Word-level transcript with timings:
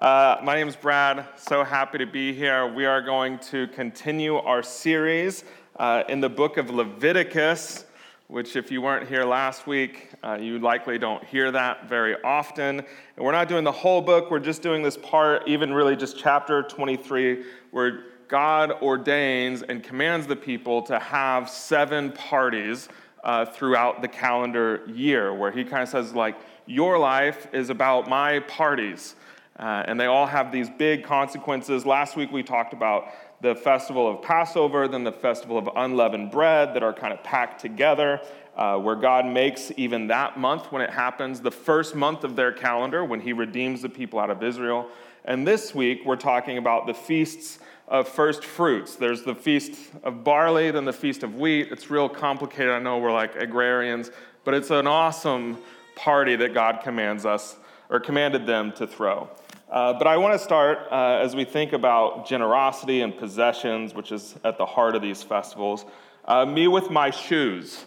Uh, 0.00 0.40
my 0.42 0.54
name 0.54 0.66
is 0.66 0.76
Brad. 0.76 1.26
So 1.36 1.62
happy 1.62 1.98
to 1.98 2.06
be 2.06 2.32
here. 2.32 2.66
We 2.66 2.86
are 2.86 3.02
going 3.02 3.38
to 3.50 3.66
continue 3.66 4.36
our 4.36 4.62
series 4.62 5.44
uh, 5.76 6.04
in 6.08 6.20
the 6.20 6.28
book 6.30 6.56
of 6.56 6.70
Leviticus, 6.70 7.84
which, 8.26 8.56
if 8.56 8.70
you 8.70 8.80
weren't 8.80 9.06
here 9.06 9.26
last 9.26 9.66
week, 9.66 10.08
uh, 10.24 10.38
you 10.40 10.58
likely 10.58 10.98
don't 10.98 11.22
hear 11.24 11.50
that 11.50 11.86
very 11.86 12.16
often. 12.24 12.78
And 12.78 13.26
we're 13.26 13.32
not 13.32 13.46
doing 13.46 13.62
the 13.62 13.72
whole 13.72 14.00
book, 14.00 14.30
we're 14.30 14.38
just 14.38 14.62
doing 14.62 14.82
this 14.82 14.96
part, 14.96 15.46
even 15.46 15.70
really 15.70 15.96
just 15.96 16.18
chapter 16.18 16.62
23, 16.62 17.44
where 17.70 18.04
God 18.26 18.72
ordains 18.80 19.60
and 19.60 19.82
commands 19.82 20.26
the 20.26 20.36
people 20.36 20.80
to 20.84 20.98
have 20.98 21.50
seven 21.50 22.10
parties 22.12 22.88
uh, 23.22 23.44
throughout 23.44 24.00
the 24.00 24.08
calendar 24.08 24.80
year, 24.86 25.34
where 25.34 25.52
He 25.52 25.62
kind 25.62 25.82
of 25.82 25.90
says, 25.90 26.14
like, 26.14 26.36
your 26.64 26.98
life 26.98 27.48
is 27.52 27.68
about 27.68 28.08
my 28.08 28.38
parties. 28.40 29.14
Uh, 29.60 29.84
and 29.86 30.00
they 30.00 30.06
all 30.06 30.26
have 30.26 30.50
these 30.50 30.70
big 30.70 31.04
consequences. 31.04 31.84
Last 31.84 32.16
week 32.16 32.32
we 32.32 32.42
talked 32.42 32.72
about 32.72 33.08
the 33.42 33.54
festival 33.54 34.08
of 34.08 34.22
Passover, 34.22 34.88
then 34.88 35.04
the 35.04 35.12
festival 35.12 35.58
of 35.58 35.68
unleavened 35.76 36.30
bread 36.30 36.72
that 36.74 36.82
are 36.82 36.94
kind 36.94 37.12
of 37.12 37.22
packed 37.22 37.60
together, 37.60 38.22
uh, 38.56 38.78
where 38.78 38.96
God 38.96 39.26
makes 39.26 39.70
even 39.76 40.06
that 40.06 40.38
month 40.38 40.72
when 40.72 40.80
it 40.80 40.88
happens 40.88 41.40
the 41.40 41.50
first 41.50 41.94
month 41.94 42.24
of 42.24 42.36
their 42.36 42.52
calendar 42.52 43.04
when 43.04 43.20
He 43.20 43.34
redeems 43.34 43.82
the 43.82 43.90
people 43.90 44.18
out 44.18 44.30
of 44.30 44.42
Israel. 44.42 44.88
And 45.26 45.46
this 45.46 45.74
week 45.74 46.06
we're 46.06 46.16
talking 46.16 46.56
about 46.56 46.86
the 46.86 46.94
feasts 46.94 47.58
of 47.86 48.08
first 48.08 48.44
fruits. 48.44 48.96
There's 48.96 49.24
the 49.24 49.34
feast 49.34 49.78
of 50.04 50.24
barley, 50.24 50.70
then 50.70 50.86
the 50.86 50.92
feast 50.92 51.22
of 51.22 51.34
wheat. 51.34 51.68
It's 51.70 51.90
real 51.90 52.08
complicated. 52.08 52.70
I 52.70 52.78
know 52.78 52.96
we're 52.98 53.12
like 53.12 53.36
agrarians, 53.36 54.10
but 54.44 54.54
it's 54.54 54.70
an 54.70 54.86
awesome 54.86 55.58
party 55.96 56.34
that 56.36 56.54
God 56.54 56.80
commands 56.82 57.26
us 57.26 57.56
or 57.90 58.00
commanded 58.00 58.46
them 58.46 58.72
to 58.72 58.86
throw. 58.86 59.28
Uh, 59.70 59.92
but 59.92 60.08
I 60.08 60.16
want 60.16 60.34
to 60.34 60.38
start 60.38 60.88
uh, 60.90 61.20
as 61.22 61.36
we 61.36 61.44
think 61.44 61.72
about 61.72 62.26
generosity 62.26 63.02
and 63.02 63.16
possessions, 63.16 63.94
which 63.94 64.10
is 64.10 64.34
at 64.42 64.58
the 64.58 64.66
heart 64.66 64.96
of 64.96 65.02
these 65.02 65.22
festivals. 65.22 65.84
Uh, 66.24 66.44
me 66.44 66.66
with 66.66 66.90
my 66.90 67.10
shoes. 67.10 67.84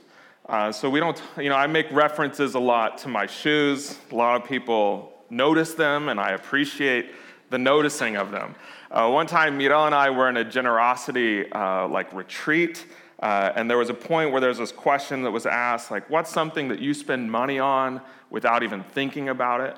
Uh, 0.47 0.71
so 0.71 0.89
we 0.89 1.01
don't, 1.01 1.21
you 1.37 1.49
know, 1.49 1.57
I 1.57 1.67
make 1.67 1.91
references 1.91 2.53
a 2.53 2.59
lot 2.59 2.99
to 2.99 3.09
my 3.09 3.25
shoes. 3.25 3.99
A 4.11 4.15
lot 4.15 4.41
of 4.41 4.47
people 4.47 5.11
notice 5.29 5.73
them, 5.73 6.07
and 6.07 6.21
I 6.21 6.29
appreciate 6.29 7.11
the 7.49 7.57
noticing 7.57 8.15
of 8.15 8.31
them. 8.31 8.55
Uh, 8.89 9.09
one 9.09 9.27
time, 9.27 9.57
Mira 9.57 9.83
and 9.83 9.93
I 9.93 10.09
were 10.09 10.29
in 10.29 10.37
a 10.37 10.45
generosity 10.45 11.51
uh, 11.51 11.89
like 11.89 12.13
retreat, 12.13 12.85
and 13.19 13.69
there 13.69 13.77
was 13.77 13.89
a 13.89 13.93
point 13.93 14.31
where 14.31 14.39
there 14.39 14.49
was 14.49 14.59
this 14.59 14.71
question 14.71 15.23
that 15.23 15.31
was 15.31 15.45
asked, 15.45 15.91
like, 15.91 16.09
what's 16.09 16.31
something 16.31 16.69
that 16.69 16.79
you 16.79 16.93
spend 16.93 17.29
money 17.29 17.59
on 17.59 17.99
without 18.29 18.63
even 18.63 18.83
thinking 18.83 19.27
about 19.27 19.59
it? 19.59 19.77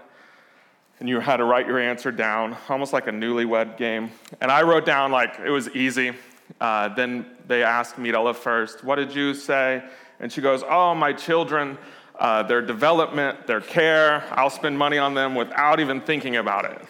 And 1.00 1.10
you 1.10 1.20
had 1.20 1.38
to 1.38 1.44
write 1.44 1.68
your 1.68 1.80
answer 1.80 2.12
down, 2.12 2.56
almost 2.70 2.94
like 2.94 3.08
a 3.08 3.12
newlywed 3.12 3.78
game. 3.78 4.12
And 4.40 4.52
I 4.52 4.64
wrote 4.64 4.86
down 4.86 5.12
like 5.12 5.40
it 5.40 5.50
was 5.50 5.70
easy. 5.70 6.14
Uh, 6.62 6.90
then 6.90 7.26
they 7.48 7.64
asked 7.64 7.98
Mirella 7.98 8.34
first, 8.34 8.84
What 8.84 8.96
did 8.96 9.14
you 9.14 9.34
say? 9.34 9.84
And 10.20 10.32
she 10.32 10.42
goes, 10.42 10.64
Oh, 10.68 10.96
my 10.96 11.12
children, 11.12 11.78
uh, 12.18 12.44
their 12.44 12.62
development, 12.62 13.46
their 13.48 13.62
care, 13.62 14.24
I'll 14.32 14.50
spend 14.50 14.78
money 14.78 14.98
on 14.98 15.14
them 15.14 15.36
without 15.36 15.80
even 15.80 16.02
thinking 16.02 16.38
about 16.38 16.66
it. 16.66 16.82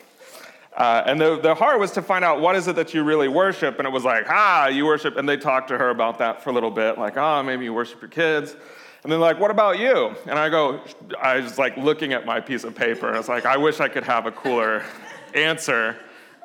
Uh, 0.78 1.03
and 1.06 1.20
the, 1.20 1.39
the 1.39 1.56
heart 1.56 1.80
was 1.80 1.92
to 1.92 2.02
find 2.02 2.26
out 2.26 2.42
what 2.42 2.56
is 2.56 2.67
it 2.67 2.76
that 2.76 2.94
you 2.94 3.03
really 3.03 3.30
worship. 3.30 3.80
And 3.80 3.88
it 3.88 3.92
was 3.92 4.03
like, 4.03 4.26
ah, 4.30 4.67
you 4.67 4.86
worship. 4.86 5.16
And 5.16 5.28
they 5.28 5.38
talked 5.38 5.70
to 5.70 5.78
her 5.78 5.89
about 5.89 6.20
that 6.20 6.44
for 6.44 6.50
a 6.50 6.53
little 6.53 6.70
bit, 6.70 6.98
like, 6.98 7.16
oh, 7.16 7.42
maybe 7.44 7.64
you 7.64 7.73
worship 7.73 8.02
your 8.02 8.09
kids. 8.09 8.56
And 9.06 9.11
they're 9.11 9.20
like, 9.20 9.39
what 9.39 9.52
about 9.52 9.78
you? 9.78 10.16
And 10.25 10.39
I 10.39 10.50
go, 10.50 10.81
I 11.22 11.39
was 11.39 11.59
like 11.59 11.78
looking 11.78 12.14
at 12.14 12.25
my 12.25 12.39
piece 12.39 12.64
of 12.64 12.73
paper. 12.73 13.14
I 13.14 13.17
was 13.20 13.30
like, 13.30 13.45
I 13.45 13.56
wish 13.56 13.80
I 13.80 13.88
could 13.88 14.03
have 14.03 14.25
a 14.25 14.31
cooler 14.31 14.84
answer. 15.36 15.95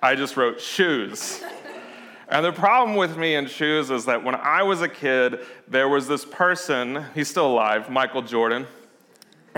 I 0.03 0.14
just 0.14 0.36
wrote 0.36 0.61
shoes. 0.61 1.42
And 2.28 2.44
the 2.44 2.53
problem 2.53 2.98
with 2.98 3.16
me 3.16 3.36
and 3.36 3.48
shoes 3.48 3.91
is 3.91 4.05
that 4.05 4.22
when 4.22 4.34
I 4.34 4.62
was 4.62 4.83
a 4.83 4.91
kid, 4.91 5.38
there 5.69 5.88
was 5.88 6.06
this 6.06 6.27
person, 6.27 7.03
he's 7.15 7.31
still 7.31 7.47
alive, 7.47 7.88
Michael 7.88 8.21
Jordan, 8.21 8.66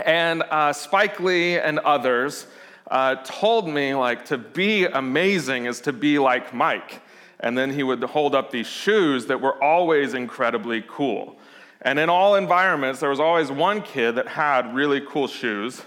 and 0.07 0.45
uh, 0.45 0.73
Spike 0.73 1.19
Lee 1.19 1.59
and 1.59 1.81
others 1.81 2.47
uh, 2.89 3.17
told 3.25 3.69
me 3.69 3.97
like 3.97 4.27
to 4.27 4.39
be 4.39 4.85
amazing 4.85 5.65
is 5.65 5.81
to 5.81 5.93
be 5.93 6.21
like 6.21 6.55
Mike. 6.55 7.03
And 7.41 7.59
then 7.59 7.71
he 7.71 7.83
would 7.83 8.05
hold 8.05 8.37
up 8.37 8.53
these 8.53 8.69
shoes 8.69 9.27
that 9.27 9.41
were 9.41 9.61
always 9.61 10.15
incredibly 10.15 10.85
cool. 10.87 11.41
And 11.85 11.99
in 11.99 12.09
all 12.09 12.37
environments, 12.37 13.01
there 13.01 13.11
was 13.11 13.19
always 13.19 13.51
one 13.51 13.83
kid 13.83 14.13
that 14.13 14.29
had 14.29 14.73
really 14.73 15.01
cool 15.01 15.27
shoes, 15.27 15.83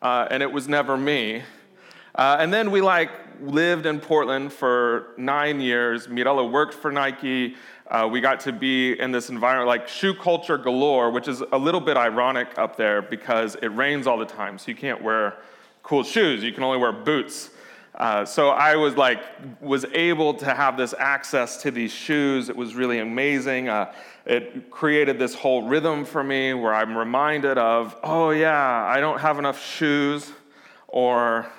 uh, 0.00 0.26
and 0.30 0.42
it 0.42 0.50
was 0.50 0.68
never 0.68 0.96
me. 0.96 1.42
Uh, 2.14 2.38
and 2.40 2.52
then 2.52 2.70
we 2.70 2.80
like 2.80 3.10
lived 3.42 3.84
in 3.84 4.00
Portland 4.00 4.50
for 4.54 5.08
nine 5.18 5.60
years. 5.60 6.08
Mirella 6.08 6.46
worked 6.46 6.72
for 6.72 6.90
Nike. 6.90 7.56
Uh, 7.88 8.08
we 8.10 8.22
got 8.22 8.40
to 8.40 8.52
be 8.52 8.98
in 8.98 9.12
this 9.12 9.28
environment 9.28 9.68
like 9.68 9.86
shoe 9.86 10.14
culture 10.14 10.56
galore, 10.56 11.10
which 11.10 11.28
is 11.28 11.42
a 11.52 11.58
little 11.58 11.80
bit 11.80 11.98
ironic 11.98 12.58
up 12.58 12.76
there 12.76 13.02
because 13.02 13.54
it 13.56 13.68
rains 13.68 14.06
all 14.06 14.16
the 14.16 14.24
time, 14.24 14.58
so 14.58 14.70
you 14.70 14.76
can't 14.76 15.02
wear 15.02 15.36
cool 15.82 16.02
shoes. 16.02 16.42
You 16.42 16.52
can 16.52 16.62
only 16.62 16.78
wear 16.78 16.92
boots. 16.92 17.50
Uh, 17.94 18.24
so 18.24 18.50
I 18.50 18.76
was 18.76 18.96
like, 18.96 19.20
was 19.60 19.84
able 19.92 20.32
to 20.34 20.54
have 20.54 20.76
this 20.76 20.94
access 20.98 21.62
to 21.62 21.70
these 21.70 21.92
shoes. 21.92 22.48
It 22.48 22.56
was 22.56 22.76
really 22.76 23.00
amazing. 23.00 23.68
Uh, 23.68 23.92
it 24.28 24.70
created 24.70 25.18
this 25.18 25.34
whole 25.34 25.62
rhythm 25.62 26.04
for 26.04 26.22
me 26.22 26.52
where 26.52 26.74
I'm 26.74 26.96
reminded 26.96 27.56
of, 27.56 27.96
oh 28.04 28.28
yeah, 28.30 28.84
I 28.84 29.00
don't 29.00 29.18
have 29.20 29.38
enough 29.38 29.64
shoes, 29.64 30.30
or 30.86 31.50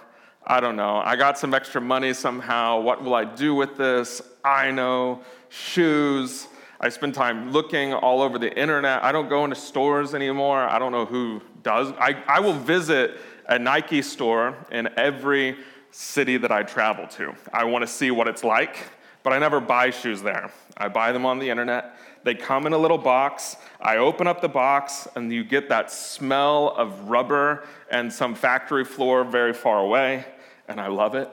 I 0.45 0.59
don't 0.59 0.75
know, 0.75 0.97
I 0.97 1.15
got 1.15 1.39
some 1.39 1.55
extra 1.55 1.81
money 1.81 2.13
somehow. 2.13 2.79
What 2.81 3.03
will 3.03 3.15
I 3.15 3.25
do 3.25 3.55
with 3.55 3.75
this? 3.75 4.21
I 4.45 4.69
know, 4.69 5.23
shoes. 5.49 6.47
I 6.79 6.89
spend 6.89 7.15
time 7.15 7.51
looking 7.51 7.91
all 7.91 8.21
over 8.21 8.37
the 8.37 8.55
internet. 8.55 9.03
I 9.03 9.11
don't 9.11 9.29
go 9.29 9.43
into 9.43 9.55
stores 9.55 10.13
anymore. 10.13 10.59
I 10.59 10.77
don't 10.77 10.91
know 10.91 11.05
who 11.05 11.41
does. 11.63 11.91
I, 11.99 12.23
I 12.27 12.39
will 12.39 12.53
visit 12.53 13.17
a 13.47 13.57
Nike 13.57 14.03
store 14.03 14.55
in 14.71 14.89
every 14.95 15.57
city 15.89 16.37
that 16.37 16.51
I 16.51 16.61
travel 16.61 17.07
to. 17.07 17.33
I 17.51 17.63
want 17.63 17.81
to 17.81 17.87
see 17.87 18.11
what 18.11 18.27
it's 18.27 18.43
like, 18.43 18.77
but 19.23 19.33
I 19.33 19.39
never 19.39 19.59
buy 19.59 19.89
shoes 19.89 20.21
there. 20.21 20.51
I 20.77 20.87
buy 20.87 21.11
them 21.11 21.25
on 21.25 21.39
the 21.39 21.49
internet. 21.49 21.95
They 22.23 22.35
come 22.35 22.67
in 22.67 22.73
a 22.73 22.77
little 22.77 22.97
box. 22.97 23.57
I 23.79 23.97
open 23.97 24.27
up 24.27 24.41
the 24.41 24.49
box, 24.49 25.07
and 25.15 25.31
you 25.31 25.43
get 25.43 25.69
that 25.69 25.91
smell 25.91 26.69
of 26.77 27.09
rubber 27.09 27.65
and 27.89 28.11
some 28.11 28.35
factory 28.35 28.85
floor 28.85 29.23
very 29.23 29.53
far 29.53 29.79
away, 29.79 30.25
and 30.67 30.79
I 30.79 30.87
love 30.87 31.15
it. 31.15 31.31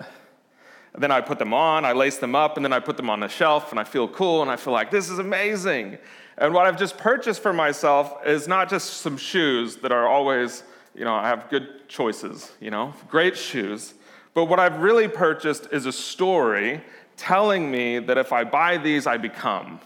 And 0.94 1.02
then 1.02 1.10
I 1.10 1.20
put 1.20 1.38
them 1.38 1.52
on, 1.52 1.84
I 1.84 1.92
lace 1.92 2.18
them 2.18 2.34
up, 2.34 2.56
and 2.56 2.64
then 2.64 2.72
I 2.72 2.80
put 2.80 2.96
them 2.96 3.10
on 3.10 3.20
the 3.20 3.28
shelf, 3.28 3.70
and 3.70 3.80
I 3.80 3.84
feel 3.84 4.08
cool, 4.08 4.42
and 4.42 4.50
I 4.50 4.56
feel 4.56 4.72
like 4.72 4.90
this 4.90 5.10
is 5.10 5.18
amazing. 5.18 5.98
And 6.38 6.54
what 6.54 6.66
I've 6.66 6.78
just 6.78 6.96
purchased 6.96 7.42
for 7.42 7.52
myself 7.52 8.26
is 8.26 8.46
not 8.46 8.70
just 8.70 8.94
some 8.98 9.16
shoes 9.16 9.76
that 9.76 9.92
are 9.92 10.06
always, 10.06 10.62
you 10.94 11.04
know, 11.04 11.14
I 11.14 11.28
have 11.28 11.50
good 11.50 11.88
choices, 11.88 12.52
you 12.60 12.70
know, 12.70 12.94
great 13.08 13.36
shoes 13.36 13.94
but 14.36 14.50
what 14.50 14.60
I've 14.60 14.82
really 14.82 15.08
purchased 15.08 15.68
is 15.72 15.86
a 15.86 15.92
story 15.92 16.82
telling 17.16 17.70
me 17.70 18.00
that 18.00 18.18
if 18.18 18.34
I 18.34 18.44
buy 18.44 18.76
these, 18.76 19.06
I 19.06 19.16
become. 19.16 19.80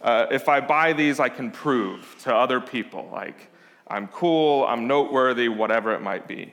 Uh, 0.00 0.26
if 0.30 0.48
I 0.48 0.60
buy 0.60 0.92
these, 0.92 1.18
I 1.18 1.28
can 1.28 1.50
prove 1.50 2.16
to 2.22 2.34
other 2.34 2.60
people, 2.60 3.08
like 3.12 3.50
I'm 3.88 4.08
cool, 4.08 4.64
I'm 4.66 4.86
noteworthy, 4.86 5.48
whatever 5.48 5.94
it 5.94 6.02
might 6.02 6.28
be. 6.28 6.52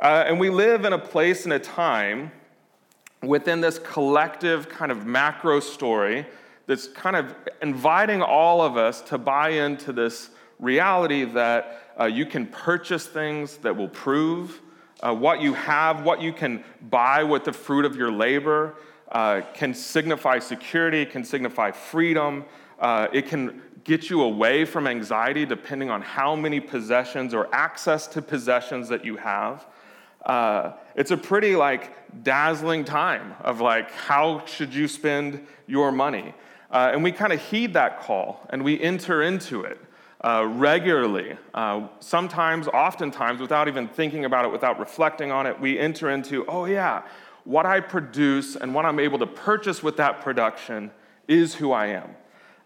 Uh, 0.00 0.24
and 0.26 0.38
we 0.38 0.50
live 0.50 0.84
in 0.84 0.92
a 0.92 0.98
place 0.98 1.44
and 1.44 1.52
a 1.52 1.58
time 1.58 2.30
within 3.22 3.60
this 3.60 3.78
collective 3.78 4.68
kind 4.68 4.92
of 4.92 5.06
macro 5.06 5.60
story 5.60 6.26
that's 6.66 6.88
kind 6.88 7.16
of 7.16 7.34
inviting 7.62 8.22
all 8.22 8.62
of 8.62 8.76
us 8.76 9.00
to 9.02 9.18
buy 9.18 9.50
into 9.50 9.92
this 9.92 10.30
reality 10.58 11.24
that 11.24 11.82
uh, 12.00 12.04
you 12.04 12.26
can 12.26 12.46
purchase 12.46 13.06
things 13.06 13.56
that 13.58 13.76
will 13.76 13.88
prove 13.88 14.60
uh, 15.00 15.14
what 15.14 15.40
you 15.40 15.52
have, 15.52 16.04
what 16.04 16.20
you 16.20 16.32
can 16.32 16.64
buy 16.90 17.22
with 17.22 17.44
the 17.44 17.52
fruit 17.52 17.84
of 17.84 17.96
your 17.96 18.10
labor, 18.10 18.74
uh, 19.12 19.42
can 19.52 19.74
signify 19.74 20.38
security, 20.38 21.04
can 21.04 21.24
signify 21.24 21.70
freedom. 21.70 22.44
Uh, 22.78 23.08
it 23.12 23.26
can 23.26 23.62
get 23.84 24.08
you 24.10 24.22
away 24.22 24.64
from 24.64 24.86
anxiety 24.86 25.44
depending 25.44 25.90
on 25.90 26.02
how 26.02 26.34
many 26.34 26.60
possessions 26.60 27.34
or 27.34 27.48
access 27.54 28.06
to 28.06 28.22
possessions 28.22 28.88
that 28.88 29.04
you 29.04 29.16
have. 29.16 29.66
Uh, 30.24 30.72
it's 30.96 31.10
a 31.10 31.16
pretty 31.16 31.54
like 31.54 31.92
dazzling 32.22 32.84
time 32.84 33.34
of 33.42 33.60
like 33.60 33.90
how 33.90 34.44
should 34.46 34.72
you 34.72 34.88
spend 34.88 35.46
your 35.66 35.92
money 35.92 36.32
uh, 36.70 36.90
and 36.92 37.04
we 37.04 37.12
kind 37.12 37.32
of 37.32 37.40
heed 37.40 37.74
that 37.74 38.00
call 38.00 38.44
and 38.50 38.64
we 38.64 38.80
enter 38.80 39.22
into 39.22 39.62
it 39.62 39.78
uh, 40.24 40.42
regularly, 40.44 41.36
uh, 41.52 41.86
sometimes, 42.00 42.66
oftentimes, 42.68 43.40
without 43.40 43.68
even 43.68 43.86
thinking 43.86 44.24
about 44.24 44.46
it, 44.46 44.50
without 44.50 44.80
reflecting 44.80 45.30
on 45.30 45.46
it, 45.46 45.60
we 45.60 45.78
enter 45.78 46.10
into, 46.10 46.46
oh, 46.46 46.64
yeah, 46.64 47.02
what 47.44 47.66
I 47.66 47.78
produce 47.80 48.56
and 48.56 48.74
what 48.74 48.86
I'm 48.86 48.98
able 48.98 49.18
to 49.18 49.26
purchase 49.26 49.82
with 49.82 49.98
that 49.98 50.22
production 50.22 50.90
is 51.28 51.54
who 51.54 51.72
I 51.72 51.88
am. 51.88 52.16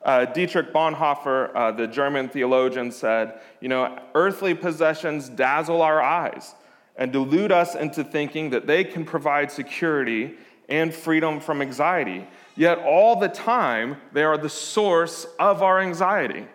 Uh, 0.03 0.25
Dietrich 0.27 0.73
Bonhoeffer, 0.73 1.51
uh, 1.55 1.73
the 1.73 1.87
German 1.87 2.29
theologian, 2.29 2.91
said, 2.91 3.41
you 3.61 3.69
know, 3.69 3.99
earthly 4.15 4.55
possessions 4.55 5.29
dazzle 5.29 5.83
our 5.83 6.01
eyes, 6.01 6.55
and 6.97 7.13
delude 7.13 7.53
us 7.53 7.75
into 7.75 8.05
thinking 8.05 8.51
that 8.51 8.67
they 8.67 8.85
can 8.85 9.05
provide 9.05 9.51
security 9.51 10.35
and 10.69 10.95
freedom 10.95 11.41
from 11.41 11.63
anxiety. 11.63 12.27
Yet, 12.57 12.79
all 12.79 13.17
the 13.17 13.29
time, 13.29 13.97
they 14.13 14.23
are 14.23 14.37
the 14.37 14.49
source 14.49 15.27
of 15.39 15.63
our 15.63 15.81
anxiety. 15.81 16.47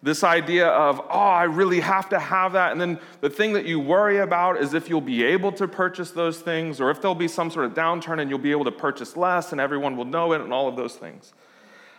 This 0.00 0.22
idea 0.22 0.68
of, 0.68 1.00
oh, 1.00 1.18
I 1.18 1.44
really 1.44 1.80
have 1.80 2.08
to 2.10 2.18
have 2.20 2.52
that. 2.52 2.70
And 2.70 2.80
then 2.80 3.00
the 3.20 3.28
thing 3.28 3.52
that 3.54 3.64
you 3.64 3.80
worry 3.80 4.18
about 4.18 4.62
is 4.62 4.72
if 4.72 4.88
you'll 4.88 5.00
be 5.00 5.24
able 5.24 5.50
to 5.52 5.66
purchase 5.66 6.12
those 6.12 6.38
things, 6.38 6.80
or 6.80 6.90
if 6.90 7.00
there'll 7.00 7.16
be 7.16 7.26
some 7.26 7.50
sort 7.50 7.66
of 7.66 7.74
downturn 7.74 8.20
and 8.20 8.30
you'll 8.30 8.38
be 8.38 8.52
able 8.52 8.64
to 8.66 8.72
purchase 8.72 9.16
less 9.16 9.50
and 9.50 9.60
everyone 9.60 9.96
will 9.96 10.04
know 10.04 10.32
it, 10.32 10.40
and 10.40 10.52
all 10.52 10.68
of 10.68 10.76
those 10.76 10.94
things. 10.94 11.32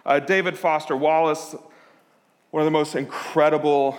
Uh, 0.09 0.19
David 0.19 0.57
Foster 0.57 0.95
Wallace, 0.95 1.53
one 2.49 2.61
of 2.61 2.65
the 2.65 2.71
most 2.71 2.95
incredible 2.95 3.95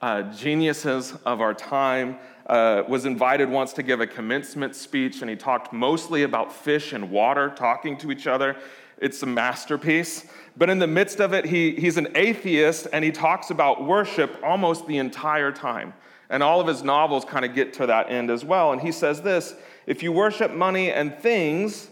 uh, 0.00 0.22
geniuses 0.32 1.14
of 1.26 1.40
our 1.40 1.52
time, 1.52 2.16
uh, 2.46 2.84
was 2.86 3.04
invited 3.04 3.50
once 3.50 3.72
to 3.72 3.82
give 3.82 4.00
a 4.00 4.06
commencement 4.06 4.76
speech, 4.76 5.20
and 5.20 5.28
he 5.28 5.34
talked 5.34 5.72
mostly 5.72 6.22
about 6.22 6.52
fish 6.52 6.92
and 6.92 7.10
water 7.10 7.50
talking 7.56 7.98
to 7.98 8.12
each 8.12 8.28
other. 8.28 8.54
It's 8.98 9.20
a 9.24 9.26
masterpiece. 9.26 10.26
But 10.56 10.70
in 10.70 10.78
the 10.78 10.86
midst 10.86 11.18
of 11.18 11.32
it, 11.34 11.44
he, 11.44 11.72
he's 11.72 11.96
an 11.96 12.06
atheist 12.14 12.86
and 12.92 13.04
he 13.04 13.10
talks 13.10 13.50
about 13.50 13.84
worship 13.84 14.38
almost 14.44 14.86
the 14.86 14.98
entire 14.98 15.50
time. 15.50 15.92
And 16.30 16.40
all 16.40 16.60
of 16.60 16.68
his 16.68 16.84
novels 16.84 17.24
kind 17.24 17.44
of 17.44 17.52
get 17.52 17.72
to 17.74 17.86
that 17.86 18.10
end 18.12 18.30
as 18.30 18.44
well. 18.44 18.70
And 18.70 18.80
he 18.80 18.92
says 18.92 19.22
this 19.22 19.56
if 19.88 20.04
you 20.04 20.12
worship 20.12 20.52
money 20.52 20.92
and 20.92 21.18
things, 21.18 21.88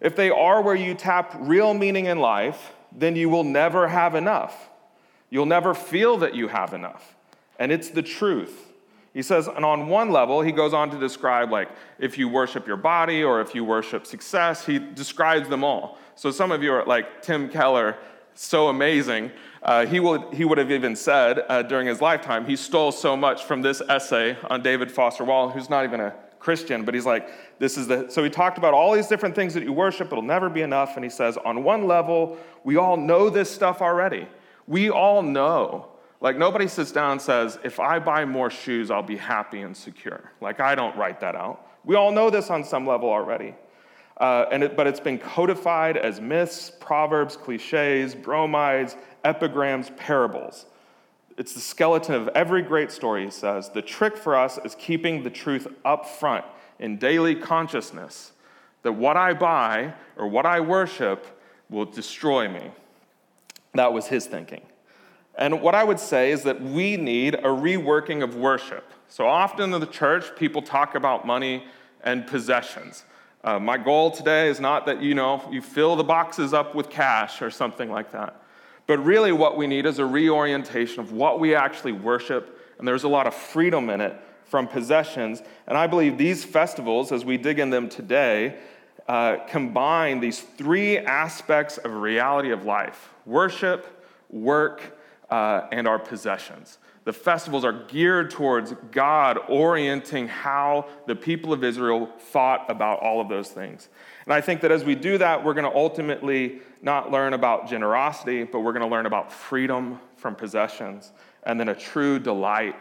if 0.00 0.16
they 0.16 0.30
are 0.30 0.60
where 0.62 0.74
you 0.74 0.94
tap 0.94 1.32
real 1.38 1.74
meaning 1.74 2.06
in 2.06 2.18
life, 2.18 2.73
then 2.94 3.16
you 3.16 3.28
will 3.28 3.44
never 3.44 3.88
have 3.88 4.14
enough. 4.14 4.70
You'll 5.30 5.46
never 5.46 5.74
feel 5.74 6.18
that 6.18 6.34
you 6.34 6.48
have 6.48 6.72
enough. 6.72 7.16
And 7.58 7.72
it's 7.72 7.90
the 7.90 8.02
truth. 8.02 8.72
He 9.12 9.22
says, 9.22 9.46
and 9.46 9.64
on 9.64 9.88
one 9.88 10.10
level, 10.10 10.42
he 10.42 10.50
goes 10.52 10.74
on 10.74 10.90
to 10.90 10.98
describe 10.98 11.50
like 11.50 11.68
if 11.98 12.18
you 12.18 12.28
worship 12.28 12.66
your 12.66 12.76
body 12.76 13.22
or 13.22 13.40
if 13.40 13.54
you 13.54 13.64
worship 13.64 14.06
success, 14.06 14.66
he 14.66 14.78
describes 14.78 15.48
them 15.48 15.62
all. 15.62 15.98
So 16.16 16.30
some 16.30 16.50
of 16.50 16.62
you 16.62 16.72
are 16.72 16.84
like 16.84 17.22
Tim 17.22 17.48
Keller, 17.48 17.96
so 18.34 18.68
amazing. 18.68 19.30
Uh, 19.62 19.86
he, 19.86 20.00
will, 20.00 20.30
he 20.32 20.44
would 20.44 20.58
have 20.58 20.70
even 20.70 20.96
said 20.96 21.44
uh, 21.48 21.62
during 21.62 21.86
his 21.86 22.00
lifetime, 22.00 22.44
he 22.44 22.56
stole 22.56 22.92
so 22.92 23.16
much 23.16 23.44
from 23.44 23.62
this 23.62 23.80
essay 23.88 24.36
on 24.50 24.62
David 24.62 24.90
Foster 24.90 25.24
Wall, 25.24 25.48
who's 25.48 25.70
not 25.70 25.84
even 25.84 26.00
a 26.00 26.14
Christian, 26.44 26.84
but 26.84 26.92
he's 26.92 27.06
like, 27.06 27.30
this 27.58 27.78
is 27.78 27.86
the. 27.86 28.10
So 28.10 28.22
he 28.22 28.28
talked 28.28 28.58
about 28.58 28.74
all 28.74 28.92
these 28.92 29.06
different 29.06 29.34
things 29.34 29.54
that 29.54 29.62
you 29.62 29.72
worship, 29.72 30.08
it'll 30.08 30.22
never 30.22 30.50
be 30.50 30.60
enough. 30.60 30.96
And 30.96 31.02
he 31.02 31.08
says, 31.08 31.38
on 31.38 31.64
one 31.64 31.86
level, 31.86 32.36
we 32.64 32.76
all 32.76 32.98
know 32.98 33.30
this 33.30 33.50
stuff 33.50 33.80
already. 33.80 34.28
We 34.66 34.90
all 34.90 35.22
know. 35.22 35.88
Like, 36.20 36.36
nobody 36.36 36.68
sits 36.68 36.92
down 36.92 37.12
and 37.12 37.22
says, 37.22 37.58
if 37.64 37.80
I 37.80 37.98
buy 37.98 38.26
more 38.26 38.50
shoes, 38.50 38.90
I'll 38.90 39.02
be 39.02 39.16
happy 39.16 39.62
and 39.62 39.74
secure. 39.74 40.32
Like, 40.42 40.60
I 40.60 40.74
don't 40.74 40.94
write 40.96 41.20
that 41.20 41.34
out. 41.34 41.66
We 41.82 41.96
all 41.96 42.12
know 42.12 42.28
this 42.28 42.50
on 42.50 42.62
some 42.62 42.86
level 42.86 43.08
already. 43.08 43.54
Uh, 44.18 44.44
and 44.52 44.62
it, 44.62 44.76
but 44.76 44.86
it's 44.86 45.00
been 45.00 45.18
codified 45.18 45.96
as 45.96 46.20
myths, 46.20 46.70
proverbs, 46.78 47.36
cliches, 47.36 48.14
bromides, 48.14 48.96
epigrams, 49.24 49.90
parables. 49.96 50.66
It's 51.36 51.52
the 51.52 51.60
skeleton 51.60 52.14
of 52.14 52.28
every 52.28 52.62
great 52.62 52.90
story, 52.90 53.24
he 53.24 53.30
says. 53.30 53.70
The 53.70 53.82
trick 53.82 54.16
for 54.16 54.36
us 54.36 54.58
is 54.64 54.74
keeping 54.76 55.22
the 55.22 55.30
truth 55.30 55.66
up 55.84 56.06
front 56.06 56.44
in 56.78 56.96
daily 56.96 57.34
consciousness 57.34 58.32
that 58.82 58.92
what 58.92 59.16
I 59.16 59.34
buy 59.34 59.94
or 60.16 60.28
what 60.28 60.46
I 60.46 60.60
worship 60.60 61.40
will 61.68 61.86
destroy 61.86 62.48
me. 62.48 62.70
That 63.74 63.92
was 63.92 64.06
his 64.06 64.26
thinking. 64.26 64.62
And 65.36 65.60
what 65.60 65.74
I 65.74 65.82
would 65.82 65.98
say 65.98 66.30
is 66.30 66.42
that 66.44 66.62
we 66.62 66.96
need 66.96 67.34
a 67.34 67.48
reworking 67.48 68.22
of 68.22 68.36
worship. 68.36 68.88
So 69.08 69.26
often 69.26 69.74
in 69.74 69.80
the 69.80 69.86
church, 69.86 70.36
people 70.36 70.62
talk 70.62 70.94
about 70.94 71.26
money 71.26 71.64
and 72.04 72.26
possessions. 72.26 73.04
Uh, 73.42 73.58
my 73.58 73.76
goal 73.76 74.10
today 74.10 74.48
is 74.48 74.60
not 74.60 74.86
that 74.86 75.02
you 75.02 75.14
know 75.14 75.46
you 75.50 75.60
fill 75.60 75.96
the 75.96 76.04
boxes 76.04 76.54
up 76.54 76.74
with 76.74 76.88
cash 76.88 77.42
or 77.42 77.50
something 77.50 77.90
like 77.90 78.12
that, 78.12 78.40
but 78.86 78.98
really 79.04 79.32
what 79.32 79.56
we 79.56 79.66
need 79.66 79.86
is 79.86 79.98
a 79.98 80.06
reorientation 80.06 81.00
of 81.00 81.12
what 81.12 81.40
we 81.40 81.54
actually 81.54 81.92
worship, 81.92 82.60
and 82.78 82.86
there's 82.86 83.04
a 83.04 83.08
lot 83.08 83.26
of 83.26 83.34
freedom 83.34 83.90
in 83.90 84.00
it 84.00 84.16
from 84.44 84.68
possessions. 84.68 85.42
And 85.66 85.76
I 85.76 85.86
believe 85.86 86.18
these 86.18 86.44
festivals, 86.44 87.12
as 87.12 87.24
we 87.24 87.36
dig 87.36 87.58
in 87.58 87.70
them 87.70 87.88
today, 87.88 88.58
uh, 89.08 89.36
combine 89.48 90.20
these 90.20 90.40
three 90.40 90.98
aspects 90.98 91.78
of 91.78 91.92
reality 91.94 92.50
of 92.50 92.64
life: 92.64 93.10
worship, 93.26 93.86
work, 94.30 94.80
uh, 95.30 95.66
and 95.72 95.88
our 95.88 95.98
possessions. 95.98 96.78
The 97.04 97.12
festivals 97.12 97.64
are 97.64 97.72
geared 97.72 98.30
towards 98.30 98.72
God 98.90 99.38
orienting 99.48 100.26
how 100.26 100.88
the 101.06 101.14
people 101.14 101.52
of 101.52 101.62
Israel 101.62 102.08
thought 102.18 102.64
about 102.70 103.00
all 103.00 103.20
of 103.20 103.28
those 103.28 103.48
things. 103.50 103.90
And 104.24 104.32
I 104.32 104.40
think 104.40 104.62
that 104.62 104.72
as 104.72 104.84
we 104.84 104.94
do 104.94 105.18
that, 105.18 105.44
we're 105.44 105.52
going 105.52 105.70
to 105.70 105.76
ultimately 105.76 106.60
not 106.80 107.10
learn 107.10 107.34
about 107.34 107.68
generosity, 107.68 108.44
but 108.44 108.60
we're 108.60 108.72
going 108.72 108.88
to 108.88 108.88
learn 108.88 109.04
about 109.04 109.30
freedom 109.30 110.00
from 110.16 110.34
possessions 110.34 111.12
and 111.42 111.60
then 111.60 111.68
a 111.68 111.74
true 111.74 112.18
delight 112.18 112.74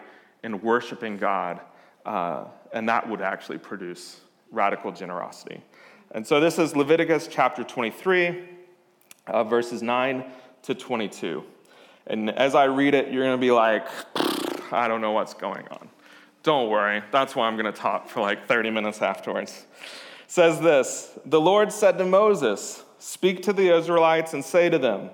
in 0.44 0.62
worshiping 0.62 1.18
God. 1.18 1.60
Uh, 2.06 2.46
and 2.72 2.88
that 2.88 3.10
would 3.10 3.22
actually 3.22 3.58
produce 3.58 4.22
radical 4.52 4.92
generosity. 4.92 5.62
And 6.12 6.26
so 6.26 6.40
this 6.40 6.60
is 6.60 6.76
Leviticus 6.76 7.28
chapter 7.30 7.64
23, 7.64 8.48
uh, 9.28 9.44
verses 9.44 9.82
9 9.82 10.24
to 10.64 10.76
22. 10.76 11.44
And 12.08 12.30
as 12.30 12.56
I 12.56 12.66
read 12.66 12.94
it, 12.94 13.12
you're 13.12 13.24
going 13.24 13.38
to 13.38 13.42
be 13.42 13.52
like, 13.52 13.88
I 14.72 14.88
don't 14.88 15.02
know 15.02 15.12
what's 15.12 15.34
going 15.34 15.68
on. 15.70 15.90
Don't 16.44 16.70
worry. 16.70 17.02
That's 17.12 17.36
why 17.36 17.48
I'm 17.48 17.56
going 17.56 17.72
to 17.72 17.80
talk 17.80 18.10
for 18.10 18.20
like 18.20 18.48
30 18.48 18.70
minutes 18.70 19.02
afterwards. 19.02 19.66
It 20.26 20.32
says 20.32 20.60
this 20.60 21.18
The 21.26 21.40
Lord 21.40 21.72
said 21.72 21.98
to 21.98 22.06
Moses, 22.06 22.84
Speak 23.00 23.44
to 23.44 23.54
the 23.54 23.76
Israelites 23.76 24.34
and 24.34 24.44
say 24.44 24.70
to 24.70 24.78
them, 24.78 25.10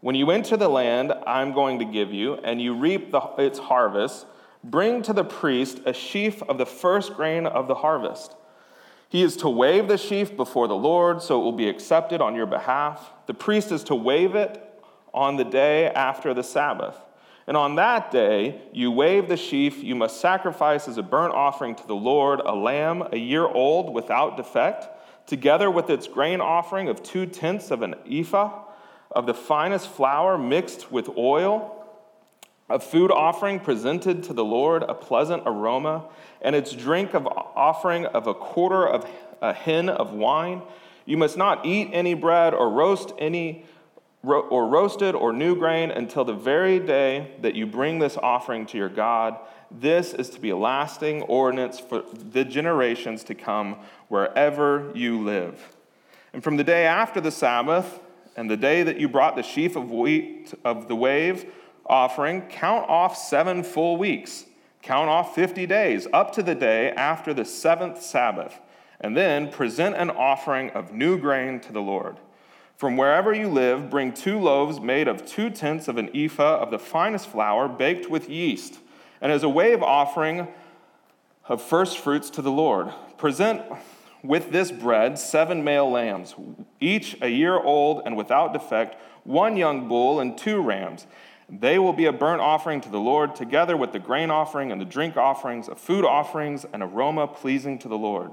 When 0.00 0.16
you 0.16 0.30
enter 0.30 0.56
the 0.56 0.68
land 0.68 1.12
I'm 1.26 1.52
going 1.52 1.78
to 1.78 1.84
give 1.84 2.12
you, 2.12 2.34
and 2.34 2.60
you 2.60 2.74
reap 2.74 3.12
the, 3.12 3.20
its 3.38 3.60
harvest, 3.60 4.26
bring 4.64 5.02
to 5.02 5.12
the 5.12 5.24
priest 5.24 5.80
a 5.86 5.92
sheaf 5.92 6.42
of 6.42 6.58
the 6.58 6.66
first 6.66 7.14
grain 7.14 7.46
of 7.46 7.68
the 7.68 7.76
harvest. 7.76 8.34
He 9.08 9.22
is 9.22 9.36
to 9.36 9.48
wave 9.48 9.86
the 9.86 9.98
sheaf 9.98 10.36
before 10.36 10.66
the 10.66 10.74
Lord, 10.74 11.22
so 11.22 11.40
it 11.40 11.44
will 11.44 11.52
be 11.52 11.68
accepted 11.68 12.20
on 12.20 12.34
your 12.34 12.46
behalf. 12.46 13.12
The 13.26 13.34
priest 13.34 13.70
is 13.70 13.84
to 13.84 13.94
wave 13.94 14.34
it 14.34 14.65
on 15.16 15.36
the 15.36 15.44
day 15.44 15.88
after 15.88 16.32
the 16.32 16.44
Sabbath. 16.44 16.94
And 17.48 17.56
on 17.56 17.76
that 17.76 18.10
day, 18.10 18.60
you 18.72 18.90
wave 18.90 19.28
the 19.28 19.36
sheaf, 19.36 19.82
you 19.82 19.94
must 19.94 20.20
sacrifice 20.20 20.86
as 20.88 20.98
a 20.98 21.02
burnt 21.02 21.32
offering 21.32 21.74
to 21.76 21.86
the 21.86 21.94
Lord 21.94 22.40
a 22.40 22.54
lamb 22.54 23.02
a 23.12 23.16
year 23.16 23.46
old 23.46 23.94
without 23.94 24.36
defect, 24.36 24.88
together 25.26 25.70
with 25.70 25.88
its 25.88 26.06
grain 26.06 26.40
offering 26.40 26.88
of 26.88 27.02
two 27.02 27.26
tenths 27.26 27.70
of 27.70 27.82
an 27.82 27.94
ephah 28.08 28.64
of 29.12 29.26
the 29.26 29.34
finest 29.34 29.88
flour 29.88 30.36
mixed 30.36 30.92
with 30.92 31.08
oil, 31.16 31.72
a 32.68 32.78
food 32.80 33.10
offering 33.12 33.60
presented 33.60 34.24
to 34.24 34.32
the 34.32 34.44
Lord, 34.44 34.82
a 34.82 34.94
pleasant 34.94 35.44
aroma, 35.46 36.04
and 36.42 36.54
its 36.54 36.72
drink 36.72 37.14
of 37.14 37.26
offering 37.26 38.06
of 38.06 38.26
a 38.26 38.34
quarter 38.34 38.86
of 38.86 39.08
a 39.40 39.54
hin 39.54 39.88
of 39.88 40.12
wine. 40.12 40.62
You 41.04 41.16
must 41.16 41.36
not 41.36 41.64
eat 41.64 41.90
any 41.92 42.14
bread 42.14 42.52
or 42.52 42.68
roast 42.68 43.12
any 43.18 43.64
or 44.22 44.66
roasted 44.66 45.14
or 45.14 45.32
new 45.32 45.54
grain 45.54 45.90
until 45.90 46.24
the 46.24 46.34
very 46.34 46.80
day 46.80 47.36
that 47.42 47.54
you 47.54 47.66
bring 47.66 47.98
this 47.98 48.16
offering 48.16 48.66
to 48.66 48.78
your 48.78 48.88
God. 48.88 49.38
This 49.70 50.14
is 50.14 50.30
to 50.30 50.40
be 50.40 50.50
a 50.50 50.56
lasting 50.56 51.22
ordinance 51.22 51.78
for 51.78 52.02
the 52.14 52.44
generations 52.44 53.24
to 53.24 53.34
come 53.34 53.76
wherever 54.08 54.90
you 54.94 55.22
live. 55.22 55.76
And 56.32 56.42
from 56.42 56.56
the 56.56 56.64
day 56.64 56.86
after 56.86 57.20
the 57.20 57.30
Sabbath 57.30 58.00
and 58.36 58.50
the 58.50 58.56
day 58.56 58.82
that 58.82 59.00
you 59.00 59.08
brought 59.08 59.36
the 59.36 59.42
sheaf 59.42 59.76
of 59.76 59.90
wheat 59.90 60.54
of 60.64 60.88
the 60.88 60.96
wave 60.96 61.52
offering, 61.86 62.42
count 62.42 62.88
off 62.88 63.16
seven 63.16 63.62
full 63.62 63.96
weeks. 63.96 64.44
Count 64.82 65.08
off 65.08 65.34
50 65.34 65.66
days 65.66 66.06
up 66.12 66.32
to 66.32 66.42
the 66.42 66.54
day 66.54 66.90
after 66.92 67.32
the 67.34 67.44
seventh 67.44 68.02
Sabbath. 68.02 68.60
And 69.00 69.16
then 69.16 69.50
present 69.50 69.96
an 69.96 70.10
offering 70.10 70.70
of 70.70 70.92
new 70.92 71.18
grain 71.18 71.60
to 71.60 71.72
the 71.72 71.82
Lord. 71.82 72.18
From 72.76 72.98
wherever 72.98 73.32
you 73.32 73.48
live, 73.48 73.88
bring 73.88 74.12
two 74.12 74.38
loaves 74.38 74.80
made 74.80 75.08
of 75.08 75.24
two 75.24 75.48
tenths 75.48 75.88
of 75.88 75.96
an 75.96 76.10
ephah 76.14 76.58
of 76.58 76.70
the 76.70 76.78
finest 76.78 77.26
flour, 77.26 77.68
baked 77.68 78.10
with 78.10 78.28
yeast, 78.28 78.78
and 79.22 79.32
as 79.32 79.42
a 79.42 79.48
wave 79.48 79.82
offering 79.82 80.46
of 81.48 81.62
first 81.62 81.96
fruits 81.96 82.28
to 82.30 82.42
the 82.42 82.50
Lord. 82.50 82.92
Present 83.16 83.62
with 84.22 84.50
this 84.50 84.70
bread 84.70 85.18
seven 85.18 85.64
male 85.64 85.90
lambs, 85.90 86.34
each 86.78 87.16
a 87.22 87.28
year 87.28 87.54
old 87.54 88.02
and 88.04 88.14
without 88.14 88.52
defect, 88.52 88.96
one 89.24 89.56
young 89.56 89.88
bull 89.88 90.20
and 90.20 90.36
two 90.36 90.60
rams. 90.60 91.06
They 91.48 91.78
will 91.78 91.94
be 91.94 92.06
a 92.06 92.12
burnt 92.12 92.42
offering 92.42 92.82
to 92.82 92.90
the 92.90 93.00
Lord, 93.00 93.36
together 93.36 93.76
with 93.76 93.92
the 93.92 94.00
grain 94.00 94.30
offering 94.30 94.70
and 94.70 94.78
the 94.80 94.84
drink 94.84 95.16
offerings, 95.16 95.68
of 95.68 95.78
food 95.78 96.04
offerings, 96.04 96.66
an 96.74 96.82
aroma 96.82 97.26
pleasing 97.26 97.78
to 97.78 97.88
the 97.88 97.96
Lord. 97.96 98.32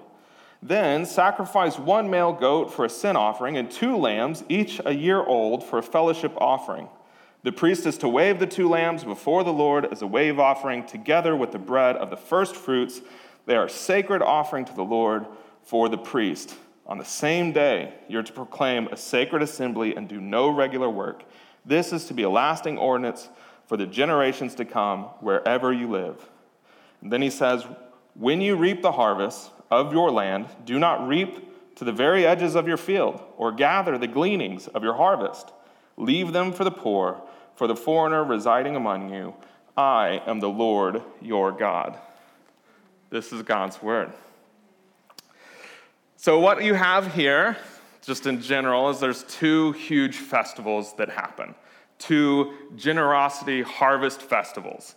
Then 0.65 1.05
sacrifice 1.05 1.77
one 1.77 2.09
male 2.09 2.31
goat 2.31 2.73
for 2.73 2.85
a 2.85 2.89
sin 2.89 3.17
offering 3.17 3.57
and 3.57 3.69
two 3.69 3.97
lambs, 3.97 4.45
each 4.47 4.79
a 4.85 4.93
year 4.93 5.21
old, 5.21 5.61
for 5.61 5.77
a 5.77 5.83
fellowship 5.83 6.33
offering. 6.37 6.87
The 7.43 7.51
priest 7.51 7.85
is 7.85 7.97
to 7.97 8.07
wave 8.07 8.39
the 8.39 8.47
two 8.47 8.69
lambs 8.69 9.03
before 9.03 9.43
the 9.43 9.51
Lord 9.51 9.85
as 9.91 10.01
a 10.01 10.07
wave 10.07 10.39
offering, 10.39 10.85
together 10.85 11.35
with 11.35 11.51
the 11.51 11.59
bread 11.59 11.97
of 11.97 12.09
the 12.09 12.17
first 12.17 12.55
fruits 12.55 13.01
They 13.45 13.57
are 13.57 13.65
a 13.65 13.69
sacred 13.69 14.21
offering 14.21 14.63
to 14.63 14.73
the 14.73 14.85
Lord 14.85 15.25
for 15.63 15.89
the 15.89 15.97
priest. 15.97 16.55
On 16.87 16.97
the 16.97 17.03
same 17.03 17.51
day, 17.51 17.93
you're 18.07 18.23
to 18.23 18.31
proclaim 18.31 18.87
a 18.87 18.95
sacred 18.95 19.41
assembly 19.41 19.97
and 19.97 20.07
do 20.07 20.21
no 20.21 20.47
regular 20.47 20.89
work. 20.89 21.25
This 21.65 21.91
is 21.91 22.05
to 22.05 22.13
be 22.13 22.23
a 22.23 22.29
lasting 22.29 22.77
ordinance 22.77 23.27
for 23.67 23.75
the 23.75 23.85
generations 23.85 24.55
to 24.55 24.63
come 24.63 25.03
wherever 25.19 25.73
you 25.73 25.89
live. 25.89 26.29
And 27.01 27.11
then 27.11 27.21
he 27.21 27.29
says, 27.29 27.65
When 28.13 28.39
you 28.39 28.55
reap 28.55 28.81
the 28.81 28.93
harvest 28.93 29.49
of 29.73 29.93
your 29.93 30.11
land, 30.11 30.47
do 30.65 30.79
not 30.79 31.07
reap 31.07 31.75
to 31.75 31.83
the 31.83 31.91
very 31.91 32.25
edges 32.25 32.55
of 32.55 32.67
your 32.67 32.77
field 32.77 33.21
or 33.37 33.51
gather 33.51 33.97
the 33.97 34.07
gleanings 34.07 34.67
of 34.67 34.83
your 34.83 34.93
harvest. 34.93 35.51
Leave 35.97 36.33
them 36.33 36.51
for 36.51 36.63
the 36.63 36.71
poor, 36.71 37.21
for 37.55 37.67
the 37.67 37.75
foreigner 37.75 38.23
residing 38.23 38.75
among 38.75 39.13
you. 39.13 39.33
I 39.75 40.21
am 40.27 40.39
the 40.39 40.49
Lord 40.49 41.01
your 41.21 41.51
God. 41.51 41.97
This 43.09 43.31
is 43.31 43.41
God's 43.43 43.81
word. 43.81 44.11
So, 46.17 46.39
what 46.39 46.63
you 46.63 46.73
have 46.73 47.13
here, 47.13 47.57
just 48.01 48.27
in 48.27 48.41
general, 48.41 48.89
is 48.89 48.99
there's 48.99 49.23
two 49.23 49.73
huge 49.73 50.15
festivals 50.15 50.95
that 50.95 51.09
happen 51.09 51.55
two 51.99 52.53
generosity 52.75 53.61
harvest 53.61 54.21
festivals. 54.21 54.95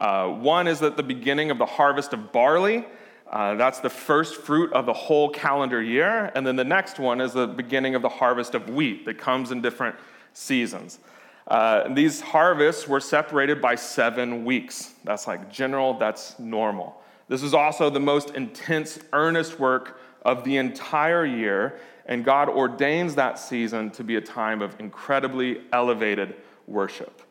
Uh, 0.00 0.28
one 0.28 0.66
is 0.66 0.82
at 0.82 0.96
the 0.96 1.02
beginning 1.02 1.50
of 1.50 1.58
the 1.58 1.66
harvest 1.66 2.12
of 2.12 2.32
barley. 2.32 2.84
Uh, 3.30 3.54
that's 3.56 3.80
the 3.80 3.90
first 3.90 4.36
fruit 4.36 4.72
of 4.72 4.86
the 4.86 4.92
whole 4.92 5.28
calendar 5.28 5.82
year. 5.82 6.32
And 6.34 6.46
then 6.46 6.56
the 6.56 6.64
next 6.64 6.98
one 6.98 7.20
is 7.20 7.34
the 7.34 7.46
beginning 7.46 7.94
of 7.94 8.02
the 8.02 8.08
harvest 8.08 8.54
of 8.54 8.70
wheat 8.70 9.04
that 9.04 9.18
comes 9.18 9.50
in 9.50 9.60
different 9.60 9.96
seasons. 10.32 10.98
Uh, 11.46 11.92
these 11.94 12.20
harvests 12.20 12.86
were 12.88 13.00
separated 13.00 13.60
by 13.60 13.74
seven 13.74 14.44
weeks. 14.44 14.92
That's 15.04 15.26
like 15.26 15.50
general, 15.50 15.94
that's 15.98 16.38
normal. 16.38 17.02
This 17.28 17.42
is 17.42 17.54
also 17.54 17.90
the 17.90 18.00
most 18.00 18.30
intense, 18.30 18.98
earnest 19.12 19.58
work 19.58 20.00
of 20.22 20.44
the 20.44 20.56
entire 20.56 21.24
year, 21.24 21.78
and 22.06 22.24
God 22.24 22.48
ordains 22.48 23.14
that 23.16 23.38
season 23.38 23.90
to 23.92 24.04
be 24.04 24.16
a 24.16 24.20
time 24.20 24.62
of 24.62 24.78
incredibly 24.78 25.62
elevated 25.72 26.34
worship. 26.66 27.22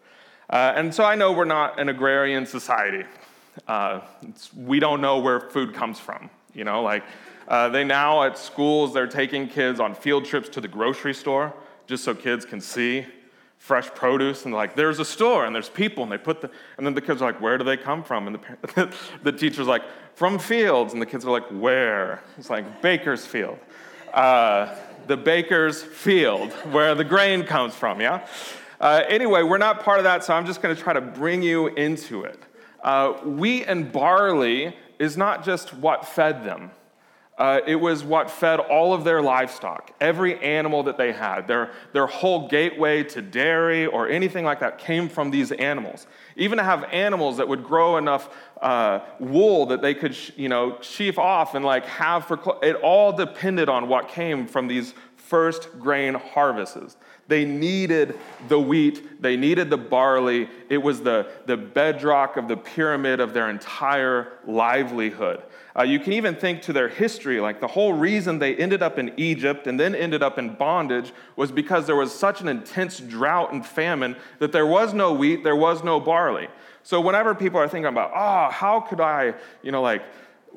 Uh, 0.50 0.74
and 0.75 0.94
so 0.94 1.04
I 1.04 1.16
know 1.16 1.32
we're 1.32 1.46
not 1.46 1.80
an 1.80 1.89
agrarian 1.89 2.46
society. 2.46 3.04
Uh, 3.68 4.02
we 4.56 4.80
don't 4.80 5.02
know 5.02 5.20
where 5.20 5.40
food 5.40 5.74
comes 5.74 6.00
from. 6.00 6.30
You 6.54 6.64
know, 6.64 6.82
like 6.82 7.04
uh, 7.48 7.70
they 7.70 7.84
now 7.84 8.24
at 8.24 8.38
schools, 8.38 8.94
they're 8.94 9.08
taking 9.08 9.48
kids 9.48 9.80
on 9.80 9.96
field 9.96 10.26
trips 10.26 10.50
to 10.50 10.62
the 10.62 10.68
grocery 10.68 11.14
store 11.14 11.54
just 11.86 12.04
so 12.04 12.14
kids 12.14 12.46
can 12.46 12.60
see 12.60 13.06
fresh 13.58 13.88
produce 13.96 14.46
and 14.46 14.54
like 14.54 14.76
there's 14.76 15.00
a 15.00 15.06
store 15.06 15.46
and 15.46 15.56
there's 15.56 15.70
people 15.70 16.04
and 16.04 16.12
they 16.12 16.18
put 16.18 16.42
the 16.42 16.50
and 16.78 16.86
then 16.86 16.94
the 16.94 17.02
kids 17.02 17.22
are 17.22 17.32
like 17.32 17.42
where 17.42 17.58
do 17.58 17.64
they 17.64 17.78
come 17.78 18.04
from? 18.04 18.28
And 18.28 18.40
the, 18.76 18.96
the 19.24 19.32
teacher's 19.32 19.68
like 19.68 19.84
from 20.16 20.40
fields. 20.40 20.94
And 20.94 21.02
the 21.02 21.06
kids 21.06 21.26
are 21.26 21.32
like 21.32 21.48
where? 21.50 22.24
It's 22.38 22.50
like 22.50 22.82
bakersfield 22.82 23.60
uh, 24.14 24.76
the 25.08 25.18
baker's 25.18 25.84
field 25.84 26.52
where 26.72 26.96
the 26.96 27.04
grain 27.04 27.44
comes 27.44 27.74
from 27.74 28.02
yeah? 28.02 28.26
Uh, 28.80 29.04
anyway 29.08 29.42
we're 29.44 29.58
not 29.58 29.84
part 29.84 29.98
of 29.98 30.04
that 30.04 30.24
so 30.24 30.34
i'm 30.34 30.46
just 30.46 30.62
going 30.62 30.76
to 30.76 30.80
try 30.80 30.94
to 30.94 31.02
bring 31.02 31.42
you 31.42 31.68
into 31.68 32.24
it 32.24 32.40
uh, 32.84 33.13
wheat 33.13 33.65
and 33.65 33.91
barley 33.91 34.75
is 35.00 35.17
not 35.17 35.43
just 35.43 35.74
what 35.74 36.05
fed 36.05 36.43
them 36.43 36.72
uh, 37.38 37.62
it 37.67 37.75
was 37.75 38.03
what 38.03 38.31
fed 38.31 38.60
all 38.60 38.93
of 38.93 39.03
their 39.03 39.22
livestock, 39.22 39.91
every 40.01 40.39
animal 40.39 40.81
that 40.81 40.98
they 40.98 41.12
had. 41.12 41.48
Their, 41.48 41.72
their 41.93 42.07
whole 42.07 42.48
gateway 42.48 43.03
to 43.03 43.22
dairy 43.22 43.86
or 43.86 44.10
anything 44.10 44.43
like 44.43 44.60
that 44.62 44.79
came 44.79 45.07
from 45.07 45.29
these 45.29 45.51
animals. 45.51 46.07
Even 46.36 46.57
to 46.57 46.63
have 46.63 46.86
animals 46.86 47.38
that 47.38 47.48
would 47.48 47.63
grow 47.63 47.98
enough 47.98 48.29
uh, 48.60 49.01
wool 49.19 49.67
that 49.67 49.84
they 49.84 49.93
could, 49.93 50.15
sh- 50.15 50.31
you 50.36 50.50
know, 50.50 50.79
sheaf 50.81 51.19
off 51.19 51.53
and 51.53 51.63
like 51.63 51.86
have 51.86 52.25
for, 52.25 52.41
cl- 52.43 52.60
it 52.62 52.75
all 52.77 53.13
depended 53.13 53.69
on 53.69 53.88
what 53.88 54.07
came 54.07 54.48
from 54.48 54.67
these 54.67 54.96
first 55.15 55.69
grain 55.79 56.15
harvests. 56.15 56.98
They 57.27 57.43
needed 57.43 58.17
the 58.48 58.60
wheat, 58.60 59.22
they 59.22 59.36
needed 59.36 59.69
the 59.69 59.77
barley. 59.77 60.50
It 60.69 60.77
was 60.77 61.01
the, 61.01 61.27
the 61.46 61.57
bedrock 61.57 62.38
of 62.38 62.48
the 62.48 62.57
pyramid 62.57 63.19
of 63.19 63.34
their 63.34 63.50
entire 63.50 64.34
livelihood. 64.46 65.43
Uh, 65.77 65.84
you 65.84 66.00
can 66.00 66.13
even 66.13 66.36
think 66.36 66.62
to 66.63 66.74
their 66.74 66.89
history, 66.89 67.39
like 67.39 67.60
the 67.60 67.67
whole 67.67 67.93
reason 67.93 68.39
they 68.39 68.55
ended 68.55 68.81
up 68.81 68.98
in 68.98 69.13
Egypt 69.17 69.67
and 69.67 69.79
then 69.79 69.93
ended 69.93 70.24
up 70.24 70.39
in 70.39 70.55
bondage 70.55 71.13
was 71.36 71.51
because 71.51 71.86
there 71.86 71.96
was 71.96 72.13
such 72.13 72.41
an 72.41 72.48
intense 72.48 73.00
drought 73.00 73.53
and 73.53 73.63
famine 73.63 74.15
that 74.39 74.51
there 74.51 74.65
was 74.65 74.93
no 74.93 75.13
wheat, 75.13 75.43
there 75.43 75.55
was 75.55 75.84
no 75.84 76.00
barley. 76.00 76.48
So 76.81 77.00
whenever 77.01 77.36
people 77.36 77.60
are 77.60 77.67
thinking 77.67 77.88
about, 77.88 78.12
oh, 78.15 78.50
how 78.51 78.79
could 78.79 79.01
I, 79.01 79.34
you 79.62 79.72
know, 79.72 79.81
like, 79.81 80.03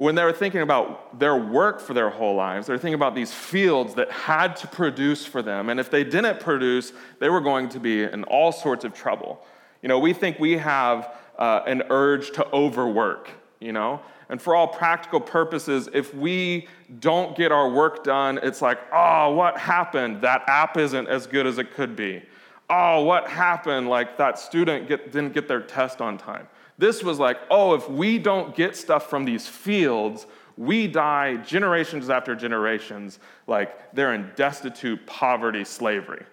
when 0.00 0.14
they 0.14 0.24
were 0.24 0.32
thinking 0.32 0.62
about 0.62 1.18
their 1.18 1.36
work 1.36 1.78
for 1.78 1.92
their 1.92 2.08
whole 2.08 2.34
lives, 2.34 2.66
they're 2.66 2.78
thinking 2.78 2.94
about 2.94 3.14
these 3.14 3.34
fields 3.34 3.92
that 3.96 4.10
had 4.10 4.56
to 4.56 4.66
produce 4.66 5.26
for 5.26 5.42
them. 5.42 5.68
And 5.68 5.78
if 5.78 5.90
they 5.90 6.04
didn't 6.04 6.40
produce, 6.40 6.94
they 7.18 7.28
were 7.28 7.42
going 7.42 7.68
to 7.68 7.78
be 7.78 8.04
in 8.04 8.24
all 8.24 8.50
sorts 8.50 8.86
of 8.86 8.94
trouble. 8.94 9.44
You 9.82 9.90
know, 9.90 9.98
we 9.98 10.14
think 10.14 10.38
we 10.38 10.56
have 10.56 11.14
uh, 11.38 11.64
an 11.66 11.82
urge 11.90 12.30
to 12.30 12.50
overwork, 12.50 13.28
you 13.58 13.72
know? 13.72 14.00
And 14.30 14.40
for 14.40 14.54
all 14.54 14.68
practical 14.68 15.20
purposes, 15.20 15.90
if 15.92 16.14
we 16.14 16.66
don't 17.00 17.36
get 17.36 17.52
our 17.52 17.68
work 17.68 18.02
done, 18.02 18.40
it's 18.42 18.62
like, 18.62 18.78
oh, 18.94 19.34
what 19.34 19.58
happened? 19.58 20.22
That 20.22 20.44
app 20.46 20.78
isn't 20.78 21.08
as 21.08 21.26
good 21.26 21.46
as 21.46 21.58
it 21.58 21.74
could 21.74 21.94
be. 21.94 22.22
Oh, 22.70 23.04
what 23.04 23.28
happened? 23.28 23.90
Like 23.90 24.16
that 24.16 24.38
student 24.38 24.88
get, 24.88 25.12
didn't 25.12 25.34
get 25.34 25.46
their 25.46 25.60
test 25.60 26.00
on 26.00 26.16
time. 26.16 26.48
This 26.80 27.02
was 27.02 27.18
like, 27.18 27.38
oh, 27.50 27.74
if 27.74 27.90
we 27.90 28.18
don't 28.18 28.56
get 28.56 28.74
stuff 28.74 29.10
from 29.10 29.26
these 29.26 29.46
fields, 29.46 30.26
we 30.56 30.86
die 30.86 31.36
generations 31.36 32.08
after 32.08 32.34
generations, 32.34 33.18
like 33.46 33.92
they're 33.92 34.14
in 34.14 34.30
destitute 34.34 35.06
poverty, 35.06 35.62
slavery. 35.62 36.24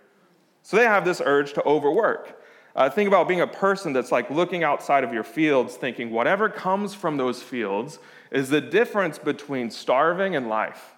So 0.61 0.77
they 0.77 0.85
have 0.85 1.03
this 1.03 1.21
urge 1.23 1.51
to 1.53 1.63
overwork. 1.65 2.41
Uh, 2.77 2.89
think 2.89 3.09
about 3.09 3.27
being 3.27 3.41
a 3.41 3.47
person 3.47 3.91
that's 3.91 4.09
like 4.09 4.29
looking 4.29 4.63
outside 4.63 5.03
of 5.03 5.11
your 5.11 5.25
fields, 5.25 5.75
thinking 5.75 6.11
whatever 6.11 6.47
comes 6.47 6.93
from 6.93 7.17
those 7.17 7.43
fields 7.43 7.99
is 8.31 8.49
the 8.49 8.61
difference 8.61 9.19
between 9.19 9.69
starving 9.69 10.37
and 10.37 10.47
life. 10.47 10.95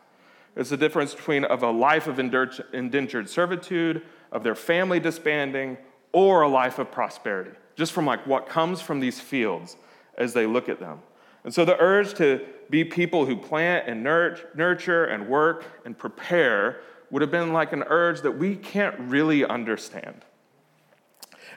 It's 0.56 0.70
the 0.70 0.78
difference 0.78 1.16
between 1.16 1.44
of 1.46 1.64
a 1.64 1.72
life 1.72 2.06
of 2.06 2.20
indentured 2.20 3.28
servitude, 3.28 4.04
of 4.32 4.44
their 4.44 4.56
family 4.56 5.00
disbanding, 5.00 5.80
or 6.12 6.44
a 6.44 6.48
life 6.48 6.78
of 6.78 6.92
prosperity. 6.92 7.58
Just 7.80 7.94
from 7.94 8.06
like 8.06 8.28
what 8.28 8.50
comes 8.50 8.82
from 8.82 9.00
these 9.00 9.22
fields 9.22 9.78
as 10.18 10.34
they 10.34 10.46
look 10.46 10.68
at 10.68 10.82
them. 10.82 11.00
And 11.46 11.54
so 11.54 11.64
the 11.64 11.80
urge 11.80 12.14
to 12.16 12.46
be 12.70 12.84
people 12.84 13.26
who 13.26 13.38
plant 13.38 13.88
and 13.88 14.04
nurture 14.04 15.06
and 15.06 15.30
work 15.30 15.64
and 15.86 15.98
prepare 15.98 16.82
would 17.10 17.22
have 17.22 17.32
been 17.32 17.54
like 17.54 17.72
an 17.72 17.86
urge 17.88 18.20
that 18.22 18.34
we 18.34 18.58
can't 18.58 19.00
really 19.00 19.46
understand. 19.46 20.26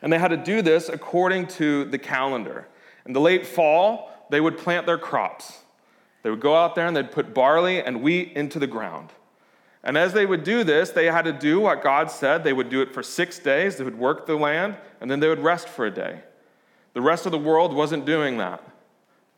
And 0.01 0.13
they 0.13 0.19
had 0.19 0.29
to 0.29 0.37
do 0.37 0.63
this 0.63 0.89
according 0.89 1.49
to 1.49 1.87
the 1.87 1.99
calendar. 1.99 2.69
In 3.05 3.13
the 3.13 3.21
late 3.21 3.45
fall, 3.45 4.13
they 4.31 4.41
would 4.41 4.57
plant 4.57 4.87
their 4.87 4.99
crops. 4.99 5.59
They 6.23 6.31
would 6.31 6.41
go 6.41 6.55
out 6.55 6.77
there 6.77 6.87
and 6.87 6.97
they'd 6.97 7.11
put 7.11 7.35
barley 7.35 7.83
and 7.83 8.01
wheat 8.01 8.33
into 8.37 8.61
the 8.61 8.69
ground. 8.69 9.11
And 9.85 9.99
as 9.99 10.13
they 10.13 10.27
would 10.27 10.45
do 10.45 10.63
this, 10.63 10.91
they 10.91 11.07
had 11.07 11.25
to 11.25 11.33
do 11.33 11.61
what 11.61 11.83
God 11.83 12.11
said. 12.11 12.45
They 12.45 12.53
would 12.53 12.69
do 12.69 12.83
it 12.83 12.95
for 12.95 13.03
six 13.03 13.39
days. 13.39 13.77
They 13.77 13.85
would 13.85 13.99
work 13.99 14.27
the 14.27 14.37
land, 14.37 14.77
and 15.01 15.11
then 15.11 15.21
they 15.21 15.29
would 15.29 15.41
rest 15.41 15.69
for 15.69 15.87
a 15.87 15.91
day. 15.91 16.21
The 16.95 17.01
rest 17.01 17.27
of 17.27 17.33
the 17.33 17.39
world 17.39 17.75
wasn't 17.75 18.05
doing 18.05 18.37
that. 18.39 18.63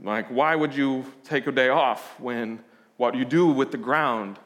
Like, 0.01 0.29
why 0.29 0.55
would 0.55 0.75
you 0.75 1.07
take 1.25 1.47
a 1.47 1.53
day 1.53 1.69
off 1.69 2.19
when 2.21 2.61
what 2.97 3.15
you 3.15 3.25
do 3.25 3.47
with 3.47 3.71
the 3.71 3.79
ground 3.79 4.39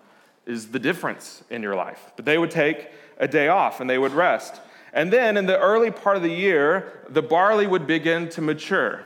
is 0.47 0.69
the 0.69 0.79
difference 0.79 1.43
in 1.51 1.63
your 1.63 1.75
life? 1.75 2.13
But 2.17 2.27
they 2.27 2.39
would 2.39 2.51
take 2.51 2.91
a 3.19 3.27
day 3.27 3.49
off 3.49 3.81
and 3.81 3.91
they 3.91 3.99
would 3.99 4.13
rest. 4.13 4.61
And 4.93 5.13
then 5.13 5.37
in 5.37 5.47
the 5.47 5.59
early 5.59 5.91
part 5.91 6.17
of 6.17 6.23
the 6.23 6.33
year, 6.33 7.05
the 7.09 7.23
barley 7.23 7.67
would 7.67 7.87
begin 7.87 8.29
to 8.31 8.43
mature. 8.43 9.05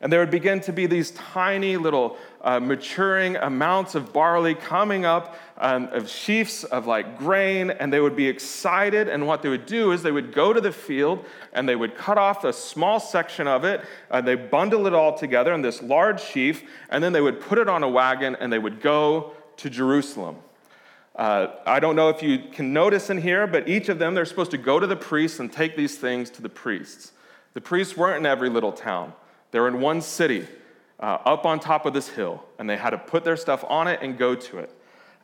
And 0.00 0.12
there 0.12 0.20
would 0.20 0.30
begin 0.30 0.60
to 0.62 0.72
be 0.72 0.86
these 0.86 1.12
tiny 1.12 1.76
little 1.76 2.18
uh, 2.44 2.60
maturing 2.60 3.36
amounts 3.36 3.94
of 3.94 4.12
barley 4.12 4.54
coming 4.54 5.06
up 5.06 5.36
um, 5.56 5.84
of 5.92 6.04
sheafs 6.04 6.64
of 6.64 6.86
like 6.86 7.18
grain, 7.18 7.70
and 7.70 7.92
they 7.92 8.00
would 8.00 8.14
be 8.14 8.28
excited. 8.28 9.08
And 9.08 9.26
what 9.26 9.42
they 9.42 9.48
would 9.48 9.66
do 9.66 9.92
is 9.92 10.02
they 10.02 10.12
would 10.12 10.32
go 10.32 10.52
to 10.52 10.60
the 10.60 10.72
field 10.72 11.24
and 11.52 11.68
they 11.68 11.74
would 11.74 11.96
cut 11.96 12.18
off 12.18 12.44
a 12.44 12.52
small 12.52 13.00
section 13.00 13.48
of 13.48 13.64
it. 13.64 13.80
and 14.10 14.28
they 14.28 14.34
bundle 14.34 14.86
it 14.86 14.92
all 14.92 15.16
together 15.16 15.54
in 15.54 15.62
this 15.62 15.82
large 15.82 16.22
sheaf, 16.22 16.68
and 16.90 17.02
then 17.02 17.12
they 17.12 17.20
would 17.20 17.40
put 17.40 17.58
it 17.58 17.68
on 17.68 17.82
a 17.82 17.88
wagon 17.88 18.36
and 18.38 18.52
they 18.52 18.58
would 18.58 18.80
go 18.80 19.32
to 19.56 19.70
Jerusalem. 19.70 20.36
Uh, 21.16 21.46
I 21.64 21.80
don't 21.80 21.96
know 21.96 22.10
if 22.10 22.22
you 22.22 22.40
can 22.52 22.72
notice 22.72 23.08
in 23.08 23.18
here, 23.18 23.46
but 23.46 23.68
each 23.68 23.88
of 23.88 23.98
them, 23.98 24.14
they're 24.14 24.24
supposed 24.24 24.50
to 24.50 24.58
go 24.58 24.80
to 24.80 24.86
the 24.86 24.96
priests 24.96 25.38
and 25.38 25.50
take 25.50 25.76
these 25.76 25.96
things 25.96 26.28
to 26.30 26.42
the 26.42 26.48
priests. 26.48 27.12
The 27.54 27.60
priests 27.60 27.96
weren't 27.96 28.18
in 28.18 28.26
every 28.26 28.50
little 28.50 28.72
town, 28.72 29.14
they 29.52 29.60
were 29.60 29.68
in 29.68 29.80
one 29.80 30.02
city 30.02 30.46
uh, 31.00 31.18
up 31.24 31.46
on 31.46 31.60
top 31.60 31.86
of 31.86 31.92
this 31.92 32.08
hill, 32.08 32.44
and 32.58 32.68
they 32.68 32.76
had 32.76 32.90
to 32.90 32.98
put 32.98 33.24
their 33.24 33.36
stuff 33.36 33.64
on 33.68 33.88
it 33.88 34.00
and 34.02 34.16
go 34.16 34.34
to 34.34 34.58
it. 34.58 34.70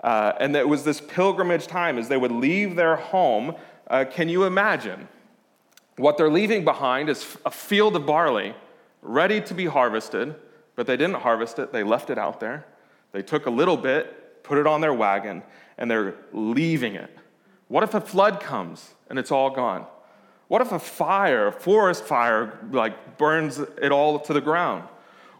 Uh, 0.02 0.32
and 0.40 0.56
it 0.56 0.68
was 0.68 0.84
this 0.84 1.00
pilgrimage 1.00 1.66
time 1.66 1.98
as 1.98 2.08
they 2.08 2.16
would 2.16 2.32
leave 2.32 2.76
their 2.76 2.96
home. 2.96 3.54
Uh, 3.86 4.04
can 4.10 4.28
you 4.28 4.44
imagine? 4.44 5.08
What 5.96 6.16
they're 6.16 6.30
leaving 6.30 6.64
behind 6.64 7.10
is 7.10 7.36
a 7.44 7.50
field 7.50 7.96
of 7.96 8.06
barley 8.06 8.54
ready 9.02 9.40
to 9.42 9.54
be 9.54 9.66
harvested, 9.66 10.34
but 10.74 10.86
they 10.86 10.96
didn't 10.96 11.16
harvest 11.16 11.58
it, 11.58 11.72
they 11.72 11.82
left 11.82 12.10
it 12.10 12.18
out 12.18 12.40
there. 12.40 12.66
They 13.12 13.22
took 13.22 13.46
a 13.46 13.50
little 13.50 13.76
bit, 13.76 14.42
put 14.42 14.58
it 14.58 14.66
on 14.66 14.80
their 14.80 14.94
wagon, 14.94 15.42
and 15.76 15.90
they're 15.90 16.14
leaving 16.32 16.94
it. 16.94 17.10
What 17.68 17.82
if 17.82 17.94
a 17.94 18.00
flood 18.00 18.40
comes 18.40 18.94
and 19.08 19.18
it's 19.18 19.30
all 19.30 19.50
gone? 19.50 19.86
What 20.48 20.60
if 20.62 20.72
a 20.72 20.78
fire, 20.78 21.48
a 21.48 21.52
forest 21.52 22.04
fire, 22.04 22.58
like 22.72 23.18
burns 23.18 23.58
it 23.58 23.92
all 23.92 24.18
to 24.18 24.32
the 24.32 24.40
ground? 24.40 24.88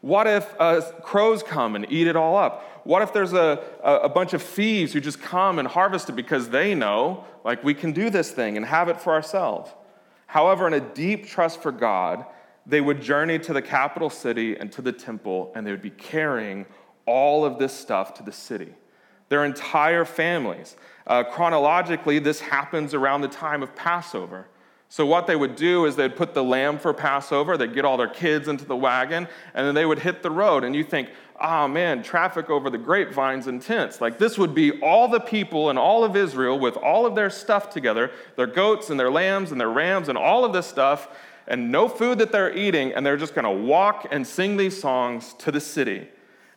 What 0.01 0.27
if 0.27 0.55
uh, 0.59 0.81
crows 1.03 1.43
come 1.43 1.77
and 1.77 1.87
eat 1.91 2.07
it 2.07 2.17
all 2.17 2.37
up? 2.37 2.81
What 2.85 3.03
if 3.03 3.13
there's 3.13 3.35
a, 3.35 3.63
a 3.83 4.09
bunch 4.09 4.33
of 4.33 4.43
thieves 4.43 4.93
who 4.93 5.01
just 5.01 5.21
come 5.21 5.59
and 5.59 5.69
harvest 5.69 6.09
it 6.09 6.17
because 6.17 6.49
they 6.49 6.75
know, 6.75 7.25
like, 7.45 7.63
we 7.63 7.75
can 7.75 7.93
do 7.93 8.09
this 8.09 8.31
thing 8.31 8.57
and 8.57 8.65
have 8.65 8.89
it 8.89 9.01
for 9.01 9.13
ourselves? 9.13 9.71
However, 10.27 10.67
in 10.67 10.73
a 10.73 10.81
deep 10.81 11.27
trust 11.27 11.61
for 11.61 11.73
God, 11.73 12.25
they 12.65 12.81
would 12.81 13.03
journey 13.03 13.39
to 13.41 13.53
the 13.53 13.61
capital 13.61 14.09
city 14.09 14.57
and 14.57 14.71
to 14.73 14.81
the 14.81 14.93
temple, 14.93 15.53
and 15.55 15.67
they 15.67 15.71
would 15.71 15.83
be 15.83 15.91
carrying 15.91 16.67
all 17.05 17.45
of 17.45 17.59
this 17.59 17.73
stuff 17.73 18.15
to 18.15 18.23
the 18.23 18.33
city. 18.33 18.73
Their 19.29 19.45
entire 19.45 20.05
families. 20.05 20.77
Uh, 21.07 21.25
chronologically, 21.25 22.19
this 22.19 22.41
happens 22.41 22.95
around 22.95 23.21
the 23.21 23.29
time 23.29 23.63
of 23.63 23.75
Passover. 23.75 24.47
So, 24.93 25.07
what 25.07 25.29
they 25.29 25.37
would 25.37 25.55
do 25.55 25.87
is 25.87 25.95
they'd 25.95 26.17
put 26.17 26.35
the 26.35 26.43
lamb 26.43 26.77
for 26.77 26.93
Passover, 26.93 27.57
they'd 27.57 27.73
get 27.73 27.85
all 27.85 27.97
their 27.97 28.09
kids 28.09 28.49
into 28.49 28.65
the 28.65 28.75
wagon, 28.75 29.29
and 29.55 29.65
then 29.65 29.73
they 29.73 29.87
would 29.87 30.01
hit 30.01 30.25
the 30.25 30.33
road. 30.33 30.65
And 30.65 30.75
you 30.75 30.83
think, 30.83 31.11
oh 31.41 31.69
man, 31.69 32.03
traffic 32.03 32.51
over 32.51 32.71
the 32.71 32.77
grapevine's 32.77 33.47
intense. 33.47 34.01
Like, 34.01 34.19
this 34.19 34.37
would 34.37 34.53
be 34.53 34.81
all 34.81 35.07
the 35.07 35.21
people 35.21 35.71
and 35.71 35.79
all 35.79 36.03
of 36.03 36.17
Israel 36.17 36.59
with 36.59 36.77
all 36.77 37.07
of 37.07 37.15
their 37.15 37.31
stuff 37.31 37.71
together 37.71 38.11
their 38.35 38.49
goats 38.49 38.91
and 38.91 38.99
their 38.99 39.13
lambs 39.13 39.53
and 39.53 39.61
their 39.61 39.71
rams 39.71 40.09
and 40.09 40.19
all 40.19 40.45
of 40.45 40.53
this 40.53 40.67
stuff, 40.67 41.07
and 41.47 41.71
no 41.71 41.89
food 41.89 42.19
that 42.19 42.33
they're 42.33 42.53
eating, 42.53 42.93
and 42.93 43.07
they're 43.07 43.17
just 43.17 43.37
gonna 43.37 43.53
walk 43.53 44.09
and 44.11 44.27
sing 44.27 44.57
these 44.57 44.81
songs 44.81 45.35
to 45.35 45.53
the 45.53 45.61
city 45.61 46.09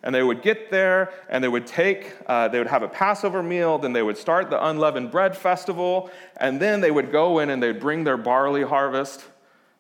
and 0.04 0.14
they 0.14 0.22
would 0.22 0.42
get 0.42 0.70
there 0.70 1.12
and 1.30 1.44
they 1.44 1.48
would 1.48 1.66
take 1.66 2.14
uh, 2.28 2.48
they 2.48 2.58
would 2.60 2.68
have 2.68 2.84
a 2.84 2.88
passover 2.88 3.42
meal 3.42 3.78
then 3.78 3.94
they 3.94 4.04
would 4.04 4.18
start 4.18 4.50
the 4.50 4.68
unleavened 4.68 5.10
bread 5.10 5.36
festival 5.36 6.10
and 6.38 6.60
then 6.60 6.82
they 6.82 6.92
would 6.92 7.12
go 7.12 7.40
in 7.40 7.50
and 7.50 7.64
they'd 7.64 7.80
bring 7.80 8.04
their 8.04 8.18
barley 8.18 8.64
harvest 8.64 9.24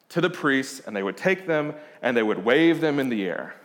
to 0.09 0.21
the 0.21 0.29
priests 0.29 0.81
and 0.85 0.95
they 0.95 1.03
would 1.03 1.17
take 1.17 1.45
them 1.45 1.73
and 2.01 2.15
they 2.15 2.23
would 2.23 2.43
wave 2.43 2.81
them 2.81 2.99
in 2.99 3.09
the 3.09 3.23
air 3.25 3.55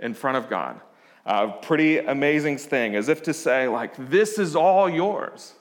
in 0.00 0.14
front 0.14 0.36
of 0.36 0.48
god. 0.48 0.80
A 1.26 1.30
uh, 1.30 1.46
pretty 1.52 1.98
amazing 1.98 2.58
thing 2.58 2.96
as 2.96 3.08
if 3.08 3.22
to 3.22 3.32
say 3.32 3.66
like 3.66 3.94
this 4.10 4.38
is 4.38 4.54
all 4.54 4.90
yours 4.90 5.54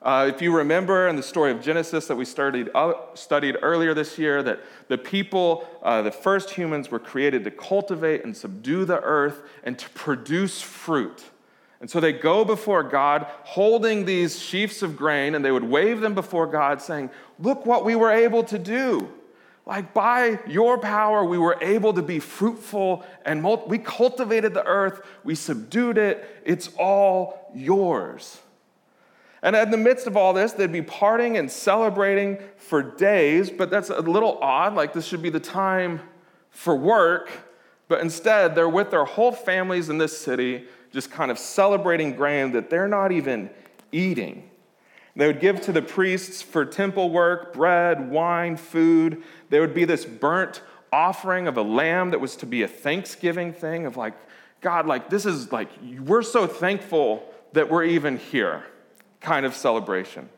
uh, 0.00 0.30
if 0.32 0.40
you 0.40 0.54
remember 0.54 1.08
in 1.08 1.16
the 1.16 1.22
story 1.22 1.50
of 1.50 1.60
Genesis 1.60 2.06
that 2.06 2.14
we 2.14 2.24
studied, 2.24 2.70
uh, 2.74 2.92
studied 3.14 3.56
earlier 3.62 3.94
this 3.94 4.16
year, 4.16 4.44
that 4.44 4.60
the 4.86 4.96
people, 4.96 5.68
uh, 5.82 6.02
the 6.02 6.12
first 6.12 6.50
humans, 6.50 6.90
were 6.90 7.00
created 7.00 7.42
to 7.44 7.50
cultivate 7.50 8.24
and 8.24 8.36
subdue 8.36 8.84
the 8.84 9.00
earth 9.00 9.42
and 9.64 9.76
to 9.78 9.90
produce 9.90 10.62
fruit. 10.62 11.24
And 11.80 11.90
so 11.90 11.98
they 11.98 12.12
go 12.12 12.44
before 12.44 12.84
God 12.84 13.26
holding 13.42 14.04
these 14.04 14.38
sheaves 14.40 14.82
of 14.84 14.96
grain 14.96 15.34
and 15.34 15.44
they 15.44 15.50
would 15.50 15.64
wave 15.64 16.00
them 16.00 16.14
before 16.14 16.46
God, 16.46 16.80
saying, 16.80 17.10
Look 17.40 17.66
what 17.66 17.84
we 17.84 17.96
were 17.96 18.10
able 18.10 18.44
to 18.44 18.58
do. 18.58 19.08
Like 19.66 19.92
by 19.92 20.38
your 20.46 20.78
power, 20.78 21.24
we 21.24 21.38
were 21.38 21.58
able 21.60 21.92
to 21.92 22.02
be 22.02 22.20
fruitful 22.20 23.04
and 23.24 23.44
we 23.66 23.78
cultivated 23.78 24.54
the 24.54 24.64
earth, 24.64 25.02
we 25.24 25.34
subdued 25.34 25.98
it. 25.98 26.40
It's 26.44 26.70
all 26.78 27.50
yours. 27.54 28.40
And 29.42 29.54
in 29.54 29.70
the 29.70 29.76
midst 29.76 30.06
of 30.06 30.16
all 30.16 30.32
this, 30.32 30.52
they'd 30.52 30.72
be 30.72 30.82
partying 30.82 31.38
and 31.38 31.50
celebrating 31.50 32.38
for 32.56 32.82
days, 32.82 33.50
but 33.50 33.70
that's 33.70 33.90
a 33.90 34.00
little 34.00 34.38
odd. 34.42 34.74
Like, 34.74 34.92
this 34.92 35.06
should 35.06 35.22
be 35.22 35.30
the 35.30 35.40
time 35.40 36.00
for 36.50 36.74
work, 36.74 37.30
but 37.86 38.00
instead, 38.00 38.54
they're 38.54 38.68
with 38.68 38.90
their 38.90 39.04
whole 39.04 39.32
families 39.32 39.88
in 39.88 39.98
this 39.98 40.16
city, 40.16 40.64
just 40.92 41.10
kind 41.10 41.30
of 41.30 41.38
celebrating 41.38 42.16
grain 42.16 42.52
that 42.52 42.68
they're 42.68 42.88
not 42.88 43.12
even 43.12 43.50
eating. 43.92 44.50
They 45.14 45.26
would 45.26 45.40
give 45.40 45.60
to 45.62 45.72
the 45.72 45.82
priests 45.82 46.42
for 46.42 46.64
temple 46.64 47.10
work 47.10 47.52
bread, 47.52 48.10
wine, 48.10 48.56
food. 48.56 49.22
There 49.50 49.60
would 49.60 49.74
be 49.74 49.84
this 49.84 50.04
burnt 50.04 50.62
offering 50.92 51.46
of 51.46 51.56
a 51.56 51.62
lamb 51.62 52.10
that 52.10 52.20
was 52.20 52.36
to 52.36 52.46
be 52.46 52.62
a 52.62 52.68
thanksgiving 52.68 53.52
thing 53.52 53.86
of 53.86 53.96
like, 53.96 54.14
God, 54.60 54.86
like, 54.86 55.10
this 55.10 55.26
is 55.26 55.52
like, 55.52 55.68
we're 56.04 56.22
so 56.22 56.46
thankful 56.46 57.22
that 57.52 57.70
we're 57.70 57.84
even 57.84 58.18
here 58.18 58.64
kind 59.20 59.44
of 59.44 59.54
celebration. 59.54 60.28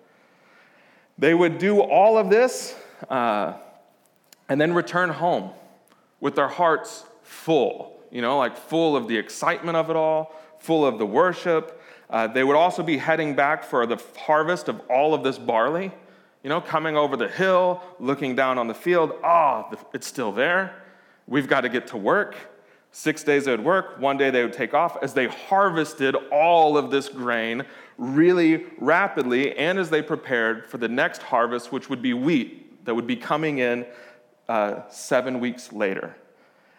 They 1.19 1.35
would 1.35 1.59
do 1.59 1.81
all 1.81 2.17
of 2.17 2.31
this 2.31 2.75
uh, 3.09 3.55
and 4.49 4.61
then 4.61 4.73
return 4.73 5.11
home 5.11 5.51
with 6.21 6.35
their 6.35 6.49
hearts 6.49 7.05
full, 7.23 7.99
you 8.11 8.23
know, 8.23 8.39
like 8.39 8.57
full 8.57 8.97
of 8.97 9.07
the 9.07 9.17
excitement 9.17 9.77
of 9.77 9.91
it 9.91 9.97
all, 9.97 10.35
full 10.59 10.87
of 10.87 10.99
the 10.99 11.07
worship. 11.07 11.81
Uh, 12.09 12.27
they 12.27 12.43
would 12.43 12.57
also 12.57 12.83
be 12.83 12.97
heading 12.97 13.35
back 13.35 13.63
for 13.63 13.87
the 13.87 14.03
harvest 14.19 14.69
of 14.69 14.81
all 14.91 15.15
of 15.15 15.23
this 15.23 15.39
barley, 15.39 15.93
you 16.43 16.49
know, 16.49 16.61
coming 16.61 16.97
over 16.97 17.17
the 17.17 17.29
hill, 17.29 17.83
looking 17.99 18.35
down 18.35 18.59
on 18.59 18.67
the 18.67 18.75
field. 18.75 19.13
Ah, 19.23 19.69
oh, 19.71 19.79
it's 19.93 20.07
still 20.07 20.33
there. 20.33 20.75
We've 21.27 21.47
got 21.47 21.61
to 21.61 21.69
get 21.69 21.87
to 21.89 21.97
work. 21.97 22.35
Six 22.93 23.23
days 23.23 23.45
they 23.45 23.53
would 23.53 23.65
work, 23.65 24.01
one 24.01 24.17
day 24.17 24.31
they 24.31 24.43
would 24.43 24.53
take 24.53 24.75
off 24.75 24.97
as 25.01 25.15
they 25.15 25.29
harvested 25.29 26.17
all 26.33 26.77
of 26.77 26.91
this 26.91 27.09
grain 27.09 27.65
really 28.01 28.65
rapidly 28.79 29.55
and 29.59 29.79
as 29.79 29.91
they 29.91 30.01
prepared 30.01 30.67
for 30.67 30.79
the 30.79 30.89
next 30.89 31.23
harvest, 31.23 31.71
which 31.71 31.91
would 31.91 32.01
be 32.01 32.15
wheat 32.15 32.85
that 32.87 32.95
would 32.95 33.07
be 33.07 33.15
coming 33.15 33.59
in 33.59 33.85
uh, 34.49 34.89
seven 34.89 35.39
weeks 35.39 35.71
later. 35.71 36.17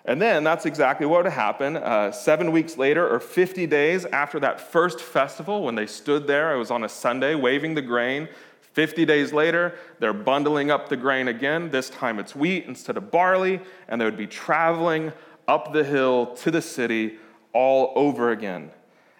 And 0.03 0.19
then 0.19 0.43
that's 0.43 0.65
exactly 0.65 1.05
what 1.05 1.23
would 1.23 1.31
happen. 1.31 1.77
Uh, 1.77 2.11
seven 2.11 2.51
weeks 2.51 2.75
later, 2.75 3.07
or 3.07 3.19
50 3.19 3.67
days 3.67 4.05
after 4.05 4.39
that 4.39 4.59
first 4.59 4.99
festival, 4.99 5.63
when 5.63 5.75
they 5.75 5.85
stood 5.85 6.25
there, 6.25 6.55
it 6.55 6.57
was 6.57 6.71
on 6.71 6.83
a 6.83 6.89
Sunday, 6.89 7.35
waving 7.35 7.75
the 7.75 7.83
grain. 7.83 8.27
50 8.73 9.05
days 9.05 9.31
later, 9.31 9.75
they're 9.99 10.11
bundling 10.11 10.71
up 10.71 10.89
the 10.89 10.97
grain 10.97 11.27
again. 11.27 11.69
This 11.69 11.91
time 11.91 12.17
it's 12.17 12.35
wheat 12.35 12.65
instead 12.65 12.97
of 12.97 13.11
barley, 13.11 13.61
and 13.87 14.01
they 14.01 14.05
would 14.05 14.17
be 14.17 14.25
traveling 14.25 15.13
up 15.47 15.71
the 15.71 15.83
hill 15.83 16.33
to 16.37 16.49
the 16.49 16.63
city 16.63 17.19
all 17.53 17.93
over 17.95 18.31
again. 18.31 18.71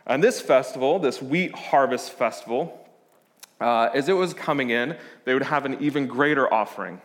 And 0.05 0.23
this 0.23 0.41
festival, 0.41 0.99
this 0.99 1.21
wheat 1.21 1.53
harvest 1.53 2.13
festival, 2.13 2.77
uh, 3.59 3.89
as 3.93 4.09
it 4.09 4.13
was 4.13 4.33
coming 4.33 4.71
in, 4.71 4.97
they 5.25 5.33
would 5.33 5.43
have 5.43 5.65
an 5.65 5.77
even 5.81 6.07
greater 6.07 6.51
offering. 6.51 7.01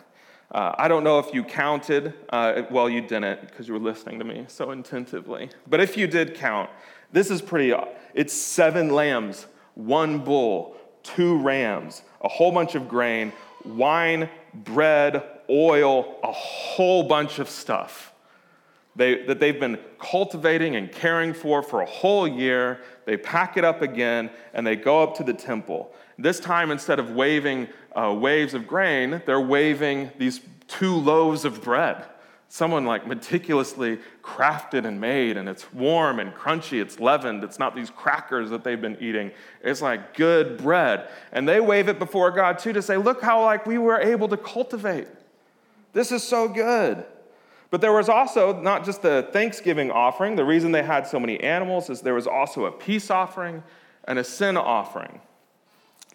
Uh, 0.50 0.74
I 0.78 0.88
don't 0.88 1.04
know 1.04 1.18
if 1.18 1.34
you 1.34 1.44
counted. 1.44 2.14
Uh, 2.30 2.62
well, 2.70 2.88
you 2.88 3.00
didn't 3.00 3.42
because 3.42 3.68
you 3.68 3.74
were 3.74 3.80
listening 3.80 4.18
to 4.20 4.24
me 4.24 4.44
so 4.48 4.70
attentively. 4.70 5.50
But 5.66 5.80
if 5.80 5.96
you 5.96 6.06
did 6.06 6.34
count, 6.34 6.70
this 7.12 7.30
is 7.30 7.42
pretty. 7.42 7.74
It's 8.14 8.32
seven 8.32 8.90
lambs, 8.90 9.46
one 9.74 10.20
bull, 10.20 10.76
two 11.02 11.38
rams, 11.38 12.02
a 12.22 12.28
whole 12.28 12.52
bunch 12.52 12.74
of 12.74 12.88
grain, 12.88 13.32
wine, 13.64 14.30
bread, 14.54 15.22
oil, 15.50 16.18
a 16.22 16.32
whole 16.32 17.02
bunch 17.02 17.38
of 17.38 17.50
stuff 17.50 18.12
they, 18.96 19.22
that 19.24 19.38
they've 19.38 19.60
been 19.60 19.78
cultivating 19.98 20.76
and 20.76 20.90
caring 20.90 21.34
for 21.34 21.62
for 21.62 21.82
a 21.82 21.86
whole 21.86 22.26
year. 22.26 22.80
They 23.04 23.16
pack 23.16 23.56
it 23.56 23.64
up 23.64 23.82
again 23.82 24.30
and 24.54 24.66
they 24.66 24.76
go 24.76 25.02
up 25.02 25.16
to 25.16 25.24
the 25.24 25.34
temple. 25.34 25.92
This 26.18 26.40
time, 26.40 26.70
instead 26.70 26.98
of 26.98 27.10
waving 27.10 27.68
uh, 27.94 28.14
waves 28.18 28.54
of 28.54 28.66
grain, 28.66 29.22
they're 29.26 29.40
waving 29.40 30.10
these 30.18 30.40
two 30.66 30.94
loaves 30.96 31.44
of 31.44 31.62
bread. 31.62 32.06
Someone 32.48 32.86
like 32.86 33.06
meticulously 33.06 33.98
crafted 34.22 34.86
and 34.86 35.00
made, 35.00 35.36
and 35.36 35.48
it's 35.48 35.70
warm 35.74 36.20
and 36.20 36.32
crunchy, 36.32 36.80
it's 36.80 37.00
leavened, 37.00 37.42
it's 37.44 37.58
not 37.58 37.74
these 37.74 37.90
crackers 37.90 38.50
that 38.50 38.62
they've 38.64 38.80
been 38.80 38.96
eating. 39.00 39.32
It's 39.62 39.82
like 39.82 40.14
good 40.14 40.56
bread. 40.58 41.08
And 41.32 41.46
they 41.46 41.60
wave 41.60 41.88
it 41.88 41.98
before 41.98 42.30
God 42.30 42.58
too 42.58 42.72
to 42.72 42.80
say, 42.80 42.96
Look 42.96 43.20
how 43.20 43.44
like 43.44 43.66
we 43.66 43.78
were 43.78 44.00
able 44.00 44.28
to 44.28 44.36
cultivate. 44.36 45.08
This 45.92 46.12
is 46.12 46.22
so 46.22 46.48
good. 46.48 47.04
But 47.76 47.82
there 47.82 47.92
was 47.92 48.08
also 48.08 48.58
not 48.58 48.86
just 48.86 49.02
the 49.02 49.28
Thanksgiving 49.34 49.90
offering. 49.90 50.34
The 50.34 50.46
reason 50.46 50.72
they 50.72 50.82
had 50.82 51.06
so 51.06 51.20
many 51.20 51.38
animals 51.40 51.90
is 51.90 52.00
there 52.00 52.14
was 52.14 52.26
also 52.26 52.64
a 52.64 52.72
peace 52.72 53.10
offering 53.10 53.62
and 54.04 54.18
a 54.18 54.24
sin 54.24 54.56
offering. 54.56 55.20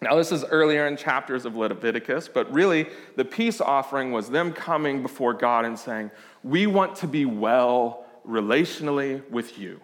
Now, 0.00 0.16
this 0.16 0.32
is 0.32 0.42
earlier 0.42 0.88
in 0.88 0.96
chapters 0.96 1.44
of 1.44 1.54
Leviticus, 1.54 2.26
but 2.26 2.52
really 2.52 2.88
the 3.14 3.24
peace 3.24 3.60
offering 3.60 4.10
was 4.10 4.28
them 4.28 4.52
coming 4.52 5.02
before 5.02 5.34
God 5.34 5.64
and 5.64 5.78
saying, 5.78 6.10
We 6.42 6.66
want 6.66 6.96
to 6.96 7.06
be 7.06 7.26
well 7.26 8.06
relationally 8.26 9.22
with 9.30 9.56
you. 9.56 9.80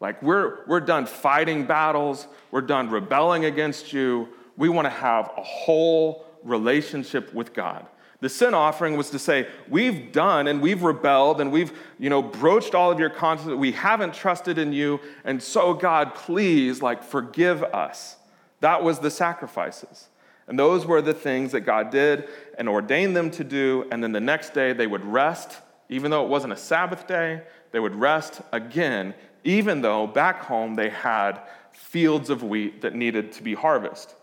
Like, 0.00 0.22
we're, 0.22 0.64
we're 0.66 0.80
done 0.80 1.04
fighting 1.04 1.66
battles, 1.66 2.26
we're 2.50 2.62
done 2.62 2.88
rebelling 2.88 3.44
against 3.44 3.92
you. 3.92 4.30
We 4.56 4.70
want 4.70 4.86
to 4.86 4.90
have 4.90 5.30
a 5.36 5.42
whole 5.42 6.24
relationship 6.42 7.34
with 7.34 7.52
God. 7.52 7.86
The 8.22 8.28
sin 8.28 8.54
offering 8.54 8.96
was 8.96 9.10
to 9.10 9.18
say, 9.18 9.48
we've 9.68 10.12
done 10.12 10.46
and 10.46 10.62
we've 10.62 10.84
rebelled 10.84 11.40
and 11.40 11.50
we've, 11.50 11.72
you 11.98 12.08
know, 12.08 12.22
broached 12.22 12.72
all 12.72 12.88
of 12.92 13.00
your 13.00 13.10
conscience. 13.10 13.50
We 13.56 13.72
haven't 13.72 14.14
trusted 14.14 14.58
in 14.58 14.72
you. 14.72 15.00
And 15.24 15.42
so, 15.42 15.74
God, 15.74 16.14
please, 16.14 16.80
like, 16.80 17.02
forgive 17.02 17.64
us. 17.64 18.14
That 18.60 18.84
was 18.84 19.00
the 19.00 19.10
sacrifices. 19.10 20.08
And 20.46 20.56
those 20.56 20.86
were 20.86 21.02
the 21.02 21.12
things 21.12 21.50
that 21.50 21.62
God 21.62 21.90
did 21.90 22.28
and 22.58 22.68
ordained 22.68 23.16
them 23.16 23.28
to 23.32 23.42
do. 23.42 23.88
And 23.90 24.00
then 24.00 24.12
the 24.12 24.20
next 24.20 24.54
day 24.54 24.72
they 24.72 24.86
would 24.86 25.04
rest, 25.04 25.58
even 25.88 26.12
though 26.12 26.24
it 26.24 26.28
wasn't 26.28 26.52
a 26.52 26.56
Sabbath 26.56 27.08
day, 27.08 27.42
they 27.72 27.80
would 27.80 27.96
rest 27.96 28.40
again, 28.52 29.14
even 29.42 29.82
though 29.82 30.06
back 30.06 30.42
home 30.42 30.76
they 30.76 30.90
had 30.90 31.40
fields 31.72 32.30
of 32.30 32.44
wheat 32.44 32.82
that 32.82 32.94
needed 32.94 33.32
to 33.32 33.42
be 33.42 33.54
harvested. 33.54 34.14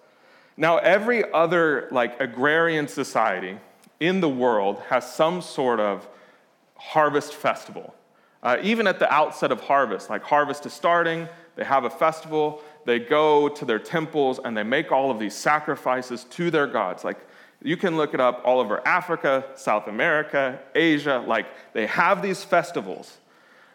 Now, 0.56 0.78
every 0.78 1.30
other 1.34 1.90
like 1.92 2.22
agrarian 2.22 2.88
society 2.88 3.58
in 4.00 4.22
the 4.22 4.30
world 4.30 4.82
has 4.90 5.12
some 5.14 5.42
sort 5.42 5.80
of 5.80 6.08
harvest 6.76 7.34
festival. 7.34 7.94
Uh, 8.42 8.58
even 8.62 8.88
at 8.88 9.00
the 9.00 9.12
outset 9.12 9.52
of 9.52 9.60
harvest, 9.62 10.10
like 10.10 10.24
harvest 10.24 10.66
is 10.66 10.74
starting, 10.74 11.28
they 11.56 11.66
have 11.66 11.84
a 11.84 11.90
festival, 11.90 12.62
they 12.86 12.98
go 12.98 13.50
to 13.50 13.66
their 13.66 13.80
temples 13.80 14.40
and 14.44 14.56
they 14.56 14.64
make 14.64 14.92
all 14.92 15.12
of 15.12 15.20
these 15.20 15.36
sacrifices 15.36 16.24
to 16.26 16.50
their 16.50 16.66
gods. 16.66 17.04
Like 17.04 17.18
you 17.62 17.76
can 17.76 17.98
look 17.98 18.14
it 18.14 18.22
up 18.22 18.42
all 18.46 18.62
over 18.62 18.86
Africa, 18.88 19.46
South 19.56 19.88
America, 19.88 20.60
Asia, 20.74 21.24
like 21.28 21.48
they 21.74 21.86
have 21.88 22.22
these 22.22 22.44
festivals. 22.44 23.18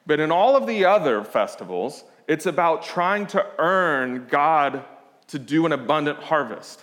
But 0.06 0.20
in 0.20 0.30
all 0.30 0.56
of 0.56 0.66
the 0.66 0.86
other 0.86 1.22
festivals, 1.24 2.04
it's 2.26 2.46
about 2.46 2.82
trying 2.82 3.26
to 3.28 3.46
earn 3.58 4.26
God 4.28 4.84
to 5.28 5.38
do 5.38 5.66
an 5.66 5.72
abundant 5.72 6.18
harvest. 6.20 6.82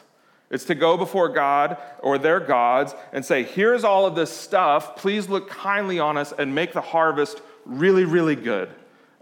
It's 0.51 0.65
to 0.65 0.75
go 0.75 0.97
before 0.97 1.29
God 1.29 1.77
or 1.99 2.17
their 2.17 2.39
gods 2.39 2.93
and 3.13 3.25
say, 3.25 3.43
Here's 3.43 3.83
all 3.83 4.05
of 4.05 4.15
this 4.15 4.29
stuff. 4.29 4.97
Please 4.97 5.29
look 5.29 5.49
kindly 5.49 5.99
on 5.99 6.17
us 6.17 6.33
and 6.37 6.53
make 6.53 6.73
the 6.73 6.81
harvest 6.81 7.41
really, 7.65 8.03
really 8.03 8.35
good. 8.35 8.69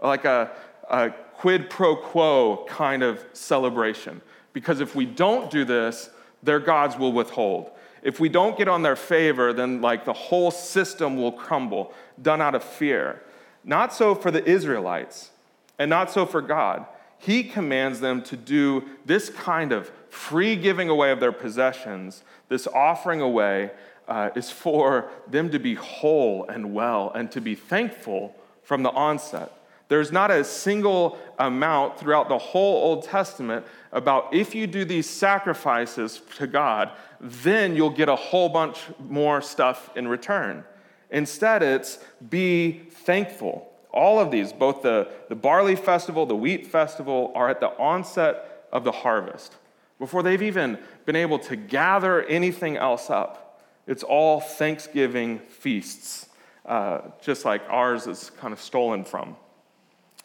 Like 0.02 0.24
a, 0.24 0.50
a 0.90 1.10
quid 1.34 1.70
pro 1.70 1.96
quo 1.96 2.66
kind 2.68 3.02
of 3.02 3.24
celebration. 3.32 4.20
Because 4.52 4.80
if 4.80 4.96
we 4.96 5.06
don't 5.06 5.50
do 5.50 5.64
this, 5.64 6.10
their 6.42 6.58
gods 6.58 6.98
will 6.98 7.12
withhold. 7.12 7.70
If 8.02 8.18
we 8.18 8.28
don't 8.28 8.58
get 8.58 8.66
on 8.66 8.82
their 8.82 8.96
favor, 8.96 9.52
then 9.52 9.80
like 9.80 10.04
the 10.04 10.12
whole 10.12 10.50
system 10.50 11.16
will 11.16 11.32
crumble, 11.32 11.92
done 12.20 12.40
out 12.40 12.54
of 12.54 12.64
fear. 12.64 13.22
Not 13.62 13.92
so 13.92 14.14
for 14.14 14.30
the 14.30 14.44
Israelites, 14.44 15.30
and 15.78 15.90
not 15.90 16.10
so 16.10 16.26
for 16.26 16.40
God. 16.40 16.86
He 17.20 17.44
commands 17.44 18.00
them 18.00 18.22
to 18.24 18.36
do 18.36 18.84
this 19.04 19.28
kind 19.28 19.72
of 19.72 19.90
free 20.08 20.56
giving 20.56 20.88
away 20.88 21.12
of 21.12 21.20
their 21.20 21.32
possessions, 21.32 22.24
this 22.48 22.66
offering 22.66 23.20
away, 23.20 23.70
uh, 24.08 24.30
is 24.34 24.50
for 24.50 25.10
them 25.28 25.50
to 25.50 25.58
be 25.58 25.74
whole 25.74 26.46
and 26.48 26.74
well 26.74 27.12
and 27.14 27.30
to 27.30 27.40
be 27.40 27.54
thankful 27.54 28.34
from 28.62 28.82
the 28.82 28.90
onset. 28.90 29.52
There's 29.88 30.10
not 30.10 30.30
a 30.30 30.44
single 30.44 31.18
amount 31.38 31.98
throughout 31.98 32.28
the 32.28 32.38
whole 32.38 32.82
Old 32.84 33.04
Testament 33.04 33.66
about 33.92 34.32
if 34.32 34.54
you 34.54 34.66
do 34.66 34.84
these 34.84 35.08
sacrifices 35.08 36.22
to 36.36 36.46
God, 36.46 36.92
then 37.20 37.76
you'll 37.76 37.90
get 37.90 38.08
a 38.08 38.16
whole 38.16 38.48
bunch 38.48 38.78
more 38.98 39.42
stuff 39.42 39.90
in 39.96 40.08
return. 40.08 40.64
Instead, 41.10 41.62
it's 41.62 41.98
be 42.30 42.82
thankful. 42.90 43.69
All 43.92 44.20
of 44.20 44.30
these, 44.30 44.52
both 44.52 44.82
the, 44.82 45.08
the 45.28 45.34
barley 45.34 45.76
festival, 45.76 46.26
the 46.26 46.36
wheat 46.36 46.66
festival, 46.66 47.32
are 47.34 47.48
at 47.48 47.60
the 47.60 47.68
onset 47.78 48.66
of 48.72 48.84
the 48.84 48.92
harvest. 48.92 49.56
Before 49.98 50.22
they've 50.22 50.42
even 50.42 50.78
been 51.04 51.16
able 51.16 51.38
to 51.40 51.56
gather 51.56 52.22
anything 52.22 52.76
else 52.76 53.10
up, 53.10 53.62
it's 53.86 54.02
all 54.02 54.40
Thanksgiving 54.40 55.40
feasts, 55.40 56.28
uh, 56.64 57.00
just 57.20 57.44
like 57.44 57.62
ours 57.68 58.06
is 58.06 58.30
kind 58.30 58.52
of 58.52 58.60
stolen 58.60 59.04
from. 59.04 59.36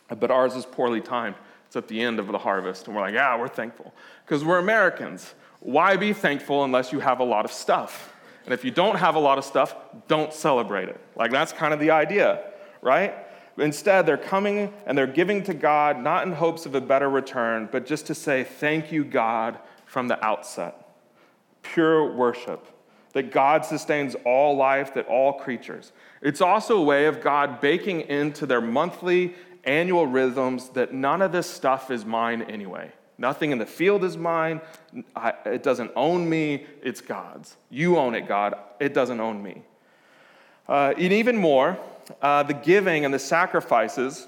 But 0.08 0.30
ours 0.30 0.56
is 0.56 0.66
poorly 0.66 1.02
timed. 1.02 1.36
It's 1.66 1.76
at 1.76 1.88
the 1.88 2.00
end 2.00 2.20
of 2.20 2.28
the 2.28 2.38
harvest, 2.38 2.86
and 2.86 2.96
we're 2.96 3.02
like, 3.02 3.16
yeah, 3.16 3.38
we're 3.40 3.48
thankful. 3.48 3.94
Because 4.24 4.46
we're 4.46 4.60
Americans. 4.60 5.34
Why 5.60 5.98
be 5.98 6.14
thankful 6.14 6.64
unless 6.64 6.94
you 6.94 7.00
have 7.00 7.20
a 7.20 7.24
lot 7.24 7.44
of 7.44 7.52
stuff? 7.52 8.14
And 8.46 8.54
if 8.54 8.64
you 8.64 8.70
don't 8.70 8.98
have 8.98 9.16
a 9.16 9.20
lot 9.20 9.40
of 9.40 9.44
stuff, 9.44 9.76
don't 10.08 10.32
celebrate 10.32 10.88
it. 10.88 11.02
Like, 11.16 11.32
that's 11.32 11.52
kind 11.52 11.74
of 11.74 11.80
the 11.80 11.90
idea, 11.90 12.44
right? 12.82 13.16
Instead, 13.58 14.06
they're 14.06 14.18
coming 14.18 14.74
and 14.86 14.98
they're 14.98 15.08
giving 15.08 15.42
to 15.44 15.54
God 15.54 16.02
not 16.02 16.28
in 16.28 16.34
hopes 16.34 16.66
of 16.66 16.76
a 16.76 16.82
better 16.82 17.10
return, 17.10 17.70
but 17.72 17.86
just 17.86 18.08
to 18.08 18.16
say, 18.16 18.44
Thank 18.44 18.92
you, 18.92 19.04
God, 19.04 19.60
from 19.86 20.08
the 20.08 20.24
outset. 20.24 20.90
Pure 21.62 22.14
worship. 22.14 22.68
That 23.14 23.32
God 23.32 23.64
sustains 23.64 24.14
all 24.26 24.58
life, 24.58 24.94
that 24.96 25.08
all 25.08 25.34
creatures. 25.34 25.94
It's 26.22 26.42
also 26.42 26.78
a 26.78 26.84
way 26.84 27.06
of 27.06 27.22
God 27.22 27.62
baking 27.62 28.02
into 28.02 28.46
their 28.46 28.60
monthly 28.60 29.36
annual 29.64 30.06
rhythms 30.06 30.70
that 30.70 30.94
none 30.94 31.22
of 31.22 31.32
this 31.32 31.50
stuff 31.50 31.90
is 31.92 32.04
mine 32.04 32.42
anyway. 32.42 32.92
Nothing 33.18 33.52
in 33.52 33.58
the 33.58 33.66
field 33.66 34.04
is 34.04 34.18
mine. 34.18 34.60
I, 35.16 35.34
it 35.46 35.64
doesn't 35.64 35.92
own 35.96 36.30
me. 36.30 36.66
It's 36.84 37.00
God's. 37.00 37.56
You 37.70 37.98
own 37.98 38.16
it, 38.16 38.28
God. 38.28 38.56
It 38.80 38.94
doesn't 38.94 39.22
own 39.22 39.42
me. 39.42 39.64
Uh, 40.68 40.94
and 40.98 41.14
even 41.14 41.38
more, 41.38 41.78
uh, 42.22 42.44
the 42.44 42.54
giving 42.54 43.06
and 43.06 43.14
the 43.14 43.20
sacrifices 43.20 44.28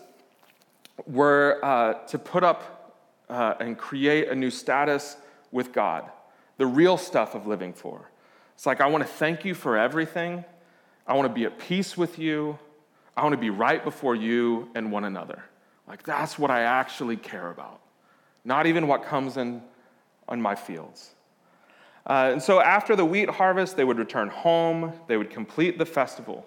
were 1.06 1.60
uh, 1.64 1.94
to 2.06 2.18
put 2.18 2.44
up 2.44 2.96
uh, 3.30 3.56
and 3.60 3.78
create 3.78 4.30
a 4.30 4.36
new 4.36 4.50
status 4.50 5.18
with 5.52 5.72
God, 5.72 6.10
the 6.58 6.66
real 6.66 6.98
stuff 6.98 7.36
of 7.36 7.48
living 7.48 7.74
for. 7.74 8.10
It's 8.56 8.66
like, 8.66 8.82
I 8.82 8.88
want 8.88 9.04
to 9.04 9.10
thank 9.10 9.46
you 9.46 9.54
for 9.54 9.78
everything. 9.78 10.44
I 11.06 11.14
want 11.14 11.28
to 11.28 11.34
be 11.34 11.46
at 11.46 11.60
peace 11.60 11.96
with 11.96 12.18
you. 12.18 12.58
I 13.16 13.24
want 13.24 13.34
to 13.34 13.40
be 13.40 13.50
right 13.50 13.84
before 13.84 14.16
you 14.16 14.70
and 14.76 14.92
one 14.92 15.04
another. 15.04 15.44
Like, 15.88 16.04
that's 16.04 16.38
what 16.38 16.52
I 16.52 16.62
actually 16.62 17.18
care 17.18 17.50
about, 17.50 17.80
not 18.44 18.66
even 18.66 18.88
what 18.88 19.04
comes 19.04 19.38
in 19.38 19.62
on 20.28 20.42
my 20.42 20.56
fields. 20.56 21.12
Uh, 22.06 22.32
and 22.34 22.42
so, 22.42 22.60
after 22.60 22.96
the 22.96 23.06
wheat 23.06 23.30
harvest, 23.30 23.78
they 23.78 23.84
would 23.84 23.98
return 23.98 24.30
home, 24.30 24.94
they 25.08 25.18
would 25.18 25.30
complete 25.30 25.78
the 25.78 25.86
festival 25.86 26.46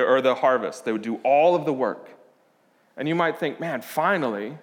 or 0.00 0.20
the 0.20 0.34
harvest, 0.34 0.84
they 0.84 0.92
would 0.92 1.02
do 1.02 1.16
all 1.24 1.54
of 1.54 1.64
the 1.64 1.72
work. 1.72 2.08
And 2.96 3.08
you 3.08 3.14
might 3.14 3.38
think, 3.38 3.60
man, 3.60 3.82
finally, 3.82 4.58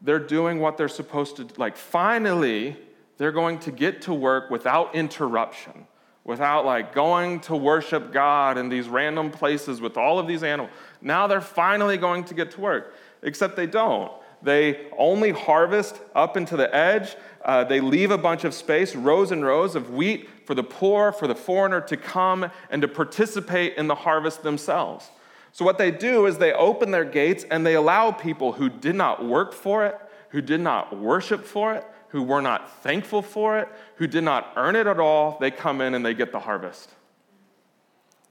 they're 0.00 0.18
doing 0.18 0.60
what 0.60 0.76
they're 0.76 0.88
supposed 0.88 1.36
to 1.36 1.48
like 1.56 1.76
finally 1.76 2.76
they're 3.16 3.32
going 3.32 3.58
to 3.60 3.70
get 3.70 4.02
to 4.02 4.12
work 4.12 4.50
without 4.50 4.94
interruption 4.94 5.86
without 6.24 6.64
like 6.64 6.94
going 6.94 7.38
to 7.40 7.54
worship 7.54 8.12
God 8.12 8.56
in 8.56 8.68
these 8.68 8.88
random 8.88 9.30
places 9.30 9.80
with 9.80 9.96
all 9.96 10.18
of 10.18 10.26
these 10.26 10.42
animals. 10.42 10.72
Now 11.00 11.26
they're 11.26 11.40
finally 11.40 11.98
going 11.98 12.24
to 12.24 12.34
get 12.34 12.50
to 12.52 12.60
work, 12.60 12.94
except 13.22 13.56
they 13.56 13.66
don't. 13.66 14.10
They 14.42 14.88
only 14.98 15.30
harvest 15.30 16.00
up 16.14 16.36
into 16.36 16.56
the 16.56 16.74
edge. 16.74 17.16
Uh, 17.44 17.64
they 17.64 17.80
leave 17.80 18.10
a 18.10 18.18
bunch 18.18 18.44
of 18.44 18.54
space, 18.54 18.94
rows 18.94 19.32
and 19.32 19.44
rows 19.44 19.74
of 19.74 19.90
wheat 19.90 20.28
for 20.44 20.54
the 20.54 20.62
poor, 20.62 21.12
for 21.12 21.26
the 21.26 21.34
foreigner 21.34 21.80
to 21.82 21.96
come 21.96 22.50
and 22.70 22.82
to 22.82 22.88
participate 22.88 23.76
in 23.76 23.86
the 23.86 23.94
harvest 23.94 24.42
themselves. 24.42 25.10
So, 25.52 25.64
what 25.64 25.78
they 25.78 25.90
do 25.90 26.26
is 26.26 26.38
they 26.38 26.52
open 26.52 26.90
their 26.90 27.04
gates 27.04 27.44
and 27.50 27.64
they 27.64 27.74
allow 27.74 28.10
people 28.10 28.52
who 28.52 28.68
did 28.68 28.96
not 28.96 29.24
work 29.24 29.52
for 29.52 29.86
it, 29.86 29.96
who 30.30 30.40
did 30.40 30.60
not 30.60 30.96
worship 30.96 31.44
for 31.44 31.74
it, 31.74 31.86
who 32.08 32.22
were 32.22 32.42
not 32.42 32.82
thankful 32.82 33.22
for 33.22 33.58
it, 33.58 33.68
who 33.96 34.06
did 34.06 34.24
not 34.24 34.52
earn 34.56 34.76
it 34.76 34.86
at 34.86 35.00
all, 35.00 35.38
they 35.40 35.50
come 35.50 35.80
in 35.80 35.94
and 35.94 36.04
they 36.04 36.14
get 36.14 36.32
the 36.32 36.40
harvest. 36.40 36.90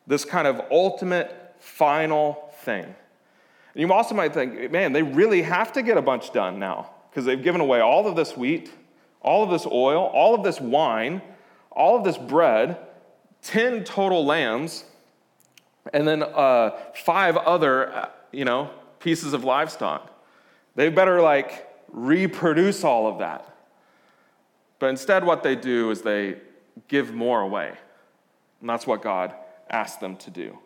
This 0.07 0.25
kind 0.25 0.47
of 0.47 0.61
ultimate, 0.71 1.55
final 1.59 2.53
thing. 2.61 2.83
And 2.83 2.95
you 3.81 3.91
also 3.91 4.15
might 4.15 4.33
think, 4.33 4.71
man, 4.71 4.93
they 4.93 5.01
really 5.01 5.41
have 5.41 5.73
to 5.73 5.81
get 5.81 5.97
a 5.97 6.01
bunch 6.01 6.31
done 6.33 6.59
now 6.59 6.91
because 7.09 7.25
they've 7.25 7.41
given 7.41 7.61
away 7.61 7.79
all 7.79 8.07
of 8.07 8.15
this 8.15 8.37
wheat, 8.37 8.71
all 9.21 9.43
of 9.43 9.49
this 9.49 9.65
oil, 9.65 10.03
all 10.13 10.35
of 10.35 10.43
this 10.43 10.59
wine, 10.61 11.21
all 11.73 11.97
of 11.97 12.03
this 12.03 12.17
bread, 12.17 12.77
10 13.43 13.83
total 13.83 14.25
lambs, 14.25 14.85
and 15.91 16.07
then 16.07 16.23
uh, 16.23 16.71
five 16.95 17.35
other, 17.37 17.93
uh, 17.93 18.09
you 18.31 18.45
know, 18.45 18.69
pieces 18.99 19.33
of 19.33 19.43
livestock. 19.43 20.09
They 20.75 20.89
better 20.89 21.21
like 21.21 21.67
reproduce 21.89 22.83
all 22.83 23.07
of 23.07 23.19
that. 23.19 23.47
But 24.79 24.89
instead, 24.89 25.25
what 25.25 25.43
they 25.43 25.55
do 25.55 25.91
is 25.91 26.01
they 26.01 26.37
give 26.87 27.13
more 27.13 27.41
away. 27.41 27.73
And 28.59 28.69
that's 28.69 28.87
what 28.87 29.01
God 29.01 29.33
asked 29.69 29.99
them 29.99 30.15
to 30.17 30.29
do. 30.29 30.57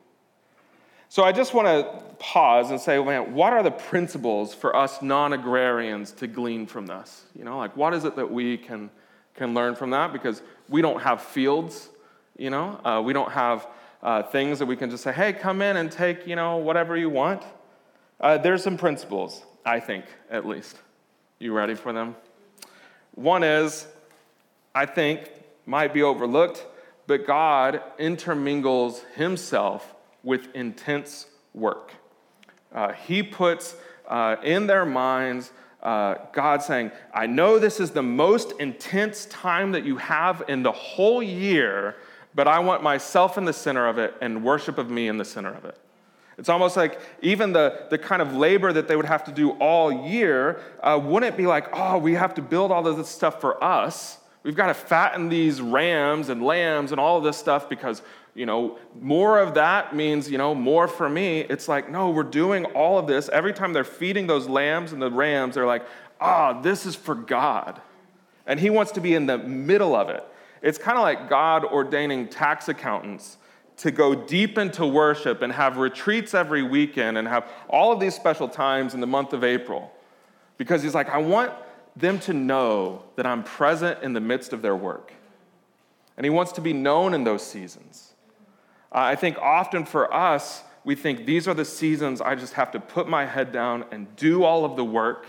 So 1.10 1.24
I 1.24 1.32
just 1.32 1.54
want 1.54 1.68
to 1.68 2.04
pause 2.20 2.70
and 2.70 2.80
say, 2.80 3.02
man, 3.04 3.34
what 3.34 3.54
are 3.54 3.64
the 3.64 3.72
principles 3.72 4.54
for 4.54 4.76
us 4.76 5.02
non 5.02 5.34
agrarians 5.34 6.12
to 6.14 6.28
glean 6.28 6.66
from 6.66 6.86
this? 6.86 7.24
You 7.34 7.46
know, 7.46 7.58
like 7.58 7.78
what 7.78 7.94
is 7.94 8.04
it 8.04 8.16
that 8.18 8.30
we 8.30 8.58
can, 8.58 8.90
can 9.34 9.54
learn 9.54 9.76
from 9.76 9.92
that? 9.92 10.12
Because 10.12 10.42
we 10.70 10.82
don't 10.82 11.02
have 11.02 11.22
fields, 11.22 11.90
you 12.38 12.50
know, 12.50 12.80
uh, 12.84 13.02
we 13.04 13.14
don't 13.14 13.32
have 13.32 13.68
uh, 14.04 14.24
things 14.24 14.60
that 14.60 14.66
we 14.66 14.76
can 14.76 14.90
just 14.90 15.04
say, 15.04 15.12
hey, 15.12 15.34
come 15.34 15.62
in 15.62 15.78
and 15.78 15.92
take, 15.92 16.28
you 16.28 16.36
know, 16.36 16.58
whatever 16.58 16.96
you 16.96 17.10
want. 17.10 17.44
Uh, 18.20 18.38
there's 18.38 18.64
some 18.64 18.78
principles, 18.78 19.44
I 19.66 19.80
think, 19.80 20.06
at 20.30 20.46
least. 20.46 20.78
You 21.40 21.54
ready 21.54 21.76
for 21.76 21.94
them? 21.94 22.16
One 23.16 23.44
is 23.44 23.88
I 24.78 24.86
think, 24.86 25.32
might 25.66 25.92
be 25.92 26.04
overlooked, 26.04 26.64
but 27.08 27.26
God 27.26 27.82
intermingles 27.98 29.02
himself 29.16 29.96
with 30.22 30.54
intense 30.54 31.26
work. 31.56 31.94
Uh, 32.72 32.94
he 32.94 33.24
puts 33.24 33.76
uh, 34.08 34.36
in 34.44 34.68
their 34.68 34.86
minds 34.86 35.52
uh, 35.82 36.16
God 36.34 36.64
saying, 36.64 36.92
I 37.14 37.28
know 37.28 37.60
this 37.60 37.80
is 37.80 37.92
the 37.92 38.04
most 38.04 38.54
intense 38.60 39.26
time 39.26 39.72
that 39.72 39.86
you 39.86 39.98
have 39.98 40.44
in 40.48 40.64
the 40.64 40.72
whole 40.72 41.22
year, 41.22 41.96
but 42.34 42.48
I 42.48 42.60
want 42.60 42.84
myself 42.84 43.38
in 43.38 43.46
the 43.46 43.54
center 43.54 43.88
of 43.88 43.98
it 43.98 44.14
and 44.22 44.44
worship 44.44 44.78
of 44.78 44.90
me 44.90 45.08
in 45.08 45.18
the 45.18 45.26
center 45.26 45.54
of 45.54 45.66
it. 45.66 45.78
It's 46.38 46.50
almost 46.50 46.78
like 46.78 47.00
even 47.22 47.52
the, 47.52 47.88
the 47.90 47.98
kind 47.98 48.22
of 48.22 48.36
labor 48.36 48.72
that 48.72 48.88
they 48.88 48.96
would 48.96 49.06
have 49.06 49.24
to 49.24 49.32
do 49.32 49.52
all 49.52 49.92
year 49.92 50.62
uh, 50.82 51.00
wouldn't 51.04 51.36
be 51.36 51.48
like, 51.48 51.68
oh, 51.74 51.98
we 51.98 52.14
have 52.14 52.36
to 52.36 52.42
build 52.42 52.72
all 52.72 52.86
of 52.86 52.98
this 52.98 53.10
stuff 53.10 53.42
for 53.42 53.64
us. 53.64 54.20
We've 54.44 54.56
got 54.56 54.68
to 54.68 54.74
fatten 54.76 55.30
these 55.30 55.62
rams 55.62 56.30
and 56.30 56.44
lambs 56.44 56.92
and 56.92 57.02
all 57.02 57.18
of 57.18 57.24
this 57.24 57.38
stuff 57.38 57.68
because, 57.68 58.02
you 58.38 58.46
know, 58.46 58.78
more 59.02 59.40
of 59.40 59.56
that 59.56 59.96
means, 59.96 60.30
you 60.30 60.38
know, 60.38 60.54
more 60.54 60.88
for 60.88 61.10
me. 61.10 61.40
It's 61.42 61.68
like, 61.68 61.90
no, 61.90 62.12
we're 62.12 62.22
doing 62.22 62.66
all 62.66 63.00
of 63.00 63.08
this. 63.08 63.30
Every 63.30 63.52
time 63.52 63.74
they're 63.74 63.84
feeding 63.84 64.28
those 64.28 64.48
lambs 64.48 64.94
and 64.94 65.02
the 65.02 65.10
rams, 65.10 65.56
they're 65.56 65.66
like, 65.66 65.84
ah, 66.22 66.62
this 66.62 66.86
is 66.86 66.96
for 66.96 67.16
God. 67.16 67.82
And 68.46 68.60
He 68.60 68.70
wants 68.70 68.92
to 68.92 69.02
be 69.02 69.16
in 69.16 69.26
the 69.26 69.40
middle 69.40 69.96
of 69.96 70.10
it. 70.10 70.24
It's 70.62 70.78
kind 70.78 71.00
of 71.00 71.02
like 71.02 71.30
God 71.30 71.66
ordaining 71.66 72.28
tax 72.28 72.70
accountants 72.70 73.38
to 73.78 73.90
go 73.90 74.14
deep 74.14 74.60
into 74.60 74.86
worship 74.86 75.42
and 75.42 75.52
have 75.52 75.78
retreats 75.78 76.36
every 76.36 76.62
weekend 76.62 77.18
and 77.18 77.28
have 77.28 77.52
all 77.68 77.92
of 77.92 78.00
these 78.00 78.14
special 78.14 78.48
times 78.48 78.94
in 78.94 79.02
the 79.02 79.08
month 79.08 79.34
of 79.34 79.44
April. 79.44 79.92
Because 80.58 80.84
he's 80.84 80.96
like, 80.96 81.10
I 81.10 81.18
want 81.18 81.54
them 81.96 82.20
to 82.20 82.34
know 82.34 83.02
that 83.16 83.26
I'm 83.26 83.44
present 83.44 84.04
in 84.04 84.14
the 84.14 84.22
midst 84.22 84.54
of 84.54 84.62
their 84.62 84.76
work. 84.76 85.12
And 86.18 86.24
he 86.24 86.30
wants 86.30 86.52
to 86.54 86.62
be 86.62 86.74
known 86.74 87.16
in 87.16 87.24
those 87.24 87.44
seasons. 87.44 88.07
Uh, 88.92 89.00
I 89.00 89.16
think 89.16 89.38
often 89.38 89.86
for 89.86 90.14
us, 90.14 90.64
we 90.84 90.96
think 90.96 91.26
these 91.26 91.48
are 91.48 91.54
the 91.54 91.66
seasons 91.66 92.22
I 92.22 92.36
just 92.36 92.54
have 92.54 92.72
to 92.72 92.80
put 92.80 93.10
my 93.10 93.26
head 93.26 93.52
down 93.52 93.86
and 93.92 94.16
do 94.16 94.44
all 94.44 94.64
of 94.64 94.78
the 94.78 94.86
work, 94.86 95.26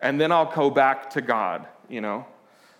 and 0.00 0.20
then 0.20 0.32
I'll 0.32 0.50
go 0.50 0.70
back 0.70 1.10
to 1.10 1.20
God, 1.20 1.66
you 1.88 2.00
know? 2.00 2.24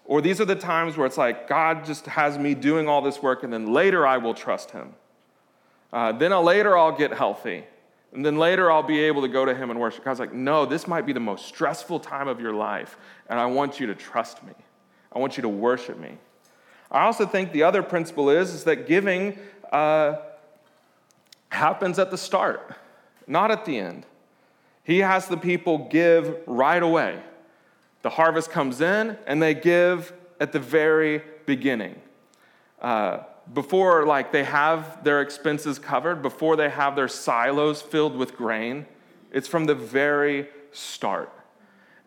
Or 0.07 0.23
these 0.23 0.41
are 0.41 0.47
the 0.47 0.57
times 0.57 0.97
where 0.97 1.07
it's 1.07 1.19
like, 1.19 1.47
God 1.49 1.85
just 1.85 2.07
has 2.07 2.39
me 2.39 2.55
doing 2.55 2.89
all 2.89 3.03
this 3.03 3.23
work, 3.23 3.43
and 3.43 3.53
then 3.53 3.75
later 3.75 4.07
I 4.07 4.17
will 4.17 4.33
trust 4.33 4.71
Him. 4.71 4.95
Uh, 5.93 6.13
then 6.13 6.33
I'll, 6.33 6.43
later 6.43 6.79
I'll 6.79 6.97
get 6.97 7.13
healthy. 7.13 7.65
And 8.15 8.25
then 8.25 8.39
later 8.39 8.73
I'll 8.73 8.83
be 8.83 9.01
able 9.01 9.21
to 9.21 9.29
go 9.29 9.45
to 9.45 9.55
Him 9.55 9.69
and 9.69 9.79
worship. 9.79 10.03
God's 10.03 10.19
like, 10.19 10.33
no, 10.33 10.65
this 10.65 10.89
might 10.89 11.05
be 11.05 11.13
the 11.13 11.21
most 11.21 11.45
stressful 11.45 12.01
time 12.01 12.27
of 12.27 12.41
your 12.41 12.55
life, 12.55 12.97
and 13.29 13.39
I 13.39 13.45
want 13.45 13.81
you 13.81 13.87
to 13.87 13.95
trust 13.95 14.43
me. 14.45 14.55
I 15.13 15.19
want 15.19 15.37
you 15.37 15.43
to 15.43 15.49
worship 15.51 15.99
me. 15.99 16.17
I 16.91 17.05
also 17.05 17.27
think 17.27 17.53
the 17.53 17.65
other 17.65 17.83
principle 17.83 18.31
is, 18.31 18.55
is 18.55 18.65
that 18.65 18.87
giving 18.87 19.39
uh, 19.73 20.17
happens 21.51 21.99
at 21.99 22.11
the 22.11 22.19
start, 22.19 22.77
not 23.27 23.51
at 23.51 23.65
the 23.65 23.79
end. 23.79 24.07
He 24.85 24.99
has 25.01 25.29
the 25.29 25.37
people 25.37 25.89
give 25.91 26.39
right 26.47 26.83
away. 26.83 27.21
The 28.03 28.11
harvest 28.11 28.51
comes 28.51 28.81
in 28.81 29.19
and 29.27 29.43
they 29.43 29.55
give 29.55 30.13
at 30.41 30.53
the 30.53 30.61
very 30.61 31.23
beginning. 31.47 32.01
Uh, 32.81 33.19
before 33.53 34.07
like 34.07 34.33
they 34.33 34.45
have 34.45 35.03
their 35.05 35.21
expenses 35.21 35.79
covered, 35.79 36.23
before 36.23 36.57
they 36.57 36.69
have 36.69 36.97
their 36.97 37.09
silos 37.09 37.83
filled 37.83 38.17
with 38.17 38.37
grain, 38.37 38.87
it's 39.33 39.49
from 39.49 39.65
the 39.67 39.75
very 39.75 40.49
start. 40.73 41.33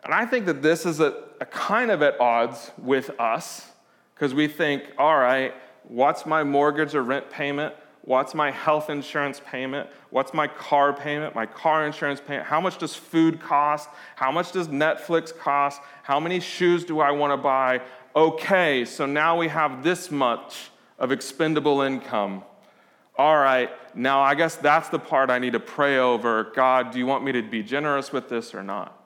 And 0.04 0.12
I 0.12 0.26
think 0.26 0.46
that 0.46 0.62
this 0.62 0.84
is 0.86 1.00
a, 1.00 1.24
a 1.40 1.46
kind 1.46 1.90
of 1.90 2.02
at 2.02 2.20
odds 2.20 2.72
with 2.78 3.10
us 3.20 3.68
because 4.14 4.34
we 4.34 4.48
think, 4.48 4.84
all 4.98 5.18
right, 5.18 5.54
what's 5.84 6.26
my 6.26 6.44
mortgage 6.44 6.94
or 6.94 7.02
rent 7.02 7.30
payment? 7.30 7.74
What's 8.04 8.34
my 8.34 8.50
health 8.50 8.90
insurance 8.90 9.40
payment? 9.40 9.88
What's 10.10 10.34
my 10.34 10.48
car 10.48 10.92
payment? 10.92 11.36
My 11.36 11.46
car 11.46 11.86
insurance 11.86 12.20
payment? 12.20 12.46
How 12.46 12.60
much 12.60 12.78
does 12.78 12.94
food 12.96 13.40
cost? 13.40 13.88
How 14.16 14.32
much 14.32 14.50
does 14.50 14.68
Netflix 14.68 15.36
cost? 15.36 15.80
How 16.02 16.18
many 16.18 16.40
shoes 16.40 16.84
do 16.84 16.98
I 16.98 17.12
want 17.12 17.32
to 17.32 17.36
buy? 17.36 17.80
Okay, 18.16 18.84
so 18.84 19.06
now 19.06 19.38
we 19.38 19.48
have 19.48 19.84
this 19.84 20.10
much 20.10 20.70
of 20.98 21.12
expendable 21.12 21.82
income. 21.82 22.42
All 23.16 23.36
right, 23.36 23.70
now 23.94 24.20
I 24.20 24.34
guess 24.34 24.56
that's 24.56 24.88
the 24.88 24.98
part 24.98 25.30
I 25.30 25.38
need 25.38 25.52
to 25.52 25.60
pray 25.60 25.98
over. 25.98 26.50
God, 26.54 26.90
do 26.90 26.98
you 26.98 27.06
want 27.06 27.22
me 27.22 27.32
to 27.32 27.42
be 27.42 27.62
generous 27.62 28.12
with 28.12 28.28
this 28.28 28.52
or 28.52 28.62
not? 28.62 28.98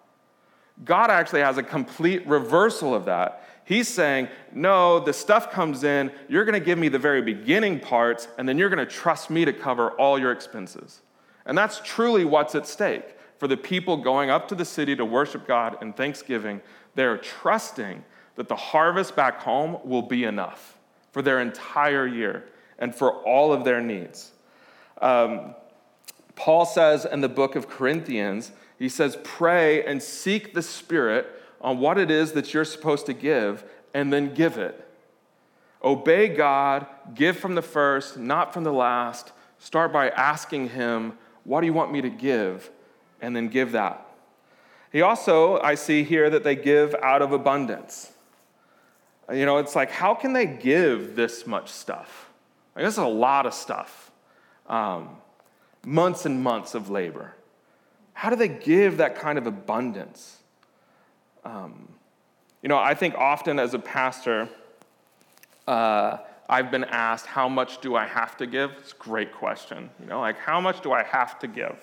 God 0.85 1.11
actually 1.11 1.41
has 1.41 1.59
a 1.59 1.63
complete 1.63 2.27
reversal 2.27 2.95
of 2.95 3.07
that. 3.07 3.46
He's 3.67 3.89
saying, 3.89 4.29
No, 4.55 5.01
the 5.01 5.13
stuff 5.13 5.51
comes 5.51 5.83
in, 5.85 6.13
you're 6.29 6.45
going 6.45 6.59
to 6.59 6.65
give 6.65 6.79
me 6.79 6.89
the 6.89 7.01
very 7.01 7.21
beginning 7.21 7.81
parts, 7.81 8.29
and 8.39 8.49
then 8.49 8.57
you're 8.57 8.71
going 8.71 8.79
to 8.79 8.91
trust 8.91 9.29
me 9.29 9.45
to 9.45 9.53
cover 9.53 9.91
all 9.91 10.19
your 10.19 10.31
expenses. 10.31 11.03
And 11.45 11.59
that's 11.59 11.81
truly 11.85 12.25
what's 12.25 12.55
at 12.55 12.67
stake. 12.67 13.17
For 13.39 13.49
the 13.49 13.57
people 13.57 13.99
going 13.99 14.31
up 14.31 14.49
to 14.49 14.55
the 14.55 14.65
city 14.65 14.97
to 14.97 15.05
worship 15.05 15.47
God 15.47 15.77
in 15.83 15.93
thanksgiving, 15.93 16.63
they're 16.95 17.19
trusting 17.19 18.05
that 18.37 18.49
the 18.49 18.57
harvest 18.57 19.17
back 19.17 19.41
home 19.41 19.79
will 19.85 20.03
be 20.03 20.25
enough 20.25 20.79
for 21.11 21.21
their 21.21 21.41
entire 21.41 22.07
year 22.07 22.45
and 22.79 22.95
for 22.95 23.13
all 23.25 23.53
of 23.53 23.65
their 23.65 23.81
needs. 23.81 24.31
Um, 25.03 25.55
Paul 26.37 26.67
says 26.67 27.05
in 27.05 27.21
the 27.21 27.29
book 27.29 27.57
of 27.57 27.69
Corinthians, 27.69 28.53
he 28.79 28.89
says, 28.89 29.19
Pray 29.25 29.85
and 29.85 30.01
seek 30.01 30.55
the 30.55 30.63
Spirit 30.63 31.36
on 31.61 31.79
what 31.79 31.99
it 31.99 32.11
is 32.11 32.33
that 32.33 32.53
you're 32.53 32.65
supposed 32.65 33.07
to 33.07 33.13
give 33.13 33.65
and 33.95 34.13
then 34.13 34.35
give 34.35 34.59
it. 34.59 34.83
Obey 35.83 36.29
God, 36.29 36.87
give 37.15 37.37
from 37.37 37.55
the 37.55 37.63
first, 37.63 38.19
not 38.19 38.53
from 38.53 38.65
the 38.65 38.73
last. 38.73 39.33
Start 39.59 39.93
by 39.93 40.11
asking 40.11 40.71
Him, 40.71 41.17
What 41.45 41.61
do 41.61 41.67
you 41.67 41.73
want 41.73 41.93
me 41.93 42.01
to 42.03 42.11
give? 42.11 42.71
And 43.21 43.35
then 43.35 43.49
give 43.49 43.73
that. 43.73 44.07
He 44.93 45.03
also, 45.03 45.59
I 45.61 45.75
see 45.75 46.05
here 46.05 46.31
that 46.31 46.45
they 46.45 46.57
give 46.57 46.95
out 47.03 47.23
of 47.23 47.33
abundance. 47.33 48.13
You 49.33 49.45
know, 49.45 49.59
it's 49.59 49.75
like, 49.75 49.91
how 49.91 50.15
can 50.15 50.33
they 50.33 50.47
give 50.47 51.17
this 51.17 51.47
much 51.47 51.69
stuff? 51.69 52.31
Like, 52.75 52.85
this 52.85 52.95
is 52.95 52.99
a 52.99 53.07
lot 53.07 53.47
of 53.47 53.55
stuff. 53.55 54.11
Um, 54.67 55.17
months 55.85 56.27
and 56.27 56.43
months 56.43 56.75
of 56.75 56.91
labor. 56.91 57.35
How 58.13 58.31
do 58.31 58.37
they 58.37 58.49
give 58.49 58.99
that 58.99 59.17
kind 59.17 59.39
of 59.39 59.47
abundance? 59.47 60.36
Um, 61.47 61.89
you 62.61 62.69
know, 62.69 62.79
I 62.79 62.95
think 62.95 63.15
often 63.15 63.61
as 63.61 63.73
a 63.73 63.79
pastor, 63.79 64.49
uh, 65.69 66.19
I've 66.49 66.73
been 66.73 66.83
asked, 66.85 67.27
how 67.27 67.49
much 67.49 67.81
do 67.81 67.95
I 67.95 68.05
have 68.05 68.37
to 68.39 68.47
give? 68.47 68.73
It's 68.81 68.93
a 68.93 68.97
great 68.97 69.33
question. 69.33 69.91
You 70.01 70.07
know, 70.07 70.21
like, 70.21 70.39
how 70.39 70.61
much 70.61 70.81
do 70.83 70.93
I 70.93 71.05
have 71.05 71.39
to 71.39 71.47
give? 71.47 71.77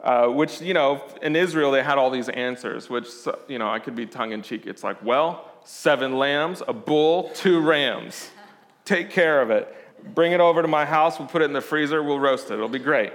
Uh, 0.00 0.28
which, 0.28 0.62
you 0.62 0.72
know, 0.72 1.02
in 1.20 1.36
Israel, 1.36 1.70
they 1.70 1.82
had 1.82 1.98
all 1.98 2.10
these 2.10 2.30
answers, 2.30 2.88
which, 2.88 3.08
you 3.48 3.58
know, 3.58 3.68
I 3.68 3.78
could 3.78 3.94
be 3.94 4.06
tongue 4.06 4.32
in 4.32 4.40
cheek. 4.40 4.66
It's 4.66 4.82
like, 4.82 5.02
well, 5.04 5.50
seven 5.64 6.16
lambs, 6.18 6.62
a 6.66 6.72
bull, 6.72 7.30
two 7.34 7.60
rams. 7.60 8.30
Take 8.86 9.10
care 9.10 9.42
of 9.42 9.50
it. 9.50 9.74
Bring 10.14 10.32
it 10.32 10.40
over 10.40 10.62
to 10.62 10.68
my 10.68 10.86
house. 10.86 11.18
We'll 11.18 11.28
put 11.28 11.42
it 11.42 11.46
in 11.46 11.52
the 11.52 11.60
freezer. 11.60 12.02
We'll 12.02 12.20
roast 12.20 12.50
it. 12.50 12.54
It'll 12.54 12.68
be 12.68 12.78
great. 12.78 13.12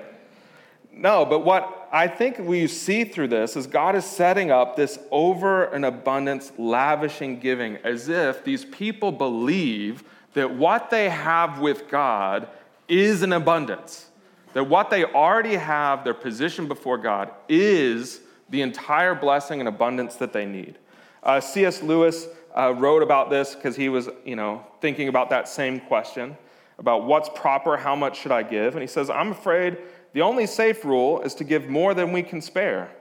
No, 1.02 1.26
but 1.26 1.40
what 1.40 1.90
I 1.92 2.08
think 2.08 2.38
we 2.38 2.68
see 2.68 3.06
through 3.06 3.30
this 3.30 3.56
is 3.56 3.66
God 3.66 3.96
is 3.96 4.06
setting 4.06 4.52
up 4.52 4.76
this 4.76 5.00
over 5.10 5.64
an 5.66 5.84
abundance, 5.84 6.52
lavishing 6.60 7.40
giving, 7.40 7.78
as 7.78 8.08
if 8.08 8.44
these 8.44 8.66
people 8.66 9.12
believe 9.12 10.04
that 10.36 10.56
what 10.56 10.92
they 10.92 11.10
have 11.10 11.60
with 11.60 11.90
God 11.90 12.48
is 12.88 13.24
an 13.24 13.34
abundance. 13.34 14.12
That 14.54 14.66
what 14.66 14.92
they 14.92 15.04
already 15.04 15.56
have, 15.56 16.04
their 16.04 16.14
position 16.14 16.68
before 16.68 17.00
God, 17.00 17.32
is 17.50 18.22
the 18.52 18.62
entire 18.62 19.16
blessing 19.16 19.60
and 19.60 19.68
abundance 19.68 20.18
that 20.18 20.34
they 20.34 20.46
need. 20.46 20.78
Uh, 21.24 21.42
C.S. 21.42 21.82
Lewis 21.82 22.28
uh, 22.56 22.76
wrote 22.78 23.02
about 23.02 23.32
this 23.32 23.56
because 23.56 23.76
he 23.76 23.90
was, 23.90 24.08
you 24.24 24.36
know, 24.36 24.64
thinking 24.82 25.08
about 25.08 25.32
that 25.32 25.48
same 25.48 25.80
question 25.80 26.38
about 26.78 27.06
what's 27.06 27.30
proper, 27.30 27.78
how 27.78 27.96
much 27.96 28.20
should 28.20 28.32
I 28.32 28.42
give, 28.44 28.74
and 28.74 28.82
he 28.82 28.88
says, 28.88 29.10
"I'm 29.10 29.32
afraid 29.32 29.78
the 30.14 30.22
only 30.22 30.46
safe 30.46 30.84
rule 30.84 31.22
is 31.22 31.34
to 31.36 31.44
give 31.44 31.70
more 31.70 31.94
than 31.94 32.12
we 32.12 32.24
can 32.24 32.42
spare. 32.42 32.92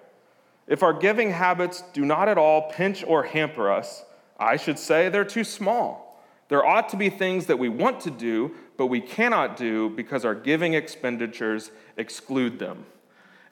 If 0.67 0.83
our 0.83 0.93
giving 0.93 1.31
habits 1.33 1.83
do 1.93 2.05
not 2.05 2.29
at 2.29 2.39
all 2.39 2.71
pinch 2.71 3.03
or 3.05 3.25
hamper 3.25 3.71
us, 3.71 4.05
I 4.39 4.57
should 4.57 4.79
say 4.79 5.09
they're 5.09 5.25
too 5.25 5.45
small. 5.45 6.23
There 6.49 6.65
ought 6.65 6.89
to 6.91 6.97
be 6.97 7.11
things 7.11 7.47
that 7.47 7.59
we 7.59 7.69
want 7.69 8.01
to 8.03 8.11
do, 8.11 8.53
but 8.77 8.87
we 8.87 9.01
cannot 9.01 9.57
do 9.57 9.91
because 9.91 10.25
our 10.25 10.35
giving 10.35 10.75
expenditures 10.75 11.71
exclude 11.97 12.59
them. 12.59 12.87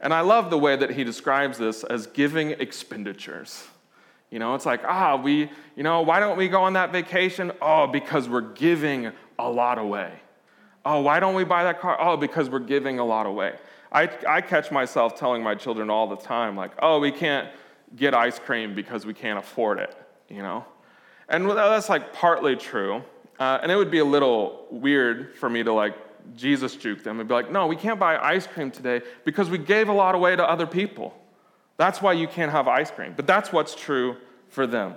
And 0.01 0.15
I 0.15 0.21
love 0.21 0.51
the 0.51 0.59
way 0.59 0.77
that 0.77 0.91
he 0.91 1.05
describes 1.05 1.59
this 1.59 1.83
as 1.85 2.07
giving 2.07 2.53
expenditures. 2.53 3.65
You 4.31 4.39
know, 4.39 4.55
it's 4.55 4.67
like, 4.67 4.83
ah, 4.85 5.17
we, 5.17 5.51
you 5.75 5.83
know, 5.83 6.03
why 6.03 6.21
don't 6.21 6.37
we 6.37 6.49
go 6.49 6.63
on 6.63 6.75
that 6.75 6.93
vacation? 6.93 7.51
Oh, 7.61 7.87
because 7.87 8.29
we're 8.29 8.41
giving 8.41 9.11
a 9.39 9.51
lot 9.51 9.79
away. 9.79 10.13
Oh, 10.91 11.03
why 11.03 11.21
don't 11.21 11.35
we 11.35 11.45
buy 11.45 11.65
that 11.65 11.81
car? 11.81 11.99
Oh, 12.01 12.17
because 12.17 12.49
we're 12.49 12.61
giving 12.61 12.99
a 12.99 13.05
lot 13.05 13.27
away. 13.27 13.57
I, 13.93 14.09
I 14.27 14.41
catch 14.41 14.71
myself 14.71 15.19
telling 15.19 15.43
my 15.43 15.55
children 15.55 15.91
all 15.91 16.07
the 16.07 16.17
time, 16.17 16.57
like, 16.57 16.71
oh, 16.81 16.99
we 16.99 17.13
can't 17.13 17.51
get 17.95 18.15
ice 18.15 18.39
cream 18.39 18.75
because 18.75 19.05
we 19.05 19.13
can't 19.13 19.39
afford 19.39 19.81
it, 19.81 19.95
you 20.31 20.41
know? 20.41 20.65
And 21.29 21.51
that's 21.51 21.91
like 21.91 22.15
partly 22.15 22.57
true. 22.57 23.05
Uh, 23.39 23.59
and 23.63 23.71
it 23.71 23.77
would 23.77 23.91
be 23.91 23.99
a 23.99 24.05
little 24.05 24.67
weird 24.71 25.37
for 25.37 25.51
me 25.51 25.63
to 25.63 25.75
like 25.75 25.95
Jesus 26.35 26.75
juke 26.75 27.05
them 27.05 27.21
and 27.21 27.29
be 27.29 27.35
like, 27.35 27.53
no, 27.53 27.67
we 27.67 27.77
can't 27.77 28.01
buy 28.01 28.17
ice 28.17 28.47
cream 28.47 28.71
today 28.71 29.03
because 29.27 29.51
we 29.51 29.59
gave 29.59 29.91
a 29.91 29.93
lot 29.93 30.15
away 30.15 30.37
to 30.37 30.43
other 30.43 30.67
people. 30.67 31.15
That's 31.77 32.01
why 32.01 32.15
you 32.15 32.27
can't 32.27 32.51
have 32.51 32.67
ice 32.67 32.91
cream. 32.91 33.13
But 33.15 33.27
that's 33.27 33.53
what's 33.53 33.75
true 33.75 34.17
for 34.49 34.67
them. 34.67 34.95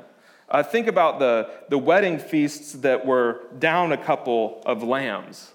Uh, 0.47 0.63
think 0.63 0.87
about 0.87 1.19
the, 1.19 1.49
the 1.67 1.77
wedding 1.77 2.17
feasts 2.17 2.71
that 2.75 3.05
were 3.05 3.41
down 3.59 3.91
a 3.91 3.97
couple 3.97 4.63
of 4.65 4.83
lambs. 4.83 5.51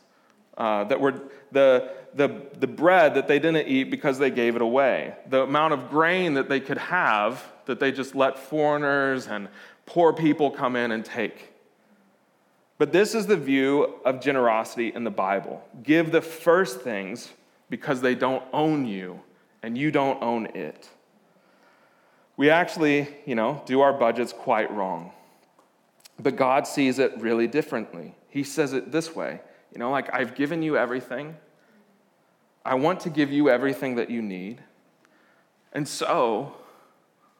Uh, 0.56 0.84
that 0.84 1.00
were 1.00 1.20
the, 1.52 1.90
the, 2.14 2.46
the 2.58 2.66
bread 2.66 3.14
that 3.14 3.28
they 3.28 3.38
didn't 3.38 3.68
eat 3.68 3.84
because 3.84 4.18
they 4.18 4.30
gave 4.30 4.56
it 4.56 4.62
away, 4.62 5.14
the 5.28 5.42
amount 5.42 5.74
of 5.74 5.90
grain 5.90 6.34
that 6.34 6.48
they 6.48 6.60
could 6.60 6.78
have 6.78 7.44
that 7.66 7.80
they 7.80 7.92
just 7.92 8.14
let 8.14 8.38
foreigners 8.38 9.26
and 9.26 9.48
poor 9.84 10.12
people 10.12 10.50
come 10.50 10.76
in 10.76 10.92
and 10.92 11.04
take. 11.04 11.52
But 12.78 12.92
this 12.92 13.14
is 13.14 13.26
the 13.26 13.36
view 13.36 13.94
of 14.04 14.20
generosity 14.20 14.92
in 14.94 15.04
the 15.04 15.10
Bible. 15.10 15.62
Give 15.82 16.10
the 16.10 16.20
first 16.20 16.80
things 16.80 17.30
because 17.70 18.00
they 18.00 18.14
don't 18.14 18.44
own 18.52 18.86
you 18.86 19.20
and 19.62 19.76
you 19.76 19.90
don't 19.90 20.22
own 20.22 20.46
it. 20.54 20.88
We 22.36 22.50
actually, 22.50 23.08
you 23.24 23.34
know, 23.34 23.62
do 23.66 23.80
our 23.80 23.94
budgets 23.94 24.32
quite 24.32 24.70
wrong. 24.70 25.12
But 26.18 26.36
God 26.36 26.66
sees 26.66 26.98
it 26.98 27.18
really 27.18 27.46
differently. 27.46 28.14
He 28.28 28.42
says 28.42 28.72
it 28.72 28.92
this 28.92 29.14
way 29.14 29.40
you 29.76 29.80
know, 29.80 29.90
like, 29.90 30.08
I've 30.14 30.34
given 30.34 30.62
you 30.62 30.78
everything. 30.78 31.36
I 32.64 32.76
want 32.76 33.00
to 33.00 33.10
give 33.10 33.30
you 33.30 33.50
everything 33.50 33.96
that 33.96 34.08
you 34.08 34.22
need. 34.22 34.62
And 35.74 35.86
so, 35.86 36.54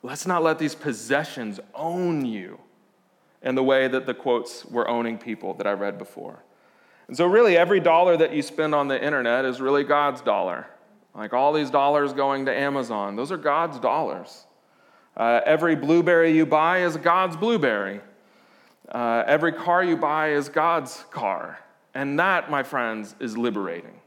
let's 0.02 0.26
not 0.26 0.42
let 0.42 0.58
these 0.58 0.74
possessions 0.74 1.60
own 1.74 2.26
you 2.26 2.60
in 3.40 3.54
the 3.54 3.62
way 3.62 3.88
that 3.88 4.04
the 4.04 4.12
quotes 4.12 4.66
were 4.66 4.86
owning 4.86 5.16
people 5.16 5.54
that 5.54 5.66
I 5.66 5.72
read 5.72 5.96
before. 5.96 6.44
And 7.08 7.16
so, 7.16 7.24
really, 7.24 7.56
every 7.56 7.80
dollar 7.80 8.18
that 8.18 8.34
you 8.34 8.42
spend 8.42 8.74
on 8.74 8.86
the 8.86 9.02
internet 9.02 9.46
is 9.46 9.58
really 9.58 9.82
God's 9.82 10.20
dollar. 10.20 10.66
Like 11.14 11.32
all 11.32 11.54
these 11.54 11.70
dollars 11.70 12.12
going 12.12 12.44
to 12.44 12.54
Amazon, 12.54 13.16
those 13.16 13.32
are 13.32 13.38
God's 13.38 13.80
dollars. 13.80 14.44
Uh, 15.16 15.40
every 15.46 15.74
blueberry 15.74 16.36
you 16.36 16.44
buy 16.44 16.82
is 16.82 16.98
God's 16.98 17.34
blueberry. 17.34 18.02
Uh, 18.90 19.24
every 19.26 19.52
car 19.52 19.82
you 19.82 19.96
buy 19.96 20.32
is 20.32 20.50
God's 20.50 21.02
car. 21.10 21.60
And 21.96 22.18
that, 22.18 22.50
my 22.50 22.62
friends, 22.62 23.14
is 23.20 23.38
liberating. 23.38 23.98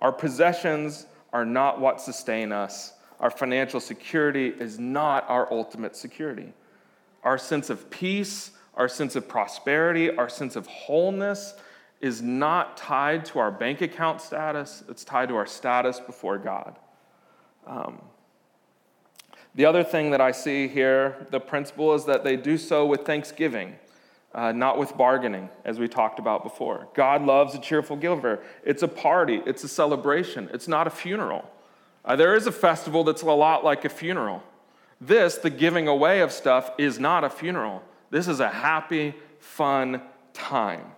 Our 0.00 0.10
possessions 0.10 1.06
are 1.32 1.44
not 1.44 1.80
what 1.80 2.00
sustain 2.00 2.50
us. 2.50 2.94
Our 3.20 3.30
financial 3.30 3.78
security 3.78 4.48
is 4.48 4.80
not 4.80 5.24
our 5.30 5.46
ultimate 5.52 5.94
security. 5.94 6.52
Our 7.22 7.38
sense 7.38 7.70
of 7.70 7.90
peace, 7.90 8.50
our 8.74 8.88
sense 8.88 9.14
of 9.14 9.28
prosperity, 9.28 10.16
our 10.16 10.28
sense 10.28 10.56
of 10.56 10.66
wholeness 10.66 11.54
is 12.00 12.22
not 12.22 12.76
tied 12.76 13.24
to 13.26 13.38
our 13.38 13.52
bank 13.52 13.82
account 13.82 14.20
status, 14.20 14.82
it's 14.88 15.04
tied 15.04 15.28
to 15.28 15.36
our 15.36 15.46
status 15.46 16.00
before 16.00 16.38
God. 16.38 16.76
Um, 17.68 18.02
the 19.54 19.64
other 19.64 19.84
thing 19.84 20.10
that 20.10 20.20
I 20.20 20.32
see 20.32 20.66
here, 20.66 21.24
the 21.30 21.38
principle 21.38 21.94
is 21.94 22.04
that 22.06 22.24
they 22.24 22.36
do 22.36 22.58
so 22.58 22.84
with 22.84 23.06
thanksgiving 23.06 23.76
uh, 24.36 24.52
not 24.52 24.78
with 24.78 24.94
bargaining, 24.98 25.48
as 25.64 25.78
we 25.78 25.88
talked 25.88 26.18
about 26.18 26.42
before. 26.42 26.86
God 26.94 27.22
loves 27.22 27.54
a 27.54 27.58
cheerful 27.58 27.96
giver. 27.96 28.40
It's 28.64 28.82
a 28.82 28.88
party, 28.88 29.40
it's 29.46 29.64
a 29.64 29.68
celebration, 29.68 30.50
it's 30.52 30.68
not 30.68 30.86
a 30.86 30.90
funeral. 30.90 31.50
Uh, 32.04 32.16
there 32.16 32.36
is 32.36 32.46
a 32.46 32.52
festival 32.52 33.02
that's 33.02 33.22
a 33.22 33.26
lot 33.26 33.64
like 33.64 33.86
a 33.86 33.88
funeral. 33.88 34.42
This, 35.00 35.36
the 35.36 35.48
giving 35.48 35.88
away 35.88 36.20
of 36.20 36.32
stuff, 36.32 36.70
is 36.76 37.00
not 37.00 37.24
a 37.24 37.30
funeral. 37.30 37.82
This 38.10 38.28
is 38.28 38.38
a 38.38 38.48
happy, 38.48 39.14
fun 39.40 40.02
time. 40.34 40.92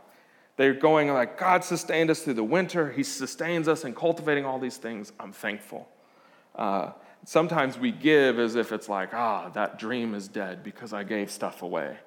They're 0.57 0.75
going 0.75 1.09
like, 1.13 1.39
God 1.39 1.63
sustained 1.63 2.11
us 2.11 2.23
through 2.23 2.35
the 2.35 2.45
winter. 2.45 2.91
He 2.91 3.05
sustains 3.05 3.69
us 3.69 3.85
in 3.85 3.95
cultivating 3.95 4.45
all 4.45 4.59
these 4.59 4.77
things. 4.79 5.13
I'm 5.21 5.33
thankful. 5.33 5.89
Uh, 6.57 6.91
sometimes 7.25 7.79
we 7.79 7.93
give 7.93 8.41
as 8.41 8.57
if 8.57 8.73
it's 8.73 8.89
like, 8.89 9.15
ah, 9.15 9.49
that 9.51 9.79
dream 9.79 10.17
is 10.17 10.27
dead 10.27 10.65
because 10.65 10.93
I 10.93 11.05
gave 11.05 11.31
stuff 11.31 11.63
away. 11.63 11.99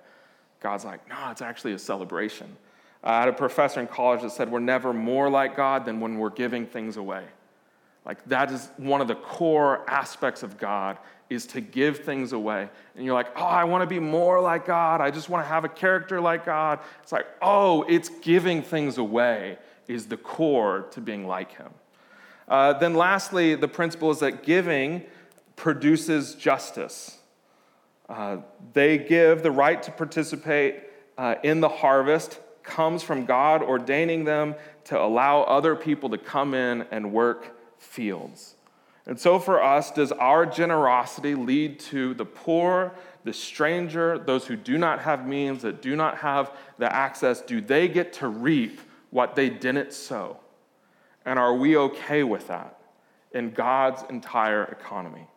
God's 0.62 0.86
like, 0.86 1.08
no, 1.10 1.30
it's 1.32 1.41
actually 1.41 1.74
a 1.74 1.80
celebration. 1.80 2.56
I 3.04 3.19
had 3.19 3.28
a 3.28 3.34
professor 3.34 3.80
in 3.80 3.88
college 3.88 4.21
that 4.21 4.32
said, 4.32 4.52
we're 4.52 4.60
never 4.60 4.93
more 4.93 5.30
like 5.30 5.56
God 5.56 5.86
than 5.86 6.00
when 6.00 6.17
we're 6.17 6.30
giving 6.30 6.65
things 6.65 6.97
away. 6.97 7.24
Like, 8.06 8.24
that 8.26 8.52
is 8.52 8.69
one 8.78 9.02
of 9.02 9.08
the 9.08 9.15
core 9.15 9.88
aspects 9.89 10.43
of 10.43 10.58
God 10.58 10.97
is 11.30 11.45
to 11.47 11.62
give 11.62 12.00
things 12.00 12.34
away. 12.34 12.69
And 12.95 13.06
you're 13.06 13.13
like, 13.13 13.32
oh, 13.36 13.45
I 13.45 13.63
want 13.63 13.84
to 13.84 13.88
be 13.88 14.00
more 14.00 14.39
like 14.41 14.65
God. 14.65 15.02
I 15.02 15.12
just 15.12 15.30
want 15.30 15.43
to 15.43 15.47
have 15.47 15.63
a 15.63 15.69
character 15.69 16.19
like 16.19 16.45
God. 16.45 16.80
It's 17.04 17.12
like, 17.12 17.26
oh, 17.41 17.84
it's 17.84 18.10
giving 18.21 18.62
things 18.62 18.97
away 18.97 19.58
is 19.88 20.08
the 20.08 20.17
core 20.17 20.88
to 20.91 21.02
being 21.02 21.26
like 21.26 21.56
Him. 21.56 21.69
Uh, 22.47 22.74
then, 22.74 22.95
lastly, 22.95 23.56
the 23.56 23.67
principle 23.67 24.12
is 24.12 24.19
that 24.19 24.43
giving 24.43 25.04
produces 25.56 26.36
justice. 26.36 27.17
Uh, 28.12 28.41
they 28.74 28.97
give 28.97 29.41
the 29.41 29.52
right 29.52 29.82
to 29.82 29.89
participate 29.89 30.84
uh, 31.17 31.36
in 31.43 31.62
the 31.62 31.69
harvest 31.69 32.41
comes 32.62 33.02
from 33.02 33.26
God 33.26 33.63
ordaining 33.63 34.26
them 34.26 34.54
to 34.86 35.02
allow 35.02 35.43
other 35.43 35.78
people 35.78 36.10
to 36.10 36.17
come 36.17 36.54
in 36.54 36.86
and 36.91 37.13
work 37.13 37.56
fields. 37.80 38.56
And 39.06 39.17
so, 39.17 39.39
for 39.39 39.63
us, 39.63 39.91
does 39.91 40.12
our 40.12 40.45
generosity 40.45 41.36
lead 41.36 41.80
to 41.80 42.13
the 42.13 42.26
poor, 42.26 42.93
the 43.24 43.32
stranger, 43.32 44.19
those 44.19 44.45
who 44.45 44.58
do 44.58 44.78
not 44.78 45.00
have 45.00 45.26
means, 45.26 45.62
that 45.62 45.82
do 45.82 45.95
not 45.95 46.17
have 46.17 46.52
the 46.80 46.93
access? 46.93 47.39
Do 47.41 47.62
they 47.62 47.88
get 47.88 48.12
to 48.13 48.28
reap 48.28 48.82
what 49.10 49.38
they 49.38 49.50
didn't 49.50 49.93
sow? 49.93 50.38
And 51.26 51.39
are 51.39 51.56
we 51.56 51.78
okay 51.78 52.24
with 52.24 52.50
that 52.50 52.78
in 53.32 53.52
God's 53.52 54.04
entire 54.10 54.65
economy? 54.65 55.28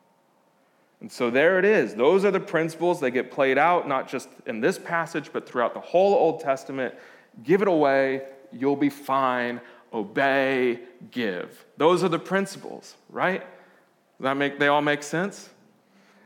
And 1.01 1.11
so 1.11 1.31
there 1.31 1.59
it 1.59 1.65
is. 1.65 1.95
Those 1.95 2.25
are 2.25 2.31
the 2.31 2.41
principles 2.41 3.01
that 3.01 3.11
get 3.11 3.31
played 3.31 3.59
out, 3.59 3.87
not 3.87 4.09
just 4.09 4.29
in 4.47 4.61
this 4.61 4.79
passage, 4.79 5.31
but 5.33 5.47
throughout 5.49 5.75
the 5.75 5.81
whole 5.81 6.15
Old 6.15 6.41
Testament. 6.41 6.95
Give 7.43 7.63
it 7.63 7.69
away, 7.69 8.23
you'll 8.53 8.77
be 8.77 8.91
fine. 8.91 9.61
Obey, 9.93 10.81
give. 11.11 11.65
Those 11.77 12.03
are 12.03 12.09
the 12.09 12.19
principles, 12.19 12.97
right? 13.11 13.41
Does 13.41 14.23
that 14.23 14.37
make 14.37 14.59
they 14.59 14.69
all 14.69 14.83
make 14.83 15.03
sense? 15.03 15.51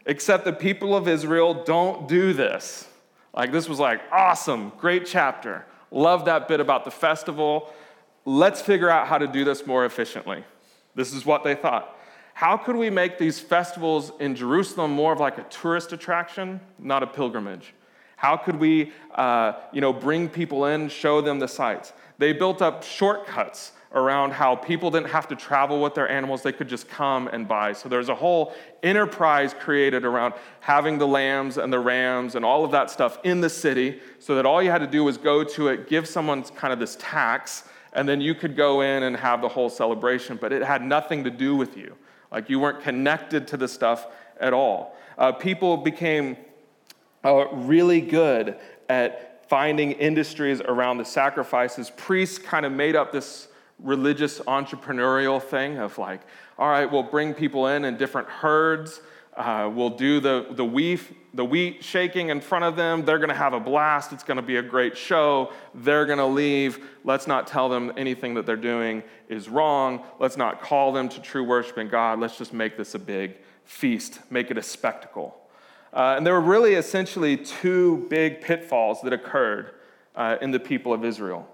Except 0.07 0.45
the 0.45 0.53
people 0.53 0.95
of 0.95 1.09
Israel 1.09 1.65
don't 1.65 2.09
do 2.09 2.33
this. 2.33 2.89
Like 3.35 3.53
this 3.53 3.69
was 3.69 3.79
like 3.79 4.01
awesome, 4.11 4.73
great 4.79 5.07
chapter. 5.07 5.67
Love 5.91 6.25
that 6.27 6.49
bit 6.49 6.61
about 6.61 6.85
the 6.85 6.91
festival. 6.91 7.73
Let's 8.25 8.61
figure 8.61 8.91
out 8.91 9.07
how 9.07 9.19
to 9.19 9.27
do 9.27 9.45
this 9.45 9.67
more 9.67 9.85
efficiently. 9.85 10.45
This 10.95 11.13
is 11.13 11.27
what 11.27 11.45
they 11.45 11.55
thought 11.55 11.98
how 12.39 12.57
could 12.57 12.77
we 12.77 12.89
make 12.89 13.19
these 13.19 13.41
festivals 13.41 14.13
in 14.21 14.37
Jerusalem 14.37 14.93
more 14.93 15.13
of 15.13 15.19
like 15.19 15.39
a 15.39 15.43
tourist 15.51 15.93
attraction, 15.93 16.61
not 16.79 17.03
a 17.03 17.07
pilgrimage? 17.09 17.75
How 18.15 18.37
could 18.37 18.55
we, 18.55 18.93
uh, 19.17 19.55
you 19.73 19.81
know, 19.81 19.93
bring 19.93 20.29
people 20.29 20.67
in, 20.67 20.89
show 20.89 21.21
them 21.21 21.41
the 21.41 21.49
sights? 21.49 21.93
They 22.19 22.33
built 22.33 22.63
up 22.63 22.85
shortcuts 22.85 23.73
around 23.93 24.35
how 24.35 24.55
people 24.55 24.89
didn't 24.89 25.09
have 25.09 25.27
to 25.27 25.35
travel 25.35 25.83
with 25.83 25.97
their 25.97 26.09
animals, 26.09 26.45
they 26.45 26.53
could 26.53 26.69
just 26.69 26.89
come 26.89 27.27
and 27.27 27.49
buy. 27.49 27.73
So 27.73 27.89
there's 27.89 28.09
a 28.09 28.15
whole 28.15 28.55
enterprise 28.85 29.53
created 29.53 30.05
around 30.05 30.35
having 30.61 30.97
the 30.97 31.09
lambs 31.09 31.59
and 31.59 31.73
the 31.73 31.81
rams 31.81 32.37
and 32.37 32.45
all 32.45 32.65
of 32.65 32.71
that 32.71 32.89
stuff 32.89 33.19
in 33.25 33.41
the 33.41 33.51
city 33.51 33.99
so 34.21 34.37
that 34.37 34.47
all 34.47 34.63
you 34.63 34.71
had 34.71 34.79
to 34.79 34.87
do 34.87 35.03
was 35.03 35.19
go 35.19 35.43
to 35.43 35.67
it, 35.67 35.89
give 35.89 36.07
someone 36.07 36.45
kind 36.45 36.73
of 36.73 36.79
this 36.79 36.97
tax, 37.01 37.65
and 37.95 38.09
then 38.09 38.21
you 38.21 38.33
could 38.33 38.55
go 38.55 38.83
in 38.83 39.03
and 39.03 39.17
have 39.17 39.43
the 39.43 39.49
whole 39.49 39.69
celebration, 39.69 40.39
but 40.41 40.53
it 40.53 40.63
had 40.63 40.83
nothing 40.83 41.25
to 41.25 41.31
do 41.31 41.57
with 41.57 41.77
you. 41.77 41.97
Like 42.31 42.51
you 42.51 42.61
weren't 42.61 42.83
connected 42.83 43.49
to 43.49 43.57
the 43.57 43.69
stuff 43.69 44.07
at 44.41 44.53
all. 44.53 44.97
Uh, 45.17 45.33
people 45.33 45.77
became 45.77 46.37
uh, 47.25 47.47
really 47.53 48.01
good 48.01 48.57
at 48.89 49.49
finding 49.49 49.93
industries 49.93 50.61
around 50.61 50.99
the 50.99 51.05
sacrifices. 51.05 51.91
Priests 51.91 52.39
kind 52.39 52.67
of 52.67 52.73
made 52.73 52.95
up 52.97 53.13
this 53.13 53.49
religious 53.79 54.41
entrepreneurial 54.41 55.43
thing 55.43 55.79
of 55.79 55.97
like, 55.99 56.21
all 56.59 56.69
right, 56.69 56.91
we'll 56.91 57.03
bring 57.03 57.33
people 57.33 57.69
in 57.69 57.85
in 57.85 57.97
different 57.97 58.29
herds. 58.29 59.01
Uh, 59.39 59.71
we'll 59.73 59.91
do 59.91 60.19
the, 60.19 60.49
the, 60.51 60.65
wheat, 60.65 61.01
the 61.33 61.45
wheat 61.45 61.85
shaking 61.85 62.31
in 62.31 62.41
front 62.41 62.65
of 62.65 62.75
them. 62.75 63.05
They're 63.05 63.19
going 63.19 63.29
to 63.29 63.37
have 63.37 63.53
a 63.53 63.61
blast. 63.61 64.13
It's 64.13 64.25
going 64.25 64.37
to 64.37 64.43
be 64.43 64.57
a 64.57 64.63
great 64.63 64.97
show. 64.97 65.53
They're 65.77 66.07
going 66.07 66.19
to 66.19 66.27
leave. 66.27 66.85
Let's 67.05 67.29
not 67.29 67.47
tell 67.47 67.69
them 67.69 67.93
anything 67.97 68.35
that 68.35 68.47
they're 68.47 68.57
doing 68.57 69.05
is 69.29 69.49
wrong. 69.49 70.03
Let's 70.19 70.37
not 70.37 70.61
call 70.61 70.93
them 70.93 71.09
to 71.11 71.23
true 71.23 71.45
worship 71.45 71.79
in 71.79 71.89
God. 71.89 72.19
Let's 72.19 72.37
just 72.37 72.53
make 72.53 72.77
this 72.77 72.97
a 72.97 72.99
big 72.99 73.37
feast, 73.65 74.19
make 74.29 74.51
it 74.51 74.59
a 74.59 74.63
spectacle. 74.63 75.41
Uh, 75.93 76.15
and 76.17 76.27
there 76.27 76.35
were 76.35 76.41
really 76.41 76.75
essentially 76.75 77.37
two 77.37 78.09
big 78.11 78.41
pitfalls 78.41 79.03
that 79.03 79.13
occurred 79.13 79.71
uh, 80.17 80.37
in 80.43 80.51
the 80.51 80.59
people 80.59 80.93
of 80.93 81.05
Israel. 81.05 81.49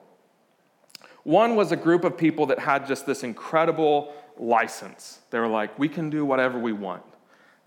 One 1.22 1.54
was 1.54 1.70
a 1.70 1.76
group 1.76 2.04
of 2.04 2.16
people 2.16 2.46
that 2.46 2.60
had 2.60 2.86
just 2.86 3.04
this 3.04 3.22
incredible 3.22 4.14
license. 4.38 5.18
They 5.28 5.38
were 5.38 5.48
like, 5.48 5.78
we 5.78 5.90
can 5.90 6.08
do 6.08 6.24
whatever 6.24 6.58
we 6.58 6.72
want. 6.72 7.02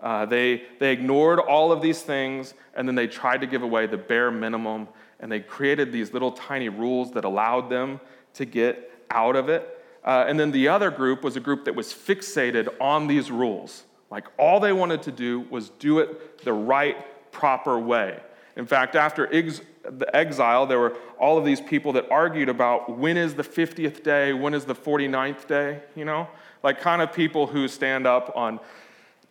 Uh, 0.00 0.24
they, 0.26 0.62
they 0.78 0.92
ignored 0.92 1.40
all 1.40 1.72
of 1.72 1.82
these 1.82 2.02
things 2.02 2.54
and 2.74 2.86
then 2.86 2.94
they 2.94 3.06
tried 3.06 3.40
to 3.40 3.46
give 3.46 3.62
away 3.62 3.86
the 3.86 3.96
bare 3.96 4.30
minimum 4.30 4.86
and 5.20 5.30
they 5.30 5.40
created 5.40 5.90
these 5.90 6.12
little 6.12 6.30
tiny 6.30 6.68
rules 6.68 7.12
that 7.12 7.24
allowed 7.24 7.68
them 7.68 8.00
to 8.34 8.44
get 8.44 8.92
out 9.10 9.34
of 9.34 9.48
it. 9.48 9.84
Uh, 10.04 10.24
and 10.28 10.38
then 10.38 10.52
the 10.52 10.68
other 10.68 10.90
group 10.90 11.24
was 11.24 11.36
a 11.36 11.40
group 11.40 11.64
that 11.64 11.74
was 11.74 11.92
fixated 11.92 12.68
on 12.80 13.08
these 13.08 13.30
rules. 13.30 13.84
Like 14.10 14.26
all 14.38 14.60
they 14.60 14.72
wanted 14.72 15.02
to 15.02 15.12
do 15.12 15.40
was 15.50 15.70
do 15.70 15.98
it 15.98 16.44
the 16.44 16.52
right, 16.52 16.96
proper 17.32 17.78
way. 17.78 18.20
In 18.56 18.66
fact, 18.66 18.96
after 18.96 19.32
ex- 19.34 19.60
the 19.84 20.14
exile, 20.14 20.66
there 20.66 20.78
were 20.78 20.96
all 21.18 21.38
of 21.38 21.44
these 21.44 21.60
people 21.60 21.92
that 21.92 22.10
argued 22.10 22.48
about 22.48 22.98
when 22.98 23.16
is 23.16 23.34
the 23.34 23.42
50th 23.42 24.02
day, 24.02 24.32
when 24.32 24.54
is 24.54 24.64
the 24.64 24.74
49th 24.74 25.46
day, 25.46 25.80
you 25.94 26.04
know? 26.04 26.28
Like, 26.62 26.80
kind 26.80 27.00
of 27.00 27.12
people 27.12 27.46
who 27.46 27.68
stand 27.68 28.06
up 28.06 28.32
on 28.34 28.58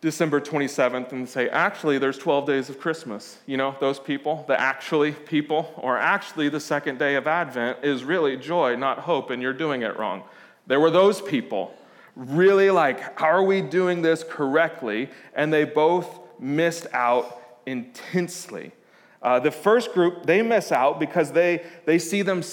December 0.00 0.40
27th 0.40 1.10
and 1.10 1.28
say, 1.28 1.48
actually, 1.48 1.98
there's 1.98 2.18
12 2.18 2.46
days 2.46 2.70
of 2.70 2.78
Christmas. 2.78 3.38
You 3.46 3.56
know, 3.56 3.74
those 3.80 3.98
people, 3.98 4.44
the 4.46 4.58
actually 4.58 5.10
people, 5.10 5.74
or 5.76 5.98
actually 5.98 6.48
the 6.48 6.60
second 6.60 7.00
day 7.00 7.16
of 7.16 7.26
Advent 7.26 7.78
is 7.82 8.04
really 8.04 8.36
joy, 8.36 8.76
not 8.76 9.00
hope, 9.00 9.30
and 9.30 9.42
you're 9.42 9.52
doing 9.52 9.82
it 9.82 9.98
wrong. 9.98 10.22
There 10.68 10.78
were 10.78 10.92
those 10.92 11.20
people, 11.20 11.74
really 12.14 12.70
like, 12.70 13.20
are 13.20 13.42
we 13.42 13.60
doing 13.60 14.02
this 14.02 14.22
correctly? 14.28 15.10
And 15.34 15.52
they 15.52 15.64
both 15.64 16.20
missed 16.38 16.86
out 16.92 17.42
intensely. 17.66 18.70
Uh, 19.20 19.40
the 19.40 19.50
first 19.50 19.92
group, 19.94 20.26
they 20.26 20.42
miss 20.42 20.70
out 20.70 21.00
because 21.00 21.32
they, 21.32 21.64
they 21.86 21.98
see 21.98 22.22
them 22.22 22.44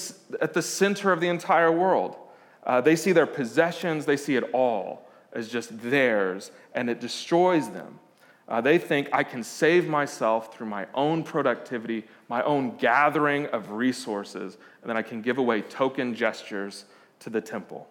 at 0.41 0.53
the 0.53 0.63
center 0.63 1.11
of 1.11 1.19
the 1.19 1.27
entire 1.27 1.71
world. 1.71 2.15
Uh, 2.63 2.81
they 2.81 2.95
see 2.95 3.11
their 3.11 3.27
possessions, 3.27 4.07
they 4.07 4.17
see 4.17 4.35
it 4.35 4.43
all 4.51 5.05
as 5.36 5.49
just 5.49 5.81
theirs, 5.81 6.51
and 6.73 6.89
it 6.89 6.99
destroys 6.99 7.69
them. 7.69 7.99
Uh, 8.47 8.61
they 8.61 8.77
think 8.77 9.09
I 9.11 9.23
can 9.23 9.43
save 9.43 9.88
myself 9.88 10.55
through 10.55 10.67
my 10.67 10.88
own 10.93 11.23
productivity, 11.23 12.05
my 12.29 12.43
own 12.43 12.77
gathering 12.77 13.47
of 13.47 13.71
resources, 13.71 14.57
and 14.81 14.89
then 14.89 14.97
I 14.97 15.01
can 15.01 15.21
give 15.21 15.38
away 15.38 15.61
token 15.61 16.13
gestures 16.13 16.86
to 17.19 17.29
the 17.29 17.41
temple. 17.41 17.88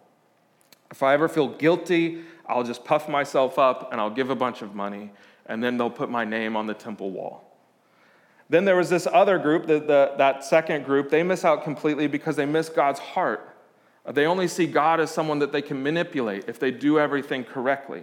If 0.90 1.02
I 1.02 1.12
ever 1.12 1.28
feel 1.28 1.48
guilty, 1.48 2.22
I'll 2.46 2.62
just 2.62 2.84
puff 2.84 3.08
myself 3.08 3.58
up 3.58 3.90
and 3.90 4.00
I'll 4.00 4.10
give 4.10 4.30
a 4.30 4.36
bunch 4.36 4.62
of 4.62 4.74
money, 4.74 5.10
and 5.46 5.62
then 5.62 5.76
they'll 5.76 5.90
put 5.90 6.08
my 6.08 6.24
name 6.24 6.56
on 6.56 6.66
the 6.66 6.74
temple 6.74 7.10
wall. 7.10 7.50
Then 8.48 8.64
there 8.64 8.76
was 8.76 8.90
this 8.90 9.08
other 9.10 9.38
group, 9.38 9.66
the, 9.66 9.80
the, 9.80 10.14
that 10.18 10.44
second 10.44 10.84
group, 10.84 11.10
they 11.10 11.22
miss 11.22 11.44
out 11.44 11.64
completely 11.64 12.06
because 12.06 12.36
they 12.36 12.46
miss 12.46 12.68
God's 12.68 13.00
heart. 13.00 13.53
They 14.12 14.26
only 14.26 14.48
see 14.48 14.66
God 14.66 15.00
as 15.00 15.10
someone 15.10 15.38
that 15.38 15.52
they 15.52 15.62
can 15.62 15.82
manipulate 15.82 16.44
if 16.46 16.58
they 16.58 16.70
do 16.70 16.98
everything 16.98 17.44
correctly. 17.44 18.02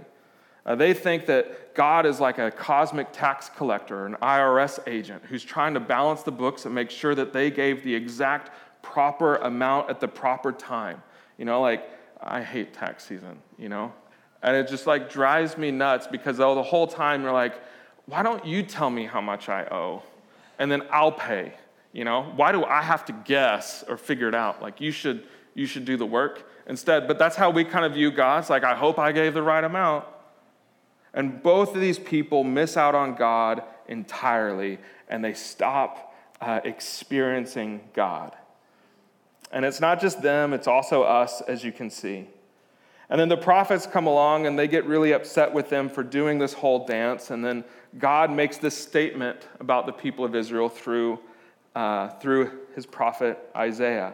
Uh, 0.65 0.75
they 0.75 0.93
think 0.93 1.25
that 1.25 1.73
God 1.75 2.05
is 2.05 2.19
like 2.19 2.37
a 2.37 2.51
cosmic 2.51 3.11
tax 3.11 3.49
collector, 3.49 4.05
an 4.05 4.15
IRS 4.21 4.79
agent 4.87 5.23
who's 5.27 5.43
trying 5.43 5.73
to 5.73 5.79
balance 5.79 6.23
the 6.23 6.31
books 6.31 6.65
and 6.65 6.73
make 6.73 6.91
sure 6.91 7.15
that 7.15 7.33
they 7.33 7.49
gave 7.49 7.83
the 7.83 7.93
exact 7.93 8.51
proper 8.81 9.37
amount 9.37 9.89
at 9.89 9.99
the 9.99 10.07
proper 10.07 10.51
time. 10.51 11.01
You 11.37 11.45
know, 11.45 11.61
like, 11.61 11.89
I 12.21 12.41
hate 12.43 12.73
tax 12.73 13.03
season, 13.05 13.39
you 13.57 13.69
know? 13.69 13.93
And 14.43 14.55
it 14.55 14.67
just 14.67 14.87
like 14.87 15.11
drives 15.11 15.57
me 15.57 15.71
nuts 15.71 16.07
because 16.07 16.39
oh, 16.39 16.55
the 16.55 16.63
whole 16.63 16.87
time 16.87 17.23
you're 17.23 17.31
like, 17.31 17.55
why 18.05 18.23
don't 18.23 18.45
you 18.45 18.63
tell 18.63 18.89
me 18.89 19.05
how 19.05 19.21
much 19.21 19.49
I 19.49 19.65
owe? 19.65 20.03
And 20.59 20.71
then 20.71 20.83
I'll 20.91 21.11
pay, 21.11 21.53
you 21.91 22.03
know? 22.03 22.31
Why 22.35 22.51
do 22.51 22.63
I 22.63 22.81
have 22.81 23.05
to 23.05 23.13
guess 23.13 23.83
or 23.87 23.97
figure 23.97 24.27
it 24.27 24.35
out? 24.35 24.61
Like, 24.61 24.79
you 24.79 24.91
should 24.91 25.25
you 25.53 25.65
should 25.65 25.85
do 25.85 25.97
the 25.97 26.05
work 26.05 26.49
instead. 26.67 27.07
But 27.07 27.19
that's 27.19 27.35
how 27.35 27.49
we 27.49 27.63
kind 27.63 27.85
of 27.85 27.93
view 27.93 28.11
God. 28.11 28.39
It's 28.39 28.49
like, 28.49 28.63
I 28.63 28.75
hope 28.75 28.97
I 28.99 29.11
gave 29.11 29.33
the 29.33 29.43
right 29.43 29.63
amount. 29.63 30.05
And 31.13 31.43
both 31.43 31.75
of 31.75 31.81
these 31.81 31.99
people 31.99 32.43
miss 32.43 32.77
out 32.77 32.95
on 32.95 33.15
God 33.15 33.63
entirely 33.87 34.79
and 35.09 35.23
they 35.23 35.33
stop 35.33 36.15
uh, 36.39 36.61
experiencing 36.63 37.81
God. 37.93 38.35
And 39.51 39.65
it's 39.65 39.81
not 39.81 39.99
just 39.99 40.21
them, 40.21 40.53
it's 40.53 40.67
also 40.67 41.03
us, 41.03 41.41
as 41.41 41.63
you 41.63 41.73
can 41.73 41.89
see. 41.89 42.27
And 43.09 43.19
then 43.19 43.27
the 43.27 43.35
prophets 43.35 43.85
come 43.85 44.07
along 44.07 44.47
and 44.47 44.57
they 44.57 44.69
get 44.69 44.85
really 44.85 45.11
upset 45.11 45.53
with 45.53 45.69
them 45.69 45.89
for 45.89 46.01
doing 46.01 46.39
this 46.39 46.53
whole 46.53 46.85
dance. 46.85 47.29
And 47.29 47.43
then 47.43 47.65
God 47.99 48.31
makes 48.31 48.57
this 48.57 48.77
statement 48.77 49.49
about 49.59 49.85
the 49.85 49.91
people 49.91 50.23
of 50.23 50.33
Israel 50.33 50.69
through, 50.69 51.19
uh, 51.75 52.07
through 52.19 52.59
his 52.73 52.85
prophet 52.85 53.37
Isaiah. 53.53 54.13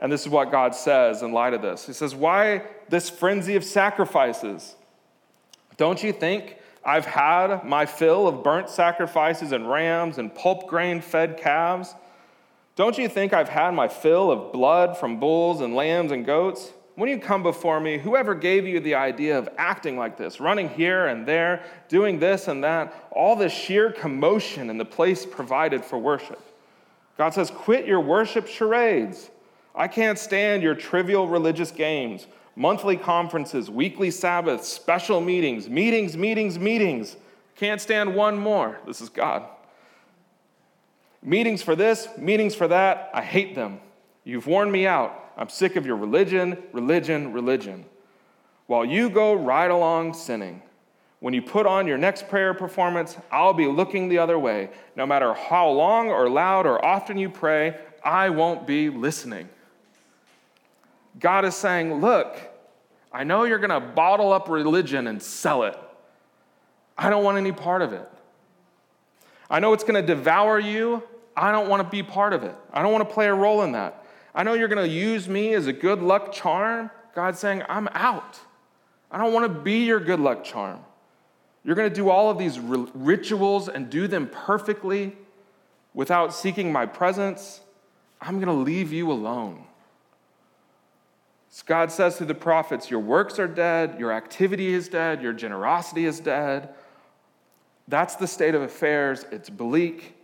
And 0.00 0.10
this 0.10 0.22
is 0.22 0.28
what 0.28 0.50
God 0.50 0.74
says 0.74 1.22
in 1.22 1.32
light 1.32 1.52
of 1.52 1.60
this. 1.60 1.86
He 1.86 1.92
says, 1.92 2.14
Why 2.14 2.62
this 2.88 3.10
frenzy 3.10 3.56
of 3.56 3.64
sacrifices? 3.64 4.74
Don't 5.76 6.02
you 6.02 6.12
think 6.12 6.56
I've 6.84 7.04
had 7.04 7.64
my 7.64 7.86
fill 7.86 8.26
of 8.26 8.42
burnt 8.42 8.70
sacrifices 8.70 9.52
and 9.52 9.70
rams 9.70 10.18
and 10.18 10.34
pulp 10.34 10.66
grain 10.66 11.00
fed 11.00 11.36
calves? 11.36 11.94
Don't 12.76 12.96
you 12.96 13.08
think 13.08 13.34
I've 13.34 13.48
had 13.48 13.72
my 13.72 13.88
fill 13.88 14.30
of 14.30 14.52
blood 14.52 14.96
from 14.96 15.20
bulls 15.20 15.60
and 15.60 15.74
lambs 15.74 16.12
and 16.12 16.24
goats? 16.24 16.72
When 16.94 17.08
you 17.08 17.18
come 17.18 17.42
before 17.42 17.80
me, 17.80 17.98
whoever 17.98 18.34
gave 18.34 18.66
you 18.66 18.80
the 18.80 18.94
idea 18.94 19.38
of 19.38 19.48
acting 19.58 19.98
like 19.98 20.16
this, 20.16 20.40
running 20.40 20.68
here 20.68 21.06
and 21.06 21.26
there, 21.26 21.62
doing 21.88 22.18
this 22.18 22.48
and 22.48 22.64
that, 22.64 22.94
all 23.10 23.36
this 23.36 23.52
sheer 23.52 23.92
commotion 23.92 24.70
in 24.70 24.78
the 24.78 24.84
place 24.84 25.26
provided 25.26 25.84
for 25.84 25.98
worship? 25.98 26.40
God 27.18 27.34
says, 27.34 27.50
Quit 27.50 27.86
your 27.86 28.00
worship 28.00 28.46
charades. 28.46 29.30
I 29.74 29.88
can't 29.88 30.18
stand 30.18 30.62
your 30.62 30.74
trivial 30.74 31.28
religious 31.28 31.70
games, 31.70 32.26
monthly 32.56 32.96
conferences, 32.96 33.70
weekly 33.70 34.10
Sabbaths, 34.10 34.68
special 34.68 35.20
meetings, 35.20 35.68
meetings, 35.68 36.16
meetings, 36.16 36.58
meetings. 36.58 37.16
Can't 37.56 37.80
stand 37.80 38.14
one 38.14 38.38
more. 38.38 38.80
This 38.86 39.00
is 39.00 39.08
God. 39.08 39.44
Meetings 41.22 41.62
for 41.62 41.76
this, 41.76 42.08
meetings 42.16 42.54
for 42.54 42.68
that. 42.68 43.10
I 43.12 43.22
hate 43.22 43.54
them. 43.54 43.80
You've 44.24 44.46
worn 44.46 44.70
me 44.70 44.86
out. 44.86 45.32
I'm 45.36 45.48
sick 45.48 45.76
of 45.76 45.86
your 45.86 45.96
religion, 45.96 46.58
religion, 46.72 47.32
religion. 47.32 47.84
While 48.66 48.84
you 48.84 49.10
go 49.10 49.34
right 49.34 49.70
along 49.70 50.14
sinning, 50.14 50.62
when 51.20 51.34
you 51.34 51.42
put 51.42 51.66
on 51.66 51.86
your 51.86 51.98
next 51.98 52.28
prayer 52.28 52.54
performance, 52.54 53.16
I'll 53.30 53.52
be 53.52 53.66
looking 53.66 54.08
the 54.08 54.18
other 54.18 54.38
way. 54.38 54.70
No 54.96 55.06
matter 55.06 55.34
how 55.34 55.68
long 55.68 56.08
or 56.08 56.30
loud 56.30 56.66
or 56.66 56.82
often 56.82 57.18
you 57.18 57.28
pray, 57.28 57.78
I 58.02 58.30
won't 58.30 58.66
be 58.66 58.88
listening. 58.88 59.48
God 61.18 61.44
is 61.44 61.54
saying, 61.54 62.00
Look, 62.00 62.36
I 63.12 63.24
know 63.24 63.44
you're 63.44 63.58
going 63.58 63.70
to 63.70 63.80
bottle 63.80 64.32
up 64.32 64.48
religion 64.48 65.06
and 65.06 65.20
sell 65.22 65.64
it. 65.64 65.78
I 66.96 67.10
don't 67.10 67.24
want 67.24 67.38
any 67.38 67.52
part 67.52 67.82
of 67.82 67.92
it. 67.92 68.08
I 69.48 69.58
know 69.58 69.72
it's 69.72 69.82
going 69.84 70.00
to 70.00 70.06
devour 70.06 70.58
you. 70.58 71.02
I 71.36 71.50
don't 71.50 71.68
want 71.68 71.82
to 71.82 71.88
be 71.88 72.02
part 72.02 72.32
of 72.32 72.44
it. 72.44 72.54
I 72.72 72.82
don't 72.82 72.92
want 72.92 73.08
to 73.08 73.12
play 73.12 73.26
a 73.26 73.34
role 73.34 73.62
in 73.62 73.72
that. 73.72 74.04
I 74.34 74.44
know 74.44 74.54
you're 74.54 74.68
going 74.68 74.86
to 74.86 74.94
use 74.94 75.28
me 75.28 75.54
as 75.54 75.66
a 75.66 75.72
good 75.72 76.02
luck 76.02 76.32
charm. 76.32 76.90
God's 77.14 77.38
saying, 77.40 77.62
I'm 77.68 77.88
out. 77.92 78.38
I 79.10 79.18
don't 79.18 79.32
want 79.32 79.52
to 79.52 79.60
be 79.60 79.84
your 79.84 79.98
good 79.98 80.20
luck 80.20 80.44
charm. 80.44 80.80
You're 81.64 81.74
going 81.74 81.88
to 81.88 81.94
do 81.94 82.08
all 82.08 82.30
of 82.30 82.38
these 82.38 82.58
rituals 82.60 83.68
and 83.68 83.90
do 83.90 84.06
them 84.06 84.28
perfectly 84.28 85.16
without 85.94 86.32
seeking 86.32 86.72
my 86.72 86.86
presence. 86.86 87.60
I'm 88.20 88.36
going 88.36 88.46
to 88.46 88.52
leave 88.52 88.92
you 88.92 89.10
alone. 89.10 89.64
God 91.66 91.90
says 91.90 92.16
to 92.18 92.24
the 92.24 92.34
prophets, 92.34 92.90
Your 92.90 93.00
works 93.00 93.38
are 93.38 93.48
dead, 93.48 93.98
your 93.98 94.12
activity 94.12 94.72
is 94.72 94.88
dead, 94.88 95.20
your 95.20 95.32
generosity 95.32 96.06
is 96.06 96.20
dead. 96.20 96.70
That's 97.88 98.14
the 98.14 98.26
state 98.26 98.54
of 98.54 98.62
affairs. 98.62 99.26
It's 99.32 99.50
bleak. 99.50 100.14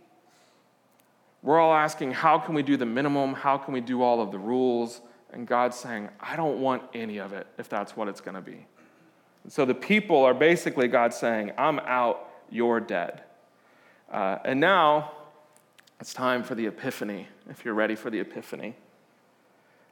We're 1.43 1.59
all 1.59 1.73
asking, 1.73 2.13
How 2.13 2.39
can 2.39 2.55
we 2.55 2.63
do 2.63 2.77
the 2.77 2.85
minimum? 2.85 3.33
How 3.33 3.57
can 3.57 3.73
we 3.73 3.81
do 3.81 4.01
all 4.01 4.21
of 4.21 4.31
the 4.31 4.39
rules? 4.39 5.01
And 5.33 5.45
God's 5.45 5.77
saying, 5.77 6.09
I 6.21 6.37
don't 6.37 6.61
want 6.61 6.83
any 6.93 7.17
of 7.17 7.33
it 7.33 7.47
if 7.57 7.67
that's 7.67 7.97
what 7.97 8.07
it's 8.07 8.21
going 8.21 8.35
to 8.35 8.41
be. 8.41 8.65
And 9.43 9.51
so 9.51 9.65
the 9.65 9.75
people 9.75 10.23
are 10.23 10.33
basically 10.33 10.87
God 10.87 11.13
saying, 11.13 11.51
I'm 11.57 11.79
out, 11.79 12.29
you're 12.49 12.79
dead. 12.79 13.21
Uh, 14.09 14.37
and 14.45 14.61
now 14.61 15.11
it's 15.99 16.13
time 16.13 16.43
for 16.43 16.55
the 16.55 16.67
epiphany, 16.67 17.27
if 17.49 17.65
you're 17.65 17.73
ready 17.73 17.95
for 17.95 18.09
the 18.09 18.19
epiphany. 18.19 18.75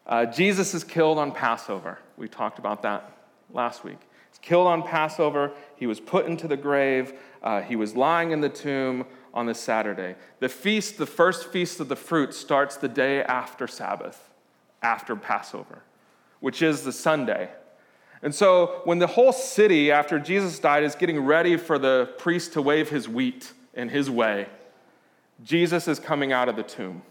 Uh, 0.07 0.25
Jesus 0.25 0.73
is 0.73 0.83
killed 0.83 1.17
on 1.17 1.31
Passover. 1.31 1.99
We 2.17 2.27
talked 2.27 2.59
about 2.59 2.83
that 2.83 3.11
last 3.51 3.83
week. 3.83 3.99
He's 4.29 4.39
killed 4.39 4.67
on 4.67 4.83
Passover. 4.83 5.51
He 5.75 5.87
was 5.87 5.99
put 5.99 6.25
into 6.25 6.47
the 6.47 6.57
grave. 6.57 7.13
Uh, 7.41 7.61
he 7.61 7.75
was 7.75 7.95
lying 7.95 8.31
in 8.31 8.41
the 8.41 8.49
tomb 8.49 9.05
on 9.33 9.45
the 9.45 9.55
Saturday. 9.55 10.15
The 10.39 10.49
feast, 10.49 10.97
the 10.97 11.05
first 11.05 11.51
feast 11.51 11.79
of 11.79 11.89
the 11.89 11.95
fruit, 11.95 12.33
starts 12.33 12.77
the 12.77 12.87
day 12.87 13.23
after 13.23 13.67
Sabbath, 13.67 14.29
after 14.81 15.15
Passover, 15.15 15.81
which 16.39 16.61
is 16.61 16.83
the 16.83 16.91
Sunday. 16.91 17.49
And 18.21 18.33
so, 18.33 18.81
when 18.85 18.99
the 18.99 19.07
whole 19.07 19.33
city, 19.33 19.91
after 19.91 20.19
Jesus 20.19 20.57
died, 20.59 20.83
is 20.83 20.95
getting 20.95 21.19
ready 21.19 21.57
for 21.57 21.77
the 21.77 22.13
priest 22.17 22.53
to 22.53 22.61
wave 22.61 22.89
his 22.89 23.09
wheat 23.09 23.51
in 23.73 23.89
his 23.89 24.09
way, 24.09 24.47
Jesus 25.43 25.87
is 25.87 25.99
coming 25.99 26.31
out 26.31 26.47
of 26.47 26.55
the 26.55 26.63
tomb. 26.63 27.01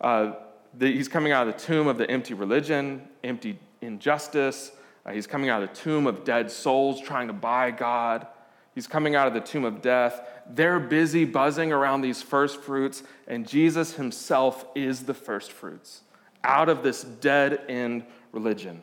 Uh, 0.00 0.32
the, 0.74 0.92
he's 0.92 1.08
coming 1.08 1.32
out 1.32 1.48
of 1.48 1.54
the 1.54 1.60
tomb 1.60 1.86
of 1.86 1.98
the 1.98 2.10
empty 2.10 2.34
religion, 2.34 3.08
empty 3.24 3.58
injustice. 3.80 4.72
Uh, 5.04 5.12
he's 5.12 5.26
coming 5.26 5.48
out 5.48 5.62
of 5.62 5.68
the 5.70 5.74
tomb 5.74 6.06
of 6.06 6.24
dead 6.24 6.50
souls 6.50 7.00
trying 7.00 7.26
to 7.26 7.32
buy 7.32 7.70
God. 7.70 8.26
He's 8.74 8.86
coming 8.86 9.14
out 9.16 9.26
of 9.26 9.34
the 9.34 9.40
tomb 9.40 9.64
of 9.64 9.82
death. 9.82 10.20
They're 10.48 10.80
busy 10.80 11.24
buzzing 11.24 11.72
around 11.72 12.02
these 12.02 12.22
first 12.22 12.60
fruits, 12.60 13.02
and 13.26 13.46
Jesus 13.46 13.94
himself 13.94 14.64
is 14.74 15.04
the 15.04 15.14
first 15.14 15.52
fruits 15.52 16.02
out 16.42 16.68
of 16.68 16.82
this 16.82 17.02
dead 17.02 17.60
end 17.68 18.04
religion. 18.32 18.82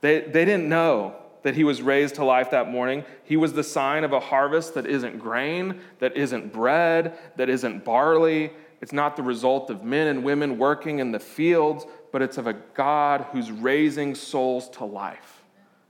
They, 0.00 0.20
they 0.20 0.44
didn't 0.44 0.68
know 0.68 1.16
that 1.42 1.54
he 1.54 1.64
was 1.64 1.82
raised 1.82 2.16
to 2.16 2.24
life 2.24 2.50
that 2.50 2.70
morning. 2.70 3.04
He 3.24 3.36
was 3.36 3.52
the 3.52 3.64
sign 3.64 4.04
of 4.04 4.12
a 4.12 4.20
harvest 4.20 4.74
that 4.74 4.86
isn't 4.86 5.18
grain, 5.18 5.80
that 5.98 6.16
isn't 6.16 6.52
bread, 6.52 7.18
that 7.36 7.48
isn't 7.48 7.84
barley. 7.84 8.52
It's 8.82 8.92
not 8.92 9.16
the 9.16 9.22
result 9.22 9.70
of 9.70 9.84
men 9.84 10.08
and 10.08 10.24
women 10.24 10.58
working 10.58 10.98
in 10.98 11.12
the 11.12 11.20
fields, 11.20 11.86
but 12.10 12.20
it's 12.20 12.36
of 12.36 12.48
a 12.48 12.54
God 12.74 13.24
who's 13.30 13.52
raising 13.52 14.16
souls 14.16 14.68
to 14.70 14.84
life. 14.84 15.44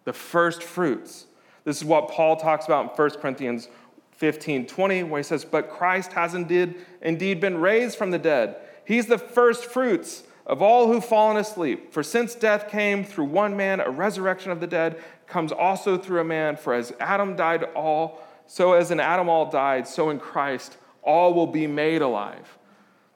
The 0.05 0.12
first 0.12 0.62
fruits. 0.62 1.24
This 1.64 1.78
is 1.78 1.84
what 1.86 2.09
Paul 2.09 2.36
talks 2.36 2.66
about 2.66 2.82
in 2.82 2.90
1 2.90 3.11
Corinthians 3.12 3.68
15 4.12 4.66
20, 4.66 5.03
where 5.05 5.18
he 5.20 5.22
says, 5.22 5.43
But 5.43 5.70
Christ 5.70 6.12
has 6.12 6.34
indeed, 6.34 6.74
indeed 7.01 7.40
been 7.40 7.59
raised 7.59 7.97
from 7.97 8.11
the 8.11 8.18
dead. 8.18 8.57
He's 8.84 9.07
the 9.07 9.18
first 9.18 9.64
fruits 9.64 10.24
of 10.45 10.61
all 10.61 10.86
who've 10.86 11.05
fallen 11.05 11.38
asleep. 11.38 11.95
For 11.95 12.03
since 12.03 12.34
death 12.34 12.68
came 12.68 13.05
through 13.05 13.26
one 13.26 13.57
man, 13.57 13.80
a 13.80 13.88
resurrection 13.88 14.53
of 14.53 14.61
the 14.61 14.66
dead 14.66 15.01
comes 15.26 15.51
also 15.51 15.97
through 15.97 16.20
a 16.20 16.24
man. 16.24 16.57
For 16.57 16.74
as 16.74 16.93
Adam 17.01 17.36
died 17.36 17.64
all, 17.74 18.20
so 18.47 18.74
as 18.74 18.90
in 18.90 19.01
Adam 19.01 19.30
all 19.30 19.51
died, 19.51 19.88
so 19.88 20.11
in 20.11 20.18
Christ 20.18 20.76
all 21.03 21.32
will 21.32 21.47
be 21.47 21.66
made 21.66 22.03
alive. 22.03 22.59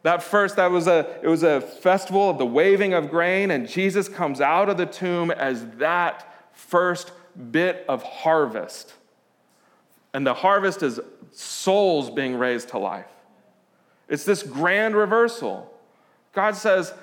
That 0.06 0.22
first, 0.22 0.54
that 0.54 0.70
was 0.70 0.86
a, 0.86 1.18
it 1.20 1.26
was 1.26 1.42
a 1.42 1.60
festival 1.60 2.30
of 2.30 2.38
the 2.38 2.46
waving 2.46 2.94
of 2.94 3.10
grain, 3.10 3.50
and 3.50 3.68
Jesus 3.68 4.08
comes 4.08 4.40
out 4.40 4.68
of 4.68 4.76
the 4.76 4.86
tomb 4.86 5.32
as 5.32 5.66
that 5.78 6.32
first 6.52 7.10
bit 7.50 7.84
of 7.88 8.04
harvest. 8.04 8.94
And 10.14 10.24
the 10.24 10.32
harvest 10.32 10.84
is 10.84 11.00
souls 11.32 12.08
being 12.08 12.36
raised 12.36 12.68
to 12.68 12.78
life. 12.78 13.10
It's 14.08 14.24
this 14.24 14.44
grand 14.44 14.94
reversal. 14.94 15.74
God 16.32 16.54
says, 16.54 16.94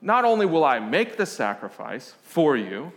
not 0.00 0.24
only 0.24 0.46
will 0.46 0.64
I 0.64 0.78
make 0.78 1.16
the 1.16 1.26
sacrifice 1.26 2.14
for 2.22 2.56
you, 2.56 2.92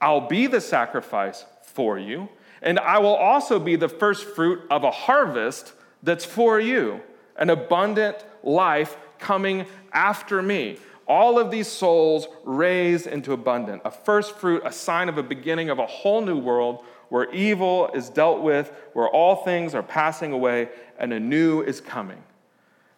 I'll 0.00 0.26
be 0.26 0.48
the 0.48 0.60
sacrifice 0.60 1.44
for 1.62 1.96
you, 1.96 2.28
and 2.60 2.80
I 2.80 2.98
will 2.98 3.14
also 3.14 3.60
be 3.60 3.76
the 3.76 3.88
first 3.88 4.24
fruit 4.24 4.62
of 4.68 4.82
a 4.82 4.90
harvest 4.90 5.74
that's 6.02 6.24
for 6.24 6.58
you, 6.58 7.02
an 7.36 7.50
abundant 7.50 8.16
life 8.42 8.96
coming 9.18 9.66
after 9.92 10.42
me. 10.42 10.78
All 11.06 11.38
of 11.38 11.50
these 11.50 11.66
souls 11.66 12.28
raised 12.44 13.06
into 13.06 13.32
abundant, 13.32 13.82
a 13.84 13.90
first 13.90 14.36
fruit, 14.36 14.62
a 14.64 14.72
sign 14.72 15.08
of 15.08 15.18
a 15.18 15.22
beginning 15.22 15.68
of 15.68 15.78
a 15.78 15.86
whole 15.86 16.20
new 16.20 16.38
world 16.38 16.84
where 17.08 17.30
evil 17.32 17.90
is 17.92 18.08
dealt 18.08 18.40
with, 18.40 18.72
where 18.92 19.08
all 19.08 19.36
things 19.36 19.74
are 19.74 19.82
passing 19.82 20.32
away, 20.32 20.68
and 20.98 21.12
a 21.12 21.18
new 21.18 21.62
is 21.62 21.80
coming. 21.80 22.22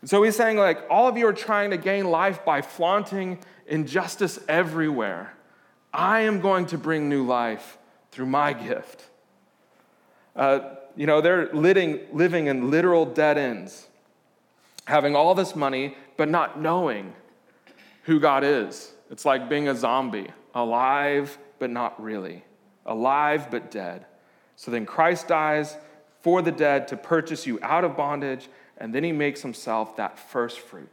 And 0.03 0.11
so 0.11 0.23
he's 0.23 0.37
saying, 0.37 0.59
like, 0.59 0.85
all 0.91 1.09
of 1.09 1.17
you 1.17 1.27
are 1.27 1.33
trying 1.33 1.71
to 1.71 1.79
gain 1.79 2.11
life 2.11 2.45
by 2.45 2.61
flaunting 2.61 3.39
injustice 3.67 4.39
everywhere. 4.49 5.35
I 5.95 6.21
am 6.21 6.41
going 6.41 6.67
to 6.67 6.79
bring 6.79 7.09
new 7.09 7.25
life 7.25 7.79
through 8.11 8.27
my 8.27 8.53
gift. 8.53 9.05
Uh, 10.37 10.75
you 10.97 11.07
know, 11.07 11.21
they're 11.21 11.53
living, 11.53 12.01
living 12.13 12.49
in 12.49 12.71
literal 12.71 13.07
dead 13.07 13.39
ends, 13.39 13.89
having 14.87 15.15
all 15.17 15.35
this 15.35 15.55
money, 15.55 15.97
but 16.17 16.29
not 16.29 16.61
knowing 16.61 17.15
who 18.05 18.19
God 18.21 18.45
is. 18.45 18.93
It's 19.11 19.25
like 19.25 19.49
being 19.49 19.69
a 19.69 19.75
zombie, 19.75 20.29
alive, 20.55 21.39
but 21.59 21.71
not 21.71 22.03
really, 22.03 22.45
alive, 22.87 23.51
but 23.51 23.71
dead. 23.71 24.07
So 24.57 24.71
then 24.71 24.87
Christ 24.87 25.29
dies 25.29 25.77
for 26.21 26.43
the 26.43 26.53
dead 26.53 26.89
to 26.89 26.97
purchase 26.97 27.47
you 27.47 27.59
out 27.63 27.85
of 27.85 27.97
bondage 27.97 28.49
and 28.79 28.93
then 28.93 29.05
he 29.05 29.13
makes 29.13 29.43
himself 29.43 29.97
that 29.97 30.19
first 30.19 30.61
fruit. 30.61 30.89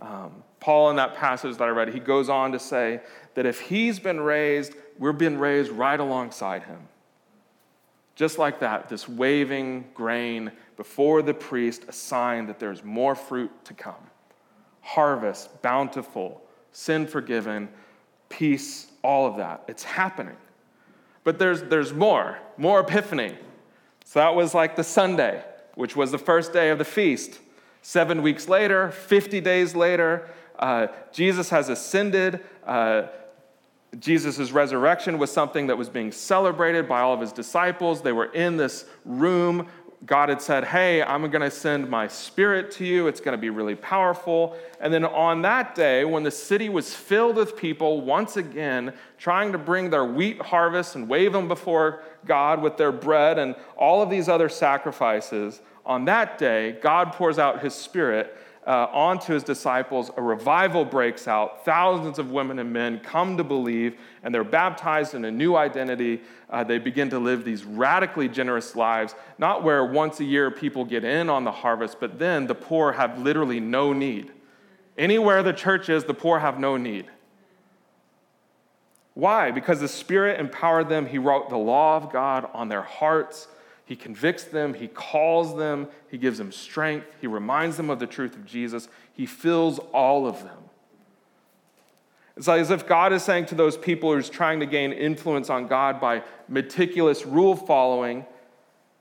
Um, 0.00 0.42
Paul, 0.60 0.90
in 0.90 0.96
that 0.96 1.14
passage 1.14 1.56
that 1.56 1.64
I 1.64 1.68
read, 1.68 1.88
he 1.88 2.00
goes 2.00 2.28
on 2.28 2.52
to 2.52 2.58
say 2.58 3.00
that 3.34 3.46
if 3.46 3.60
he's 3.60 3.98
been 3.98 4.20
raised, 4.20 4.74
we've 4.98 5.18
been 5.18 5.38
raised 5.38 5.70
right 5.70 5.98
alongside 5.98 6.62
him. 6.64 6.88
Just 8.14 8.38
like 8.38 8.60
that, 8.60 8.88
this 8.88 9.08
waving 9.08 9.86
grain 9.94 10.52
before 10.76 11.22
the 11.22 11.34
priest, 11.34 11.84
a 11.88 11.92
sign 11.92 12.46
that 12.46 12.58
there's 12.58 12.84
more 12.84 13.14
fruit 13.14 13.50
to 13.64 13.74
come. 13.74 13.94
Harvest, 14.80 15.62
bountiful, 15.62 16.42
sin 16.72 17.06
forgiven, 17.06 17.68
peace, 18.28 18.90
all 19.02 19.26
of 19.26 19.36
that. 19.36 19.64
It's 19.68 19.84
happening. 19.84 20.36
But 21.24 21.38
there's, 21.38 21.62
there's 21.62 21.92
more, 21.92 22.38
more 22.56 22.80
epiphany. 22.80 23.36
So 24.04 24.18
that 24.20 24.34
was 24.34 24.54
like 24.54 24.76
the 24.76 24.84
Sunday 24.84 25.42
which 25.74 25.96
was 25.96 26.10
the 26.10 26.18
first 26.18 26.52
day 26.52 26.70
of 26.70 26.78
the 26.78 26.84
feast. 26.84 27.38
Seven 27.82 28.22
weeks 28.22 28.48
later, 28.48 28.90
50 28.90 29.40
days 29.40 29.74
later, 29.74 30.28
uh, 30.58 30.88
Jesus 31.12 31.50
has 31.50 31.68
ascended. 31.68 32.40
Uh, 32.64 33.04
Jesus' 33.98 34.50
resurrection 34.52 35.18
was 35.18 35.30
something 35.30 35.66
that 35.66 35.76
was 35.76 35.90
being 35.90 36.12
celebrated 36.12 36.88
by 36.88 37.00
all 37.00 37.12
of 37.12 37.20
his 37.20 37.32
disciples. 37.32 38.02
They 38.02 38.12
were 38.12 38.32
in 38.32 38.56
this 38.56 38.86
room 39.04 39.68
God 40.04 40.30
had 40.30 40.42
said, 40.42 40.64
Hey, 40.64 41.00
I'm 41.00 41.22
going 41.30 41.42
to 41.42 41.50
send 41.50 41.88
my 41.88 42.08
spirit 42.08 42.72
to 42.72 42.84
you. 42.84 43.06
It's 43.06 43.20
going 43.20 43.36
to 43.36 43.40
be 43.40 43.50
really 43.50 43.76
powerful. 43.76 44.56
And 44.80 44.92
then 44.92 45.04
on 45.04 45.42
that 45.42 45.74
day, 45.76 46.04
when 46.04 46.24
the 46.24 46.30
city 46.30 46.68
was 46.68 46.92
filled 46.92 47.36
with 47.36 47.56
people 47.56 48.00
once 48.00 48.36
again 48.36 48.94
trying 49.16 49.52
to 49.52 49.58
bring 49.58 49.90
their 49.90 50.04
wheat 50.04 50.42
harvest 50.42 50.96
and 50.96 51.08
wave 51.08 51.32
them 51.32 51.46
before 51.46 52.02
God 52.26 52.60
with 52.60 52.76
their 52.76 52.90
bread 52.90 53.38
and 53.38 53.54
all 53.76 54.02
of 54.02 54.10
these 54.10 54.28
other 54.28 54.48
sacrifices, 54.48 55.60
on 55.86 56.04
that 56.06 56.36
day, 56.36 56.78
God 56.80 57.12
pours 57.12 57.38
out 57.38 57.60
his 57.60 57.74
spirit 57.74 58.36
uh, 58.66 58.86
onto 58.92 59.32
his 59.32 59.42
disciples, 59.42 60.10
a 60.16 60.22
revival 60.22 60.84
breaks 60.84 61.26
out. 61.26 61.64
Thousands 61.64 62.18
of 62.18 62.30
women 62.30 62.58
and 62.58 62.72
men 62.72 63.00
come 63.00 63.36
to 63.36 63.44
believe, 63.44 63.98
and 64.22 64.32
they're 64.32 64.44
baptized 64.44 65.14
in 65.14 65.24
a 65.24 65.30
new 65.30 65.56
identity. 65.56 66.20
Uh, 66.48 66.62
they 66.62 66.78
begin 66.78 67.10
to 67.10 67.18
live 67.18 67.44
these 67.44 67.64
radically 67.64 68.28
generous 68.28 68.76
lives, 68.76 69.14
not 69.38 69.64
where 69.64 69.84
once 69.84 70.20
a 70.20 70.24
year 70.24 70.50
people 70.50 70.84
get 70.84 71.02
in 71.02 71.28
on 71.28 71.44
the 71.44 71.50
harvest, 71.50 71.98
but 71.98 72.18
then 72.18 72.46
the 72.46 72.54
poor 72.54 72.92
have 72.92 73.18
literally 73.18 73.58
no 73.58 73.92
need. 73.92 74.30
Anywhere 74.96 75.42
the 75.42 75.52
church 75.52 75.88
is, 75.88 76.04
the 76.04 76.14
poor 76.14 76.38
have 76.38 76.60
no 76.60 76.76
need. 76.76 77.06
Why? 79.14 79.50
Because 79.50 79.80
the 79.80 79.88
Spirit 79.88 80.40
empowered 80.40 80.88
them. 80.88 81.06
He 81.06 81.18
wrote 81.18 81.50
the 81.50 81.58
law 81.58 81.96
of 81.96 82.12
God 82.12 82.48
on 82.54 82.68
their 82.68 82.82
hearts. 82.82 83.48
He 83.84 83.96
convicts 83.96 84.44
them, 84.44 84.74
he 84.74 84.88
calls 84.88 85.56
them, 85.56 85.88
he 86.08 86.18
gives 86.18 86.38
them 86.38 86.52
strength, 86.52 87.06
he 87.20 87.26
reminds 87.26 87.76
them 87.76 87.90
of 87.90 87.98
the 87.98 88.06
truth 88.06 88.34
of 88.34 88.46
Jesus, 88.46 88.88
he 89.12 89.26
fills 89.26 89.78
all 89.92 90.26
of 90.26 90.42
them. 90.44 90.58
It's 92.36 92.46
like 92.46 92.60
as 92.60 92.70
if 92.70 92.86
God 92.86 93.12
is 93.12 93.22
saying 93.22 93.46
to 93.46 93.54
those 93.54 93.76
people 93.76 94.14
who's 94.14 94.30
trying 94.30 94.60
to 94.60 94.66
gain 94.66 94.92
influence 94.92 95.50
on 95.50 95.66
God 95.66 96.00
by 96.00 96.22
meticulous 96.48 97.26
rule 97.26 97.54
following, 97.56 98.24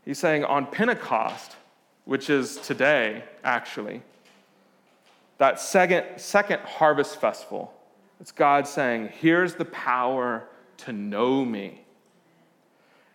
he's 0.04 0.20
saying 0.20 0.44
on 0.44 0.66
Pentecost, 0.66 1.56
which 2.06 2.30
is 2.30 2.58
today, 2.58 3.24
actually, 3.44 4.02
that 5.38 5.60
second, 5.60 6.06
second 6.18 6.60
harvest 6.62 7.22
festival, 7.22 7.74
it's 8.20 8.32
God 8.32 8.68
saying, 8.68 9.10
Here's 9.20 9.56
the 9.56 9.66
power 9.66 10.48
to 10.78 10.94
know 10.94 11.46
me. 11.46 11.86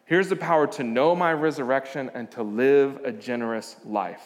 Here's 0.07 0.28
the 0.28 0.36
power 0.36 0.68
to 0.68 0.84
know 0.84 1.16
my 1.16 1.32
resurrection 1.32 2.11
and 2.14 2.30
to 2.30 2.42
live 2.44 3.00
a 3.04 3.11
generous 3.11 3.76
life. 3.84 4.22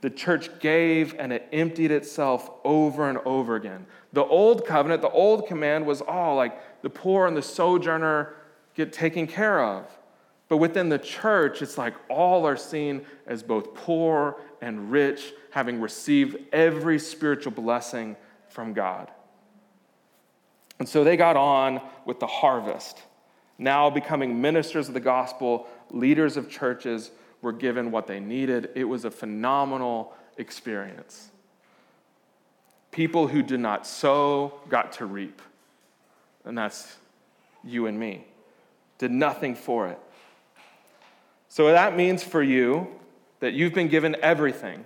The 0.00 0.10
church 0.10 0.58
gave 0.58 1.14
and 1.18 1.32
it 1.32 1.48
emptied 1.52 1.92
itself 1.92 2.50
over 2.64 3.08
and 3.08 3.18
over 3.18 3.54
again. 3.54 3.86
The 4.12 4.24
old 4.24 4.66
covenant, 4.66 5.02
the 5.02 5.10
old 5.10 5.46
command 5.46 5.86
was 5.86 6.00
all 6.02 6.36
like 6.36 6.82
the 6.82 6.90
poor 6.90 7.28
and 7.28 7.36
the 7.36 7.42
sojourner 7.42 8.34
get 8.74 8.92
taken 8.92 9.28
care 9.28 9.62
of. 9.62 9.88
But 10.48 10.56
within 10.56 10.88
the 10.88 10.98
church, 10.98 11.62
it's 11.62 11.78
like 11.78 11.94
all 12.08 12.44
are 12.44 12.56
seen 12.56 13.04
as 13.26 13.42
both 13.42 13.74
poor 13.74 14.40
and 14.60 14.90
rich, 14.90 15.32
having 15.52 15.80
received 15.80 16.36
every 16.52 16.98
spiritual 16.98 17.52
blessing 17.52 18.16
from 18.48 18.72
God. 18.72 19.10
And 20.80 20.88
so 20.88 21.04
they 21.04 21.16
got 21.16 21.36
on 21.36 21.80
with 22.04 22.18
the 22.18 22.26
harvest 22.26 23.02
now 23.58 23.90
becoming 23.90 24.40
ministers 24.40 24.88
of 24.88 24.94
the 24.94 25.00
gospel, 25.00 25.66
leaders 25.90 26.36
of 26.36 26.48
churches, 26.48 27.10
were 27.42 27.52
given 27.52 27.90
what 27.90 28.06
they 28.06 28.20
needed. 28.20 28.70
It 28.74 28.84
was 28.84 29.04
a 29.04 29.10
phenomenal 29.10 30.14
experience. 30.36 31.30
People 32.90 33.28
who 33.28 33.42
did 33.42 33.60
not 33.60 33.86
sow 33.86 34.54
got 34.68 34.92
to 34.92 35.06
reap. 35.06 35.42
And 36.44 36.56
that's 36.56 36.96
you 37.64 37.86
and 37.86 37.98
me. 37.98 38.24
Did 38.98 39.10
nothing 39.10 39.54
for 39.54 39.88
it. 39.88 39.98
So 41.48 41.68
that 41.68 41.96
means 41.96 42.22
for 42.22 42.42
you 42.42 42.88
that 43.40 43.52
you've 43.52 43.74
been 43.74 43.88
given 43.88 44.16
everything, 44.20 44.84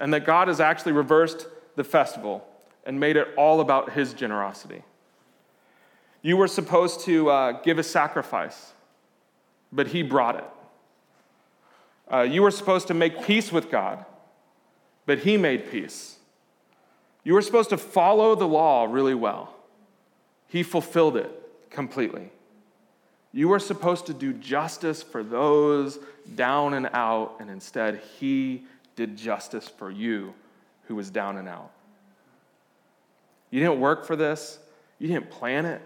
and 0.00 0.12
that 0.12 0.24
God 0.24 0.48
has 0.48 0.60
actually 0.60 0.92
reversed 0.92 1.46
the 1.76 1.84
festival 1.84 2.46
and 2.84 2.98
made 2.98 3.16
it 3.16 3.28
all 3.36 3.60
about 3.60 3.92
His 3.92 4.12
generosity. 4.12 4.82
You 6.24 6.38
were 6.38 6.48
supposed 6.48 7.00
to 7.00 7.28
uh, 7.28 7.52
give 7.60 7.78
a 7.78 7.82
sacrifice, 7.82 8.72
but 9.70 9.88
he 9.88 10.02
brought 10.02 10.36
it. 10.36 10.44
Uh, 12.10 12.22
you 12.22 12.40
were 12.40 12.50
supposed 12.50 12.86
to 12.86 12.94
make 12.94 13.26
peace 13.26 13.52
with 13.52 13.70
God, 13.70 14.06
but 15.04 15.18
he 15.18 15.36
made 15.36 15.70
peace. 15.70 16.16
You 17.24 17.34
were 17.34 17.42
supposed 17.42 17.68
to 17.70 17.76
follow 17.76 18.34
the 18.34 18.48
law 18.48 18.86
really 18.86 19.14
well. 19.14 19.54
He 20.48 20.62
fulfilled 20.62 21.18
it 21.18 21.30
completely. 21.68 22.30
You 23.34 23.48
were 23.48 23.58
supposed 23.58 24.06
to 24.06 24.14
do 24.14 24.32
justice 24.32 25.02
for 25.02 25.22
those 25.22 25.98
down 26.36 26.72
and 26.72 26.88
out, 26.94 27.36
and 27.38 27.50
instead, 27.50 28.00
He 28.18 28.62
did 28.96 29.18
justice 29.18 29.68
for 29.68 29.90
you 29.90 30.32
who 30.88 30.94
was 30.94 31.10
down 31.10 31.36
and 31.36 31.50
out. 31.50 31.70
You 33.50 33.60
didn't 33.60 33.80
work 33.80 34.06
for 34.06 34.16
this, 34.16 34.58
you 34.98 35.08
didn't 35.08 35.30
plan 35.30 35.66
it, 35.66 35.82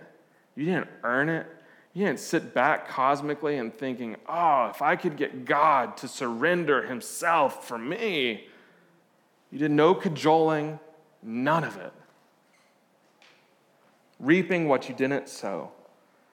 you 0.58 0.64
didn't 0.64 0.88
earn 1.04 1.28
it. 1.28 1.46
You 1.94 2.06
didn't 2.06 2.18
sit 2.18 2.52
back 2.52 2.88
cosmically 2.88 3.58
and 3.58 3.72
thinking, 3.72 4.16
oh, 4.28 4.66
if 4.66 4.82
I 4.82 4.96
could 4.96 5.16
get 5.16 5.44
God 5.44 5.96
to 5.98 6.08
surrender 6.08 6.82
Himself 6.82 7.66
for 7.66 7.78
me. 7.78 8.48
You 9.52 9.58
did 9.60 9.70
no 9.70 9.94
cajoling, 9.94 10.80
none 11.22 11.62
of 11.62 11.76
it. 11.76 11.92
Reaping 14.18 14.68
what 14.68 14.88
you 14.88 14.96
didn't 14.96 15.28
sow. 15.28 15.70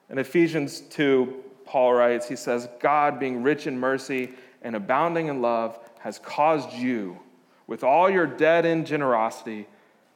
In 0.09 0.17
Ephesians 0.17 0.81
2, 0.81 1.43
Paul 1.65 1.93
writes, 1.93 2.27
he 2.27 2.35
says, 2.35 2.67
God, 2.79 3.19
being 3.19 3.43
rich 3.43 3.67
in 3.67 3.79
mercy 3.79 4.31
and 4.63 4.75
abounding 4.75 5.27
in 5.27 5.41
love, 5.41 5.77
has 5.99 6.17
caused 6.17 6.73
you, 6.73 7.19
with 7.67 7.83
all 7.83 8.09
your 8.09 8.25
dead 8.25 8.65
in 8.65 8.85
generosity, 8.85 9.67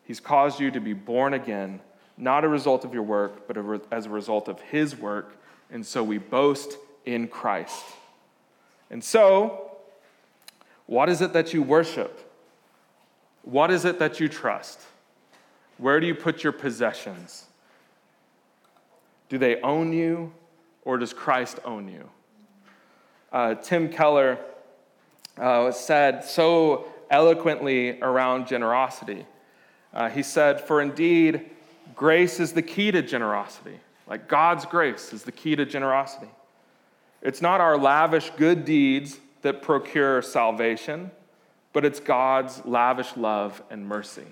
he's 0.04 0.20
caused 0.20 0.60
you 0.60 0.72
to 0.72 0.80
be 0.80 0.94
born 0.94 1.36
again, 1.36 1.80
not 2.20 2.44
a 2.44 2.50
result 2.50 2.84
of 2.84 2.94
your 2.94 3.04
work, 3.04 3.48
but 3.48 3.58
as 3.92 4.06
a 4.06 4.10
result 4.10 4.50
of 4.50 4.60
his 4.60 4.96
work. 4.96 5.38
And 5.72 5.86
so 5.86 6.04
we 6.04 6.18
boast 6.18 6.78
in 7.06 7.30
Christ. 7.30 7.86
And 8.92 9.04
so, 9.04 9.72
what 10.86 11.08
is 11.08 11.22
it 11.22 11.34
that 11.34 11.54
you 11.54 11.64
worship? 11.64 12.30
What 13.44 13.72
is 13.72 13.86
it 13.86 14.00
that 14.00 14.20
you 14.20 14.28
trust? 14.28 14.82
Where 15.78 16.00
do 16.00 16.08
you 16.08 16.14
put 16.14 16.44
your 16.44 16.52
possessions? 16.52 17.46
Do 19.30 19.38
they 19.38 19.62
own 19.62 19.94
you, 19.94 20.34
or 20.84 20.98
does 20.98 21.14
Christ 21.14 21.60
own 21.64 21.88
you? 21.88 22.10
Uh, 23.32 23.56
Tim 23.56 23.90
Keller 23.90 24.40
uh, 25.38 25.72
said 25.72 26.26
so 26.26 26.88
eloquently 27.10 28.02
around 28.02 28.48
generosity. 28.48 29.26
Uh, 29.94 30.10
he 30.10 30.22
said, 30.22 30.60
For 30.60 30.82
indeed, 30.82 31.50
grace 32.00 32.40
is 32.40 32.54
the 32.54 32.62
key 32.62 32.92
to 32.92 33.02
generosity. 33.02 33.78
Like 34.08 34.30
God's 34.30 34.66
grace 34.66 35.12
is 35.12 35.24
the 35.24 35.34
key 35.34 35.58
to 35.58 35.66
generosity. 35.66 36.30
It's 37.22 37.42
not 37.42 37.60
our 37.60 37.78
lavish 37.78 38.32
good 38.38 38.64
deeds 38.64 39.20
that 39.42 39.62
procure 39.62 40.22
salvation, 40.22 41.12
but 41.74 41.84
it's 41.84 42.00
God's 42.00 42.66
lavish 42.66 43.18
love 43.18 43.62
and 43.70 43.86
mercy. 43.86 44.28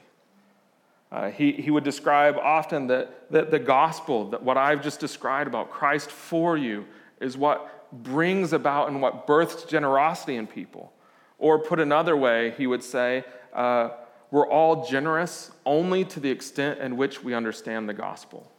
Uh, 1.11 1.29
he, 1.29 1.51
he 1.51 1.69
would 1.69 1.83
describe 1.83 2.37
often 2.37 2.87
that, 2.87 3.29
that 3.31 3.51
the 3.51 3.59
gospel, 3.59 4.29
that 4.29 4.41
what 4.41 4.55
I've 4.55 4.81
just 4.81 5.01
described 5.01 5.49
about 5.49 5.69
Christ 5.69 6.09
for 6.09 6.55
you, 6.55 6.85
is 7.19 7.35
what 7.35 7.91
brings 7.91 8.53
about 8.53 8.87
and 8.87 9.01
what 9.01 9.27
births 9.27 9.65
generosity 9.65 10.37
in 10.37 10.47
people. 10.47 10.93
Or 11.37 11.59
put 11.59 11.81
another 11.81 12.15
way, 12.15 12.51
he 12.57 12.65
would 12.65 12.81
say, 12.81 13.25
uh, 13.51 13.89
we're 14.31 14.47
all 14.47 14.85
generous 14.87 15.51
only 15.65 16.03
to 16.05 16.19
the 16.19 16.29
extent 16.29 16.79
in 16.79 16.97
which 16.97 17.23
we 17.23 17.33
understand 17.33 17.87
the 17.87 17.93
gospel. 17.93 18.51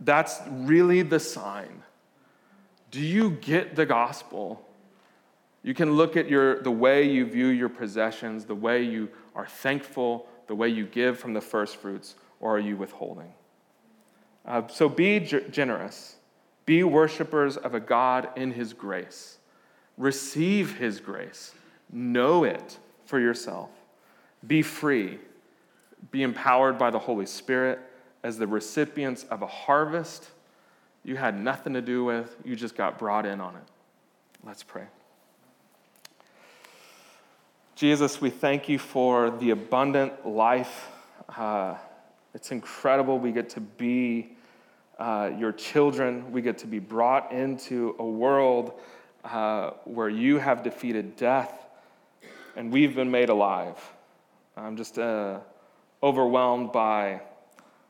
That's 0.00 0.40
really 0.48 1.02
the 1.02 1.18
sign. 1.18 1.82
Do 2.90 3.00
you 3.00 3.30
get 3.30 3.74
the 3.74 3.84
gospel? 3.84 4.64
You 5.62 5.74
can 5.74 5.92
look 5.92 6.16
at 6.16 6.28
your, 6.28 6.62
the 6.62 6.70
way 6.70 7.02
you 7.02 7.26
view 7.26 7.48
your 7.48 7.68
possessions, 7.68 8.44
the 8.44 8.54
way 8.54 8.82
you 8.82 9.08
are 9.34 9.46
thankful, 9.46 10.26
the 10.46 10.54
way 10.54 10.68
you 10.68 10.86
give 10.86 11.18
from 11.18 11.34
the 11.34 11.40
first 11.40 11.76
fruits, 11.76 12.14
or 12.40 12.56
are 12.56 12.60
you 12.60 12.76
withholding? 12.76 13.32
Uh, 14.46 14.66
so 14.68 14.88
be 14.88 15.20
g- 15.20 15.40
generous. 15.50 16.16
Be 16.64 16.84
worshipers 16.84 17.56
of 17.56 17.74
a 17.74 17.80
God 17.80 18.28
in 18.36 18.52
His 18.52 18.72
grace. 18.72 19.38
Receive 19.96 20.78
His 20.78 21.00
grace. 21.00 21.52
Know 21.90 22.44
it 22.44 22.78
for 23.04 23.18
yourself. 23.18 23.70
Be 24.46 24.62
free. 24.62 25.18
Be 26.10 26.22
empowered 26.22 26.78
by 26.78 26.90
the 26.90 26.98
Holy 26.98 27.26
Spirit 27.26 27.80
as 28.22 28.38
the 28.38 28.46
recipients 28.46 29.24
of 29.24 29.42
a 29.42 29.46
harvest 29.46 30.30
you 31.04 31.16
had 31.16 31.40
nothing 31.40 31.72
to 31.72 31.80
do 31.80 32.04
with, 32.04 32.36
you 32.44 32.54
just 32.56 32.76
got 32.76 32.98
brought 32.98 33.24
in 33.24 33.40
on 33.40 33.54
it. 33.56 33.62
Let's 34.44 34.62
pray. 34.62 34.84
Jesus, 37.76 38.20
we 38.20 38.28
thank 38.28 38.68
you 38.68 38.78
for 38.78 39.30
the 39.30 39.50
abundant 39.50 40.26
life. 40.26 40.90
Uh, 41.34 41.76
it's 42.34 42.50
incredible. 42.50 43.18
We 43.18 43.32
get 43.32 43.48
to 43.50 43.60
be 43.60 44.36
uh, 44.98 45.30
your 45.38 45.52
children. 45.52 46.30
We 46.32 46.42
get 46.42 46.58
to 46.58 46.66
be 46.66 46.78
brought 46.78 47.32
into 47.32 47.94
a 47.98 48.04
world 48.04 48.78
uh, 49.24 49.70
where 49.84 50.08
you 50.08 50.38
have 50.38 50.62
defeated 50.62 51.16
death 51.16 51.66
and 52.56 52.72
we've 52.72 52.94
been 52.94 53.10
made 53.10 53.28
alive. 53.28 53.78
I'm 54.58 54.76
just 54.76 54.98
uh, 54.98 55.40
overwhelmed 56.02 56.72
by 56.72 57.20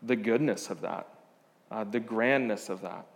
the 0.03 0.16
goodness 0.16 0.71
of 0.71 0.81
that, 0.83 1.07
uh, 1.71 1.85
the 1.85 2.01
grandness 2.01 2.69
of 2.69 2.83
that. 2.83 3.07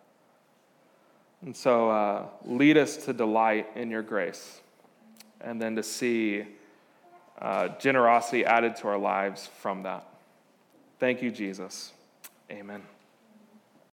And 1.43 1.57
so 1.57 1.91
uh, 1.91 2.27
lead 2.45 2.77
us 2.77 2.97
to 3.05 3.13
delight 3.13 3.69
in 3.75 3.91
your 3.91 4.03
grace 4.03 4.61
and 5.41 5.61
then 5.61 5.75
to 5.77 5.83
see 5.83 6.45
uh, 7.41 7.69
generosity 7.81 8.45
added 8.45 8.77
to 8.77 8.89
our 8.89 8.99
lives 8.99 9.49
from 9.59 9.83
that. 9.83 10.07
Thank 11.01 11.21
you, 11.21 11.33
Jesus. 11.33 11.93
Amen. 12.51 12.83